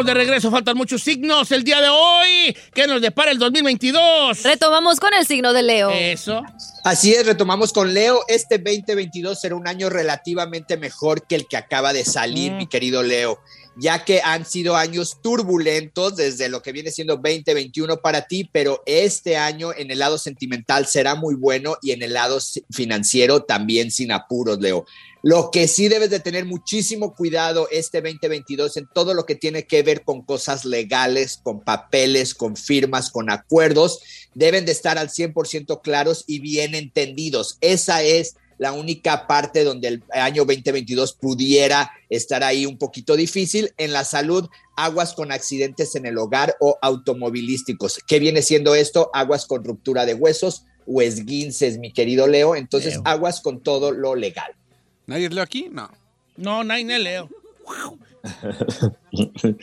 Estamos 0.00 0.06
de 0.06 0.14
regreso. 0.14 0.50
Faltan 0.50 0.76
muchos 0.76 1.02
signos 1.02 1.50
el 1.52 1.62
día 1.64 1.80
de 1.80 1.88
hoy. 1.88 2.56
¿Qué 2.74 2.86
nos 2.86 3.00
depara 3.02 3.30
el 3.30 3.38
2022? 3.38 4.42
Retomamos 4.42 4.98
con 4.98 5.12
el 5.14 5.26
signo 5.26 5.52
de 5.52 5.62
Leo. 5.62 5.90
Eso. 5.90 6.42
Así 6.84 7.12
es, 7.12 7.26
retomamos 7.26 7.72
con 7.72 7.92
Leo. 7.92 8.20
Este 8.28 8.58
2022 8.58 9.38
será 9.38 9.54
un 9.54 9.68
año 9.68 9.90
relativamente 9.90 10.76
mejor 10.76 11.26
que 11.26 11.34
el 11.34 11.46
que 11.46 11.56
acaba 11.56 11.92
de 11.92 12.04
salir, 12.04 12.52
Mm. 12.52 12.56
mi 12.56 12.66
querido 12.66 13.02
Leo, 13.02 13.40
ya 13.76 14.04
que 14.04 14.22
han 14.22 14.46
sido 14.46 14.76
años 14.76 15.18
turbulentos 15.22 16.16
desde 16.16 16.48
lo 16.48 16.62
que 16.62 16.72
viene 16.72 16.90
siendo 16.90 17.16
2021 17.16 17.98
para 17.98 18.22
ti, 18.22 18.48
pero 18.50 18.82
este 18.86 19.36
año 19.36 19.72
en 19.76 19.90
el 19.90 19.98
lado 19.98 20.16
sentimental 20.16 20.86
será 20.86 21.14
muy 21.14 21.34
bueno 21.34 21.76
y 21.82 21.92
en 21.92 22.02
el 22.02 22.14
lado 22.14 22.38
financiero 22.70 23.42
también 23.42 23.90
sin 23.90 24.12
apuros, 24.12 24.58
Leo. 24.60 24.86
Lo 25.22 25.50
que 25.50 25.68
sí 25.68 25.88
debes 25.88 26.08
de 26.08 26.20
tener 26.20 26.46
muchísimo 26.46 27.14
cuidado 27.14 27.68
este 27.70 28.00
2022 28.00 28.78
en 28.78 28.88
todo 28.94 29.12
lo 29.12 29.26
que 29.26 29.34
tiene 29.34 29.66
que 29.66 29.82
ver 29.82 30.02
con 30.02 30.22
cosas 30.22 30.64
legales, 30.64 31.38
con 31.42 31.60
papeles, 31.60 32.34
con 32.34 32.56
firmas, 32.56 33.10
con 33.10 33.30
acuerdos, 33.30 34.00
deben 34.34 34.64
de 34.64 34.72
estar 34.72 34.96
al 34.96 35.10
100% 35.10 35.82
claros 35.82 36.24
y 36.26 36.38
bien 36.38 36.74
entendidos. 36.74 37.58
Esa 37.60 38.02
es 38.02 38.36
la 38.56 38.72
única 38.72 39.26
parte 39.26 39.62
donde 39.64 39.88
el 39.88 40.02
año 40.10 40.44
2022 40.44 41.14
pudiera 41.14 41.90
estar 42.08 42.42
ahí 42.42 42.64
un 42.64 42.78
poquito 42.78 43.14
difícil. 43.14 43.74
En 43.76 43.92
la 43.92 44.04
salud, 44.04 44.48
aguas 44.76 45.12
con 45.12 45.32
accidentes 45.32 45.96
en 45.96 46.06
el 46.06 46.16
hogar 46.16 46.56
o 46.60 46.78
automovilísticos. 46.80 48.00
¿Qué 48.06 48.18
viene 48.18 48.40
siendo 48.40 48.74
esto? 48.74 49.10
Aguas 49.12 49.44
con 49.44 49.64
ruptura 49.64 50.06
de 50.06 50.14
huesos 50.14 50.64
o 50.86 51.02
esguinces, 51.02 51.78
mi 51.78 51.92
querido 51.92 52.26
Leo. 52.26 52.56
Entonces, 52.56 53.00
aguas 53.04 53.40
con 53.40 53.62
todo 53.62 53.92
lo 53.92 54.14
legal. 54.14 54.54
¿Nadie 55.10 55.28
leo 55.28 55.42
aquí? 55.42 55.68
No. 55.68 55.90
No, 56.36 56.62
nadie 56.62 56.84
me 56.84 56.96
leo. 56.96 57.28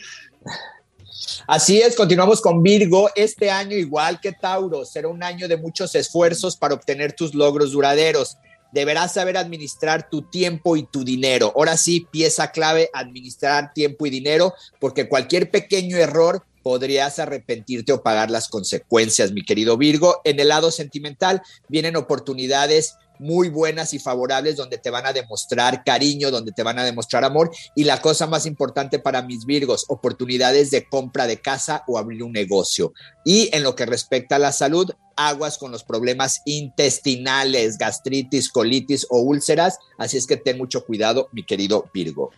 Así 1.46 1.80
es, 1.80 1.96
continuamos 1.96 2.42
con 2.42 2.62
Virgo. 2.62 3.08
Este 3.16 3.50
año, 3.50 3.74
igual 3.74 4.20
que 4.20 4.32
Tauro, 4.32 4.84
será 4.84 5.08
un 5.08 5.22
año 5.22 5.48
de 5.48 5.56
muchos 5.56 5.94
esfuerzos 5.94 6.54
para 6.54 6.74
obtener 6.74 7.14
tus 7.14 7.34
logros 7.34 7.72
duraderos. 7.72 8.36
Deberás 8.72 9.14
saber 9.14 9.38
administrar 9.38 10.10
tu 10.10 10.20
tiempo 10.20 10.76
y 10.76 10.82
tu 10.82 11.02
dinero. 11.02 11.50
Ahora 11.56 11.78
sí, 11.78 12.06
pieza 12.10 12.50
clave, 12.50 12.90
administrar 12.92 13.72
tiempo 13.72 14.04
y 14.04 14.10
dinero, 14.10 14.52
porque 14.78 15.08
cualquier 15.08 15.50
pequeño 15.50 15.96
error 15.96 16.44
podrías 16.62 17.18
arrepentirte 17.18 17.94
o 17.94 18.02
pagar 18.02 18.30
las 18.30 18.50
consecuencias, 18.50 19.32
mi 19.32 19.42
querido 19.42 19.78
Virgo. 19.78 20.20
En 20.24 20.38
el 20.40 20.48
lado 20.48 20.70
sentimental 20.70 21.40
vienen 21.68 21.96
oportunidades 21.96 22.98
muy 23.18 23.48
buenas 23.48 23.94
y 23.94 23.98
favorables 23.98 24.56
donde 24.56 24.78
te 24.78 24.90
van 24.90 25.06
a 25.06 25.12
demostrar 25.12 25.84
cariño, 25.84 26.30
donde 26.30 26.52
te 26.52 26.62
van 26.62 26.78
a 26.78 26.84
demostrar 26.84 27.24
amor 27.24 27.50
y 27.74 27.84
la 27.84 28.00
cosa 28.00 28.26
más 28.26 28.46
importante 28.46 28.98
para 28.98 29.22
mis 29.22 29.44
Virgos, 29.44 29.84
oportunidades 29.88 30.70
de 30.70 30.88
compra 30.88 31.26
de 31.26 31.40
casa 31.40 31.84
o 31.86 31.98
abrir 31.98 32.22
un 32.22 32.32
negocio. 32.32 32.92
Y 33.24 33.50
en 33.52 33.62
lo 33.62 33.74
que 33.74 33.86
respecta 33.86 34.36
a 34.36 34.38
la 34.38 34.52
salud, 34.52 34.90
aguas 35.16 35.58
con 35.58 35.72
los 35.72 35.84
problemas 35.84 36.42
intestinales, 36.44 37.78
gastritis, 37.78 38.48
colitis 38.50 39.06
o 39.10 39.20
úlceras, 39.20 39.78
así 39.98 40.16
es 40.16 40.26
que 40.26 40.36
ten 40.36 40.58
mucho 40.58 40.84
cuidado, 40.84 41.28
mi 41.32 41.44
querido 41.44 41.90
Virgo. 41.92 42.30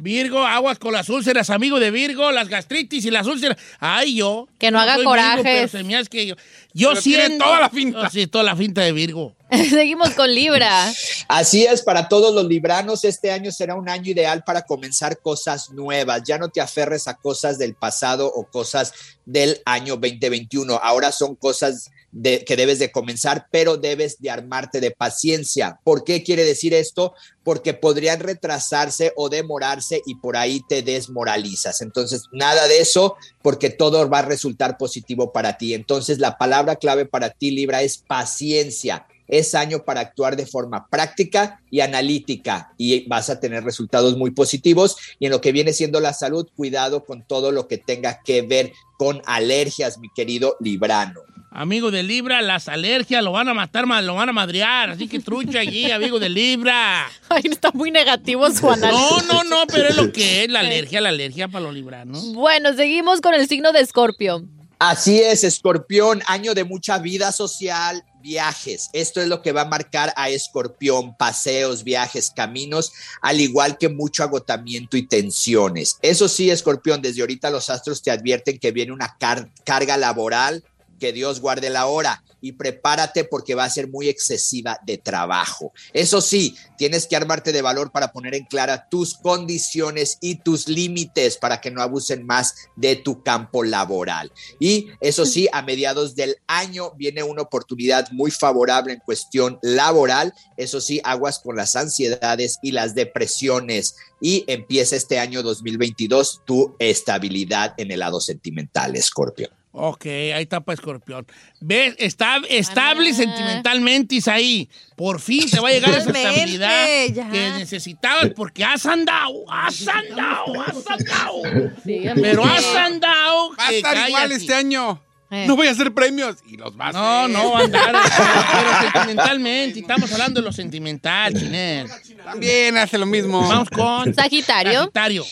Virgo, 0.00 0.46
aguas 0.46 0.78
con 0.78 0.92
las 0.92 1.08
úlceras, 1.08 1.50
amigo 1.50 1.80
de 1.80 1.90
Virgo, 1.90 2.30
las 2.30 2.48
gastritis 2.48 3.04
y 3.04 3.10
las 3.10 3.26
úlceras. 3.26 3.58
Ay, 3.80 4.14
yo. 4.14 4.46
Que 4.56 4.70
no 4.70 4.78
haga 4.78 4.96
me 4.96 5.96
hace 5.96 6.08
que 6.08 6.26
yo. 6.26 6.36
Yo 6.72 6.94
siento. 6.94 7.44
toda 7.44 7.60
la 7.60 7.68
finta. 7.68 8.02
Oh, 8.02 8.08
sí, 8.10 8.28
toda 8.28 8.44
la 8.44 8.54
finta 8.54 8.82
de 8.82 8.92
Virgo. 8.92 9.34
Seguimos 9.70 10.10
con 10.10 10.34
Libra. 10.34 10.92
Así 11.26 11.64
es, 11.64 11.82
para 11.82 12.08
todos 12.08 12.34
los 12.34 12.44
libranos, 12.44 13.04
este 13.04 13.30
año 13.30 13.50
será 13.50 13.76
un 13.76 13.88
año 13.88 14.10
ideal 14.10 14.44
para 14.44 14.62
comenzar 14.62 15.18
cosas 15.20 15.70
nuevas. 15.70 16.22
Ya 16.26 16.36
no 16.36 16.50
te 16.50 16.60
aferres 16.60 17.08
a 17.08 17.14
cosas 17.14 17.58
del 17.58 17.74
pasado 17.74 18.30
o 18.30 18.44
cosas 18.44 18.92
del 19.24 19.62
año 19.64 19.96
2021. 19.96 20.74
Ahora 20.74 21.12
son 21.12 21.34
cosas 21.34 21.90
que 22.12 22.56
debes 22.56 22.78
de 22.78 22.90
comenzar, 22.90 23.48
pero 23.50 23.76
debes 23.76 24.18
de 24.18 24.30
armarte 24.30 24.80
de 24.80 24.90
paciencia. 24.90 25.78
¿Por 25.82 26.04
qué 26.04 26.22
quiere 26.22 26.44
decir 26.44 26.74
esto? 26.74 27.14
Porque 27.42 27.74
podrían 27.74 28.20
retrasarse 28.20 29.12
o 29.16 29.28
demorarse 29.28 30.02
y 30.04 30.16
por 30.16 30.36
ahí 30.36 30.62
te 30.68 30.82
desmoralizas. 30.82 31.80
Entonces, 31.80 32.24
nada 32.32 32.66
de 32.66 32.80
eso, 32.80 33.16
porque 33.42 33.70
todo 33.70 34.08
va 34.08 34.20
a 34.20 34.22
resultar 34.22 34.76
positivo 34.76 35.32
para 35.32 35.56
ti. 35.56 35.72
Entonces, 35.72 36.18
la 36.18 36.36
palabra 36.36 36.76
clave 36.76 37.06
para 37.06 37.30
ti, 37.30 37.50
Libra, 37.50 37.82
es 37.82 37.98
paciencia 37.98 39.06
es 39.28 39.54
año 39.54 39.84
para 39.84 40.00
actuar 40.00 40.36
de 40.36 40.46
forma 40.46 40.88
práctica 40.88 41.60
y 41.70 41.80
analítica 41.80 42.72
y 42.78 43.06
vas 43.08 43.30
a 43.30 43.38
tener 43.40 43.62
resultados 43.64 44.16
muy 44.16 44.30
positivos. 44.30 44.96
Y 45.18 45.26
en 45.26 45.32
lo 45.32 45.40
que 45.40 45.52
viene 45.52 45.72
siendo 45.72 46.00
la 46.00 46.12
salud, 46.14 46.48
cuidado 46.56 47.04
con 47.04 47.22
todo 47.26 47.52
lo 47.52 47.68
que 47.68 47.78
tenga 47.78 48.20
que 48.24 48.42
ver 48.42 48.72
con 48.98 49.22
alergias, 49.26 49.98
mi 49.98 50.08
querido 50.14 50.56
Librano. 50.60 51.20
Amigo 51.50 51.90
de 51.90 52.02
Libra, 52.02 52.42
las 52.42 52.68
alergias 52.68 53.24
lo 53.24 53.32
van 53.32 53.48
a 53.48 53.54
matar, 53.54 53.86
ma- 53.86 54.02
lo 54.02 54.14
van 54.14 54.28
a 54.28 54.32
madrear. 54.32 54.90
Así 54.90 55.08
que 55.08 55.18
trucha 55.18 55.60
allí, 55.60 55.90
amigo 55.90 56.18
de 56.18 56.28
Libra. 56.28 57.06
Ay, 57.28 57.42
está 57.50 57.70
muy 57.72 57.90
negativo 57.90 58.48
su 58.50 58.70
análisis. 58.70 59.06
No, 59.26 59.42
no, 59.42 59.44
no, 59.44 59.66
pero 59.66 59.88
es 59.88 59.96
lo 59.96 60.12
que 60.12 60.44
es 60.44 60.50
la 60.50 60.60
alergia, 60.60 61.00
la 61.00 61.08
alergia 61.08 61.48
para 61.48 61.64
los 61.64 61.74
libranos. 61.74 62.32
Bueno, 62.34 62.74
seguimos 62.74 63.20
con 63.20 63.34
el 63.34 63.48
signo 63.48 63.72
de 63.72 63.80
Escorpio. 63.80 64.44
Así 64.78 65.18
es, 65.18 65.42
Escorpión, 65.42 66.22
año 66.26 66.54
de 66.54 66.62
mucha 66.64 66.98
vida 66.98 67.32
social, 67.32 68.04
viajes. 68.20 68.90
Esto 68.92 69.20
es 69.20 69.28
lo 69.28 69.42
que 69.42 69.52
va 69.52 69.62
a 69.62 69.68
marcar 69.68 70.12
a 70.16 70.28
Escorpión, 70.30 71.16
paseos, 71.16 71.84
viajes, 71.84 72.30
caminos, 72.34 72.92
al 73.22 73.40
igual 73.40 73.78
que 73.78 73.88
mucho 73.88 74.22
agotamiento 74.22 74.96
y 74.96 75.06
tensiones. 75.06 75.98
Eso 76.02 76.28
sí, 76.28 76.50
Escorpión, 76.50 77.02
desde 77.02 77.20
ahorita 77.20 77.50
los 77.50 77.70
astros 77.70 78.02
te 78.02 78.10
advierten 78.10 78.58
que 78.58 78.72
viene 78.72 78.92
una 78.92 79.16
car- 79.18 79.50
carga 79.64 79.96
laboral, 79.96 80.64
que 80.98 81.12
Dios 81.12 81.40
guarde 81.40 81.70
la 81.70 81.86
hora 81.86 82.22
y 82.40 82.52
prepárate 82.52 83.24
porque 83.24 83.54
va 83.54 83.64
a 83.64 83.70
ser 83.70 83.88
muy 83.88 84.08
excesiva 84.08 84.78
de 84.86 84.98
trabajo. 84.98 85.72
Eso 85.92 86.20
sí, 86.20 86.56
tienes 86.76 87.06
que 87.06 87.16
armarte 87.16 87.52
de 87.52 87.62
valor 87.62 87.90
para 87.90 88.12
poner 88.12 88.34
en 88.34 88.44
clara 88.44 88.88
tus 88.88 89.14
condiciones 89.14 90.18
y 90.20 90.36
tus 90.36 90.68
límites 90.68 91.36
para 91.36 91.60
que 91.60 91.70
no 91.70 91.82
abusen 91.82 92.26
más 92.26 92.54
de 92.76 92.96
tu 92.96 93.22
campo 93.22 93.64
laboral. 93.64 94.32
Y 94.58 94.88
eso 95.00 95.26
sí, 95.26 95.48
a 95.52 95.62
mediados 95.62 96.14
del 96.14 96.36
año 96.46 96.92
viene 96.96 97.22
una 97.22 97.42
oportunidad 97.42 98.10
muy 98.12 98.30
favorable 98.30 98.92
en 98.92 99.00
cuestión 99.00 99.58
laboral. 99.62 100.32
Eso 100.56 100.80
sí, 100.80 101.00
aguas 101.04 101.38
con 101.38 101.56
las 101.56 101.76
ansiedades 101.76 102.58
y 102.62 102.72
las 102.72 102.94
depresiones. 102.94 103.96
Y 104.20 104.44
empieza 104.48 104.96
este 104.96 105.18
año 105.18 105.42
2022 105.42 106.42
tu 106.44 106.74
estabilidad 106.78 107.74
en 107.76 107.90
el 107.92 108.00
lado 108.00 108.20
sentimental, 108.20 108.96
Scorpio. 109.00 109.57
Ok, 109.70 110.06
ahí 110.06 110.42
está 110.42 110.60
para 110.60 110.74
Escorpión. 110.74 111.26
¿Ves? 111.60 111.94
Está 111.98 112.38
estable 112.48 113.12
sentimentalmente, 113.12 114.16
Isaí. 114.16 114.68
Por 114.96 115.20
fin 115.20 115.48
te 115.48 115.60
va 115.60 115.68
a 115.68 115.72
llegar 115.72 115.90
esa 115.90 116.10
estabilidad 116.10 116.86
ya. 117.12 117.28
que 117.30 117.50
necesitabas 117.50 118.30
porque 118.34 118.64
has 118.64 118.84
andado, 118.86 119.44
has 119.50 119.86
andado, 119.86 120.60
has 120.62 120.86
andado. 120.88 121.42
Sí, 121.84 122.02
Pero 122.14 122.44
has 122.44 122.66
andado. 122.74 123.50
Va 123.56 123.68
a 123.68 123.72
estar 123.72 124.08
igual 124.08 124.32
este 124.32 124.54
año. 124.54 125.02
Eh. 125.30 125.44
No 125.46 125.56
voy 125.56 125.66
a 125.66 125.72
hacer 125.72 125.92
premios. 125.92 126.36
Y 126.46 126.56
los 126.56 126.74
vas 126.74 126.94
a 126.96 126.98
No, 126.98 127.18
hacer. 127.24 127.30
no 127.36 127.50
va 127.52 127.58
a 127.60 127.64
andar. 127.64 127.92
pero 128.52 128.80
sentimentalmente. 128.92 129.80
Estamos 129.80 130.10
hablando 130.10 130.40
de 130.40 130.46
lo 130.46 130.52
sentimental, 130.52 131.34
Chinel. 131.34 131.86
También 132.24 132.78
hace 132.78 132.96
lo 132.96 133.04
mismo. 133.04 133.46
Vamos 133.46 133.68
con 133.68 134.14
Sagitario. 134.14 134.80
Sagitario. 134.80 135.24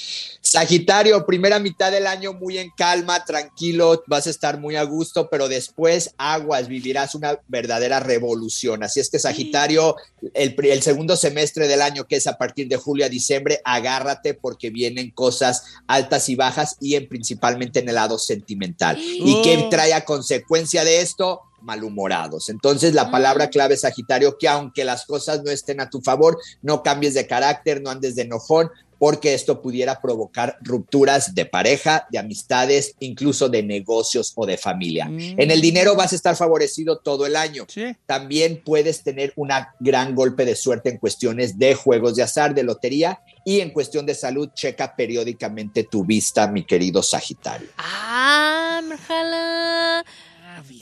Sagitario, 0.56 1.26
primera 1.26 1.58
mitad 1.58 1.92
del 1.92 2.06
año 2.06 2.32
muy 2.32 2.56
en 2.56 2.70
calma, 2.70 3.22
tranquilo, 3.26 4.02
vas 4.06 4.26
a 4.26 4.30
estar 4.30 4.58
muy 4.58 4.74
a 4.76 4.84
gusto, 4.84 5.28
pero 5.28 5.48
después 5.48 6.14
aguas, 6.16 6.66
vivirás 6.68 7.14
una 7.14 7.38
verdadera 7.46 8.00
revolución. 8.00 8.82
Así 8.82 8.98
es 8.98 9.10
que 9.10 9.18
Sagitario, 9.18 9.96
el, 10.32 10.82
segundo 10.82 11.14
semestre 11.14 11.68
del 11.68 11.82
año, 11.82 12.06
que 12.06 12.16
es 12.16 12.26
a 12.26 12.38
partir 12.38 12.68
de 12.68 12.78
julio 12.78 13.04
a 13.04 13.10
diciembre, 13.10 13.60
agárrate 13.66 14.32
porque 14.32 14.70
vienen 14.70 15.10
cosas 15.10 15.62
altas 15.86 16.26
y 16.30 16.36
bajas 16.36 16.78
y 16.80 16.94
en, 16.94 17.06
principalmente 17.06 17.80
en 17.80 17.90
el 17.90 17.96
lado 17.96 18.18
sentimental. 18.18 18.96
¿Y 18.98 19.42
qué 19.42 19.58
Oh. 19.66 19.68
trae 19.68 19.92
a 19.92 20.06
consecuencia 20.06 20.84
de 20.84 21.02
esto? 21.02 21.42
malhumorados. 21.66 22.48
Entonces 22.48 22.94
la 22.94 23.10
palabra 23.10 23.50
clave 23.50 23.76
Sagitario, 23.76 24.38
que 24.38 24.48
aunque 24.48 24.84
las 24.84 25.04
cosas 25.04 25.42
no 25.42 25.50
estén 25.50 25.80
a 25.80 25.90
tu 25.90 26.00
favor, 26.00 26.38
no 26.62 26.82
cambies 26.82 27.14
de 27.14 27.26
carácter, 27.26 27.82
no 27.82 27.90
andes 27.90 28.14
de 28.14 28.22
enojón, 28.22 28.70
porque 28.98 29.34
esto 29.34 29.62
pudiera 29.62 30.00
provocar 30.00 30.58
rupturas 30.62 31.34
de 31.34 31.46
pareja, 31.46 32.06
de 32.10 32.18
amistades, 32.18 32.94
incluso 33.00 33.48
de 33.48 33.62
negocios 33.62 34.32
o 34.36 34.46
de 34.46 34.56
familia. 34.56 35.06
Mm. 35.06 35.40
En 35.40 35.50
el 35.50 35.60
dinero 35.60 35.96
vas 35.96 36.12
a 36.12 36.16
estar 36.16 36.36
favorecido 36.36 36.98
todo 36.98 37.26
el 37.26 37.36
año. 37.36 37.66
Sí. 37.68 37.96
También 38.06 38.62
puedes 38.64 39.02
tener 39.02 39.32
un 39.36 39.50
gran 39.80 40.14
golpe 40.14 40.44
de 40.44 40.56
suerte 40.56 40.90
en 40.90 40.98
cuestiones 40.98 41.58
de 41.58 41.74
juegos 41.74 42.16
de 42.16 42.22
azar, 42.22 42.54
de 42.54 42.62
lotería 42.62 43.20
y 43.44 43.60
en 43.60 43.70
cuestión 43.70 44.06
de 44.06 44.14
salud, 44.14 44.50
checa 44.54 44.96
periódicamente 44.96 45.84
tu 45.84 46.04
vista, 46.04 46.48
mi 46.48 46.64
querido 46.64 47.02
Sagitario. 47.02 47.68
Ah. 47.78 48.82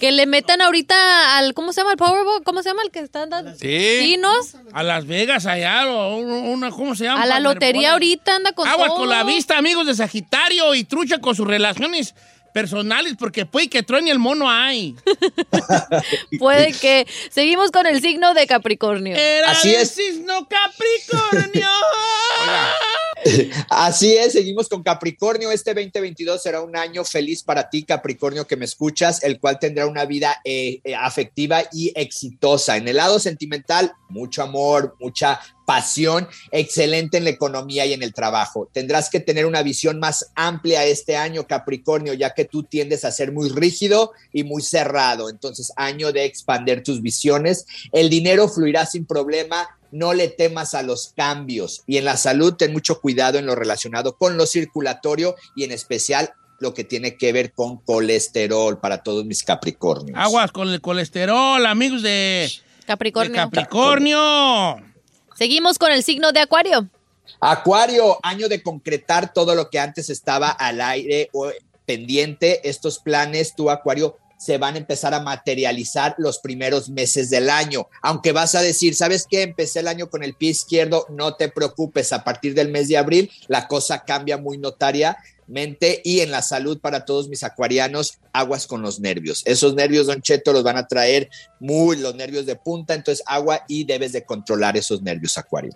Que 0.01 0.13
le 0.13 0.27
metan 0.27 0.61
ahorita 0.61 1.39
al, 1.39 1.55
¿cómo 1.55 1.73
se 1.73 1.81
llama? 1.81 1.93
El 1.93 1.97
Powerball, 1.99 2.43
¿cómo 2.45 2.63
se 2.63 2.69
llama? 2.71 2.83
El 2.85 2.91
que 2.91 3.01
están 3.01 3.31
dando. 3.31 3.55
Sí. 3.57 3.67
Dinos. 3.69 4.57
A 4.73 4.83
Las 4.83 5.07
Vegas 5.07 5.47
allá, 5.47 5.87
o 5.89 6.17
una, 6.17 6.71
¿cómo 6.71 6.95
se 6.95 7.05
llama? 7.05 7.23
A 7.23 7.27
la 7.27 7.41
lotería 7.41 7.93
ahorita 7.93 8.37
anda 8.37 8.53
con 8.53 8.67
Agua 8.69 8.87
todo. 8.89 8.97
con 8.99 9.09
la 9.09 9.25
vista, 9.25 9.57
amigos 9.59 9.87
de 9.87 9.95
Sagitario, 9.95 10.75
y 10.75 10.85
trucha 10.85 11.19
con 11.19 11.35
sus 11.35 11.47
relaciones 11.47 12.15
personales, 12.53 13.15
porque 13.19 13.47
puede 13.47 13.69
que 13.69 13.83
truene 13.83 14.13
el 14.13 14.21
mono 14.21 14.49
ahí. 14.49 14.95
Puede 16.39 16.73
que. 16.73 17.05
Seguimos 17.31 17.73
con 17.73 17.85
el 17.87 18.01
signo 18.01 18.33
de 18.33 18.47
Capricornio. 18.47 19.17
Era 19.17 19.51
Así 19.51 19.71
del 19.73 19.83
es. 19.83 19.91
signo 19.91 20.49
Capricornio. 20.49 21.69
Así 23.71 24.15
es, 24.17 24.33
seguimos 24.33 24.69
con 24.69 24.83
Capricornio. 24.83 25.51
Este 25.51 25.73
2022 25.75 26.43
será 26.43 26.61
un 26.61 26.77
año 26.77 27.05
feliz 27.05 27.43
para 27.43 27.69
ti, 27.69 27.85
Capricornio, 27.85 28.47
que 28.47 28.57
me 28.57 28.65
escuchas, 28.65 29.23
el 29.23 29.41
cual 29.41 29.59
tendrá 29.59 29.87
una 29.87 30.05
vida 30.05 30.41
eh, 30.45 30.81
eh, 30.85 30.95
afectiva 30.95 31.63
y 31.73 31.93
exitosa. 31.95 32.77
En 32.77 32.89
el 32.89 32.97
lado 32.97 33.19
sentimental, 33.19 33.93
mucho 34.09 34.43
amor, 34.43 34.97
mucha 35.01 35.41
pasión, 35.67 36.29
excelente 36.51 37.17
en 37.17 37.25
la 37.25 37.31
economía 37.31 37.87
y 37.87 37.95
en 37.95 38.03
el 38.03 38.13
trabajo. 38.13 38.69
Tendrás 38.73 39.09
que 39.09 39.21
tener 39.21 39.47
una 39.47 39.63
visión 39.63 39.99
más 39.99 40.31
amplia 40.35 40.85
este 40.85 41.17
año, 41.17 41.47
Capricornio, 41.47 42.13
ya 42.13 42.35
que 42.35 42.45
tú 42.45 42.65
tiendes 42.65 43.05
a 43.05 43.13
ser 43.13 43.33
muy 43.33 43.49
rígido 43.49 44.13
y 44.33 44.45
muy 44.45 44.63
cerrado. 44.63 45.31
Entonces, 45.31 45.73
año 45.77 46.13
de 46.13 46.25
expander 46.27 46.83
tus 46.83 47.01
visiones. 47.01 47.67
El 47.93 48.11
dinero 48.11 48.49
fluirá 48.49 48.85
sin 48.85 49.07
problema 49.07 49.69
no 49.95 50.13
le 50.13 50.29
temas 50.29 50.75
a 50.75 50.83
los 50.83 51.13
cambios. 51.17 51.85
Y 51.87 51.99
en 51.99 52.05
la 52.05 52.17
salud, 52.17 52.55
ten 52.55 52.73
mucho 52.73 53.01
cuidado 53.01 53.39
en 53.39 53.47
lo 53.47 53.55
relacionado 53.55 54.17
con 54.17 54.37
lo 54.37 54.45
circulatorio 54.45 55.37
y 55.55 55.63
en 55.63 55.71
especial 55.71 56.35
lo 56.59 56.75
que 56.75 56.83
tiene 56.83 57.17
que 57.17 57.33
ver 57.33 57.53
con 57.53 57.79
colesterol 57.79 58.81
para 58.81 59.05
todos 59.05 59.25
mis 59.25 59.45
Capricornios. 59.45 60.19
Aguas 60.19 60.51
con 60.51 60.69
el 60.69 60.81
colesterol, 60.81 61.65
amigos 61.65 62.03
de 62.03 62.51
Capricornio. 62.87 63.33
de 63.33 63.39
Capricornio. 63.39 64.77
Seguimos 65.37 65.79
con 65.79 65.93
el 65.93 66.03
signo 66.03 66.33
de 66.33 66.41
Acuario. 66.41 66.89
Acuario, 67.41 68.19
año 68.25 68.49
de 68.49 68.63
concretar 68.63 69.33
todo 69.33 69.55
lo 69.55 69.71
que 69.71 69.79
antes 69.79 70.11
estaba 70.11 70.51
al 70.51 70.81
aire 70.81 71.31
o 71.33 71.51
pendiente. 71.87 72.69
Estos 72.69 72.99
planes, 72.99 73.55
tu 73.55 73.71
Acuario, 73.71 74.17
se 74.45 74.59
van 74.59 74.75
a 74.75 74.79
empezar 74.79 75.15
a 75.15 75.21
materializar 75.21 76.15
los 76.19 76.39
primeros 76.39 76.91
meses 76.91 77.31
del 77.31 77.49
año. 77.49 77.89
Aunque 78.03 78.33
vas 78.33 78.55
a 78.55 78.61
decir, 78.61 78.95
¿sabes 78.95 79.27
qué? 79.27 79.41
Empecé 79.41 79.81
el 79.81 79.89
año 79.89 80.11
con 80.11 80.23
el 80.23 80.35
pie 80.35 80.51
izquierdo, 80.51 81.07
no 81.09 81.35
te 81.35 81.49
preocupes, 81.49 82.13
a 82.13 82.25
partir 82.25 82.53
del 82.53 82.69
mes 82.69 82.89
de 82.89 82.99
abril 82.99 83.31
la 83.49 83.67
cosa 83.69 84.05
cambia 84.05 84.37
muy 84.37 84.59
notariamente 84.59 86.03
y 86.05 86.21
en 86.21 86.31
la 86.31 86.43
salud 86.43 86.79
para 86.79 87.07
todos 87.07 87.29
mis 87.29 87.43
acuarianos, 87.43 88.19
aguas 88.35 88.67
con 88.67 88.83
los 88.83 89.01
nervios. 89.01 89.41
Esos 89.47 89.75
nervios, 89.75 90.09
Don 90.09 90.21
Cheto, 90.21 90.53
los 90.53 90.63
van 90.63 90.77
a 90.77 90.87
traer 90.87 91.31
muy 91.59 91.97
los 91.97 92.15
nervios 92.15 92.45
de 92.45 92.57
punta, 92.57 92.93
entonces 92.93 93.25
agua 93.27 93.65
y 93.67 93.85
debes 93.85 94.13
de 94.13 94.27
controlar 94.27 94.77
esos 94.77 95.01
nervios, 95.01 95.39
Acuario. 95.39 95.73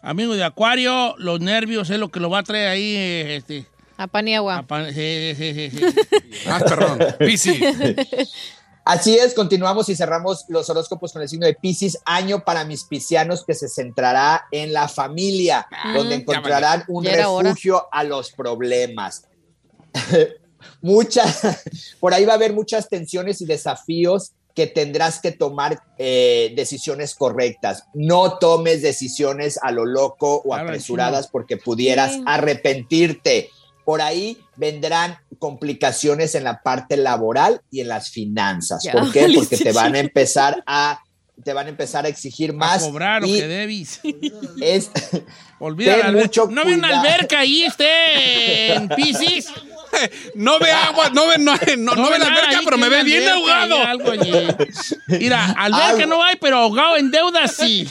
Amigo 0.00 0.34
de 0.34 0.44
Acuario, 0.44 1.16
los 1.18 1.40
nervios 1.40 1.90
es 1.90 1.98
lo 1.98 2.08
que 2.08 2.20
lo 2.20 2.30
va 2.30 2.38
a 2.38 2.42
traer 2.44 2.68
ahí. 2.68 2.94
Este, 2.96 3.66
A 4.02 4.06
pan 4.08 4.26
y 4.28 4.34
agua. 4.34 4.58
a 4.58 4.62
pan- 4.66 4.92
sí, 4.92 5.34
sí, 5.36 5.54
sí, 5.54 5.70
sí. 5.70 5.84
Más 6.48 6.62
perrón. 6.64 6.98
Piscis. 7.18 7.60
Así 8.84 9.16
es, 9.16 9.32
continuamos 9.34 9.88
y 9.90 9.94
cerramos 9.94 10.44
los 10.48 10.68
horóscopos 10.68 11.12
con 11.12 11.22
el 11.22 11.28
signo 11.28 11.46
de 11.46 11.54
Pisces, 11.54 11.98
año 12.04 12.44
para 12.44 12.64
mis 12.64 12.82
piscianos 12.82 13.44
que 13.44 13.54
se 13.54 13.68
centrará 13.68 14.46
en 14.50 14.72
la 14.72 14.88
familia, 14.88 15.68
donde 15.94 16.16
encontrarán 16.16 16.82
un 16.88 17.04
Ya 17.04 17.12
era 17.12 17.28
hora. 17.28 17.50
refugio 17.50 17.86
a 17.92 18.02
los 18.02 18.32
problemas. 18.32 19.24
Muchas, 20.80 21.62
por 22.00 22.14
ahí 22.14 22.24
va 22.24 22.32
a 22.32 22.36
haber 22.36 22.52
muchas 22.52 22.88
tensiones 22.88 23.40
y 23.40 23.46
desafíos 23.46 24.32
que 24.54 24.66
tendrás 24.66 25.20
que 25.20 25.32
tomar 25.32 25.80
eh, 25.98 26.52
decisiones 26.56 27.14
correctas. 27.14 27.84
No 27.94 28.38
tomes 28.38 28.82
decisiones 28.82 29.58
a 29.62 29.70
lo 29.70 29.86
loco 29.86 30.36
o 30.36 30.42
Claro, 30.50 30.64
apresuradas 30.68 31.28
porque 31.28 31.56
pudieras 31.56 32.12
Sí. 32.14 32.22
arrepentirte. 32.26 33.48
Por 33.84 34.00
ahí 34.00 34.38
vendrán 34.56 35.18
complicaciones 35.38 36.34
en 36.34 36.44
la 36.44 36.62
parte 36.62 36.96
laboral 36.96 37.62
y 37.70 37.80
en 37.80 37.88
las 37.88 38.10
finanzas. 38.10 38.82
Ya, 38.84 38.92
¿Por 38.92 39.10
qué? 39.12 39.28
Porque 39.34 39.56
te 39.56 39.72
van 39.72 39.94
a 39.94 39.98
empezar 39.98 40.62
a 40.66 41.00
te 41.42 41.52
van 41.54 41.66
a 41.66 41.70
empezar 41.70 42.04
a 42.04 42.08
exigir 42.08 42.50
A 42.50 42.52
más 42.52 42.84
cobrar 42.84 43.22
lo 43.22 43.26
y 43.28 43.38
que 43.40 43.48
debes. 43.48 44.00
es 44.60 44.90
Olvida 45.58 46.00
Ten 46.02 46.14
mucho 46.14 46.46
No 46.48 46.60
había 46.60 46.76
una 46.76 46.88
cuidado. 46.88 47.08
alberca 47.08 47.38
ahí, 47.40 47.62
este, 47.64 48.74
en 48.74 48.88
Pisces. 48.88 49.46
No 50.34 50.58
ve 50.58 50.70
agua, 50.70 51.10
no 51.10 51.26
ve, 51.26 51.38
no, 51.38 51.54
no, 51.78 51.94
no 51.94 52.10
ve 52.10 52.18
la 52.18 52.26
alberca, 52.26 52.60
pero 52.64 52.78
me 52.78 52.88
ve 52.88 53.02
bien 53.04 53.28
ahogado. 53.28 53.78
algo 53.82 54.10
allí. 54.10 54.32
Mira, 55.08 55.52
alberca 55.52 56.06
no 56.06 56.22
hay, 56.22 56.36
pero 56.40 56.58
ahogado 56.58 56.96
en 56.96 57.10
deuda 57.10 57.48
sí. 57.48 57.88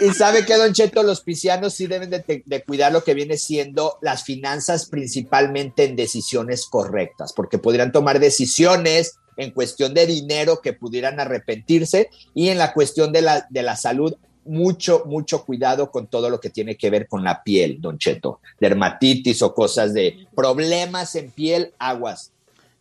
Y 0.00 0.10
sabe 0.12 0.44
que, 0.44 0.56
Don 0.56 0.72
Cheto, 0.72 1.02
los 1.02 1.20
piscianos 1.20 1.74
sí 1.74 1.86
deben 1.86 2.10
de, 2.10 2.42
de 2.44 2.62
cuidar 2.64 2.92
lo 2.92 3.04
que 3.04 3.14
viene 3.14 3.36
siendo 3.36 3.98
las 4.02 4.24
finanzas, 4.24 4.86
principalmente 4.86 5.84
en 5.84 5.96
decisiones 5.96 6.66
correctas, 6.66 7.32
porque 7.32 7.58
podrían 7.58 7.92
tomar 7.92 8.20
decisiones 8.20 9.18
en 9.36 9.50
cuestión 9.50 9.94
de 9.94 10.06
dinero 10.06 10.60
que 10.60 10.72
pudieran 10.72 11.20
arrepentirse 11.20 12.10
y 12.34 12.48
en 12.48 12.58
la 12.58 12.72
cuestión 12.72 13.12
de 13.12 13.22
la, 13.22 13.46
de 13.50 13.62
la 13.62 13.76
salud, 13.76 14.14
mucho, 14.44 15.04
mucho 15.06 15.44
cuidado 15.44 15.90
con 15.90 16.06
todo 16.06 16.28
lo 16.30 16.40
que 16.40 16.50
tiene 16.50 16.76
que 16.76 16.90
ver 16.90 17.08
con 17.08 17.24
la 17.24 17.42
piel, 17.42 17.80
Don 17.80 17.98
Cheto, 17.98 18.40
dermatitis 18.60 19.42
o 19.42 19.54
cosas 19.54 19.94
de 19.94 20.26
problemas 20.34 21.14
en 21.14 21.30
piel, 21.30 21.72
aguas. 21.78 22.32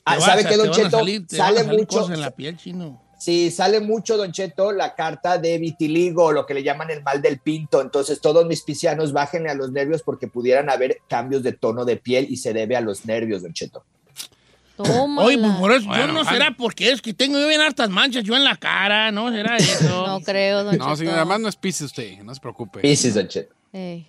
Ah, 0.05 0.19
¿Sabe 0.19 0.41
a- 0.41 0.49
qué, 0.49 0.57
Don 0.57 0.71
Cheto? 0.71 0.89
salir- 0.99 1.25
sale 1.29 1.63
mucho, 1.63 2.11
en 2.11 2.19
la 2.21 2.31
piel, 2.31 2.57
chino. 2.57 3.01
Sí, 3.17 3.51
sale 3.51 3.79
mucho, 3.79 4.17
Don 4.17 4.33
Cheto, 4.33 4.73
la 4.73 4.95
carta 4.95 5.37
de 5.37 5.57
vitiligo, 5.57 6.33
lo 6.33 6.45
que 6.45 6.53
le 6.53 6.61
llaman 6.63 6.89
el 6.91 7.01
mal 7.03 7.21
del 7.21 7.39
pinto. 7.39 7.81
Entonces, 7.81 8.19
todos 8.19 8.45
mis 8.45 8.63
piscianos, 8.63 9.13
bájenle 9.13 9.49
a 9.49 9.53
los 9.55 9.71
nervios 9.71 10.03
porque 10.03 10.27
pudieran 10.27 10.69
haber 10.69 10.97
cambios 11.07 11.41
de 11.41 11.53
tono 11.53 11.85
de 11.85 11.95
piel 11.95 12.27
y 12.29 12.35
se 12.35 12.51
debe 12.51 12.75
a 12.75 12.81
los 12.81 13.05
nervios, 13.05 13.41
Don 13.43 13.53
Cheto. 13.53 13.85
Tómala. 14.75 15.27
Oye, 15.27 15.37
pues 15.37 15.51
por 15.57 15.71
eso, 15.71 15.85
yo 15.95 16.07
no 16.07 16.25
será 16.25 16.55
porque 16.57 16.91
es 16.91 17.01
que 17.01 17.13
tengo 17.13 17.39
yo 17.39 17.47
bien 17.47 17.61
hartas 17.61 17.89
manchas 17.89 18.23
yo 18.23 18.35
en 18.35 18.43
la 18.43 18.55
cara, 18.55 19.11
¿no? 19.11 19.31
¿Será 19.31 19.55
eso? 19.57 20.07
No 20.07 20.19
creo, 20.21 20.63
don 20.63 20.77
No, 20.77 20.85
Cheto. 20.85 20.95
señor, 20.97 21.15
además 21.15 21.39
no 21.41 21.47
es 21.49 21.55
Piscis 21.55 21.87
usted, 21.87 22.19
no 22.23 22.33
se 22.33 22.41
preocupe. 22.41 22.79
Piscis, 22.79 23.13
Don 23.13 23.27
Cheto. 23.27 23.53
Ey. 23.71 24.07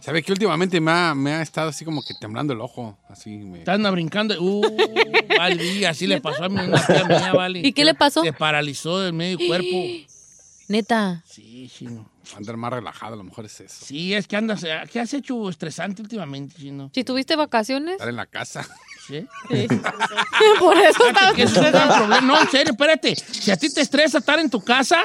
¿Sabe 0.00 0.22
que 0.22 0.32
últimamente 0.32 0.80
me 0.80 0.90
ha, 0.90 1.14
me 1.14 1.32
ha 1.32 1.42
estado 1.42 1.68
así 1.68 1.84
como 1.84 2.02
que 2.02 2.14
temblando 2.18 2.54
el 2.54 2.60
ojo? 2.62 2.98
Así 3.08 3.30
me... 3.36 3.58
Están 3.58 3.82
brincando. 3.92 4.34
Uh, 4.40 4.62
vale, 5.38 5.86
así 5.86 6.06
le 6.06 6.20
pasó 6.22 6.44
a 6.44 6.48
mí 6.48 6.58
una 6.58 6.84
tía 6.86 7.04
mía, 7.04 7.32
vale. 7.34 7.60
¿Y 7.62 7.72
qué 7.72 7.84
le 7.84 7.94
pasó? 7.94 8.22
Se 8.22 8.32
paralizó 8.32 8.98
del 9.00 9.12
medio 9.12 9.38
cuerpo. 9.46 9.66
Neta. 10.68 11.22
Sí, 11.26 11.70
chino. 11.76 12.09
Andar 12.36 12.56
más 12.56 12.72
relajado, 12.72 13.14
a 13.14 13.16
lo 13.16 13.24
mejor 13.24 13.44
es 13.46 13.60
eso. 13.60 13.84
Sí, 13.84 14.14
es 14.14 14.26
que 14.26 14.36
andas. 14.36 14.64
¿Qué 14.92 15.00
has 15.00 15.12
hecho 15.14 15.48
estresante 15.48 16.02
últimamente, 16.02 16.54
chino? 16.56 16.90
Si 16.94 17.04
tuviste 17.04 17.36
vacaciones. 17.36 17.94
Estar 17.94 18.08
en 18.08 18.16
la 18.16 18.26
casa. 18.26 18.66
¿Sí? 19.06 19.26
Sí. 19.48 19.66
Por 20.58 20.76
eso 20.78 21.06
estaba. 21.08 21.32
Que 21.34 21.42
eso 21.42 21.60
es 21.60 21.74
un 21.74 21.88
problema. 21.88 22.20
No, 22.20 22.40
en 22.40 22.48
serio, 22.48 22.72
espérate. 22.72 23.16
Si 23.16 23.50
a 23.50 23.56
ti 23.56 23.72
te 23.72 23.80
estresa 23.80 24.18
estar 24.18 24.38
en 24.38 24.48
tu 24.48 24.60
casa, 24.60 24.98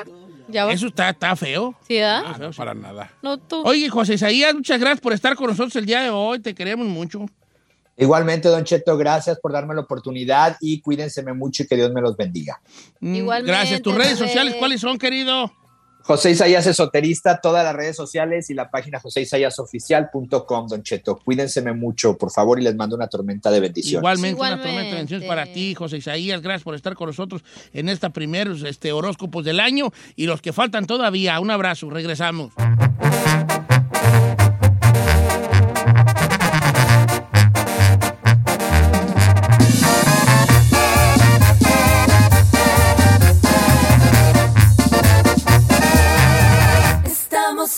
Ya 0.48 0.70
eso 0.72 0.88
está, 0.88 1.10
está 1.10 1.36
feo. 1.36 1.76
¿Sí, 1.88 1.98
da? 1.98 2.20
Ah, 2.20 2.38
no, 2.40 2.52
para 2.52 2.74
nada. 2.74 3.12
No 3.24 3.38
tú. 3.38 3.64
Oye, 3.66 3.90
José 3.90 4.14
Isaías, 4.16 4.54
muchas 4.54 4.80
gracias 4.80 5.02
por 5.02 5.14
estar 5.14 5.36
con 5.36 5.48
nosotros 5.48 5.76
el 5.78 5.86
día 5.86 6.02
de 6.02 6.10
hoy. 6.12 6.40
Te 6.40 6.54
queremos 6.54 6.86
mucho. 6.88 7.26
Igualmente, 7.98 8.50
Don 8.50 8.64
Cheto, 8.66 8.98
gracias 8.98 9.40
por 9.40 9.54
darme 9.54 9.74
la 9.74 9.82
oportunidad 9.82 10.58
y 10.60 10.82
cuídense 10.82 11.24
mucho 11.34 11.64
y 11.64 11.68
que 11.68 11.76
Dios 11.78 11.92
me 11.94 12.02
los 12.02 12.18
bendiga. 12.18 12.60
Mm, 13.00 13.16
Igualmente, 13.16 13.52
Gracias. 13.52 13.82
¿Tus 13.82 13.96
redes 13.96 14.20
sociales 14.20 14.56
cuáles 14.60 14.82
son, 14.82 14.98
querido? 14.98 15.52
José 16.06 16.30
Isaías 16.30 16.68
Esoterista, 16.68 17.42
todas 17.42 17.64
las 17.64 17.76
redes 17.76 17.96
sociales 17.96 18.52
y 18.52 18.54
la 18.54 18.70
página 18.70 19.00
joseisayasoficial.com, 19.00 20.68
Don 20.68 20.84
Cheto. 20.84 21.18
Cuídense 21.18 21.64
mucho, 21.74 22.16
por 22.16 22.32
favor, 22.32 22.60
y 22.60 22.64
les 22.64 22.76
mando 22.76 22.96
una 22.96 23.08
tormenta 23.08 23.50
de 23.50 23.60
bendiciones. 23.60 24.02
Igualmente, 24.02 24.40
una 24.40 24.62
tormenta 24.62 24.90
de 24.92 24.96
bendiciones 24.98 25.28
para 25.28 25.52
ti, 25.52 25.74
José 25.74 25.98
Isaías. 25.98 26.44
Gracias 26.44 26.62
por 26.62 26.76
estar 26.76 26.94
con 26.94 27.08
nosotros 27.08 27.44
en 27.74 27.90
esta 27.90 28.12
primer 28.12 28.50
este, 28.68 28.92
horóscopos 28.92 29.44
del 29.44 29.60
año 29.60 29.92
y 30.16 30.28
los 30.28 30.44
que 30.44 30.54
faltan 30.54 30.86
todavía. 30.86 31.40
Un 31.40 31.50
abrazo. 31.50 31.90
Regresamos. 31.90 32.54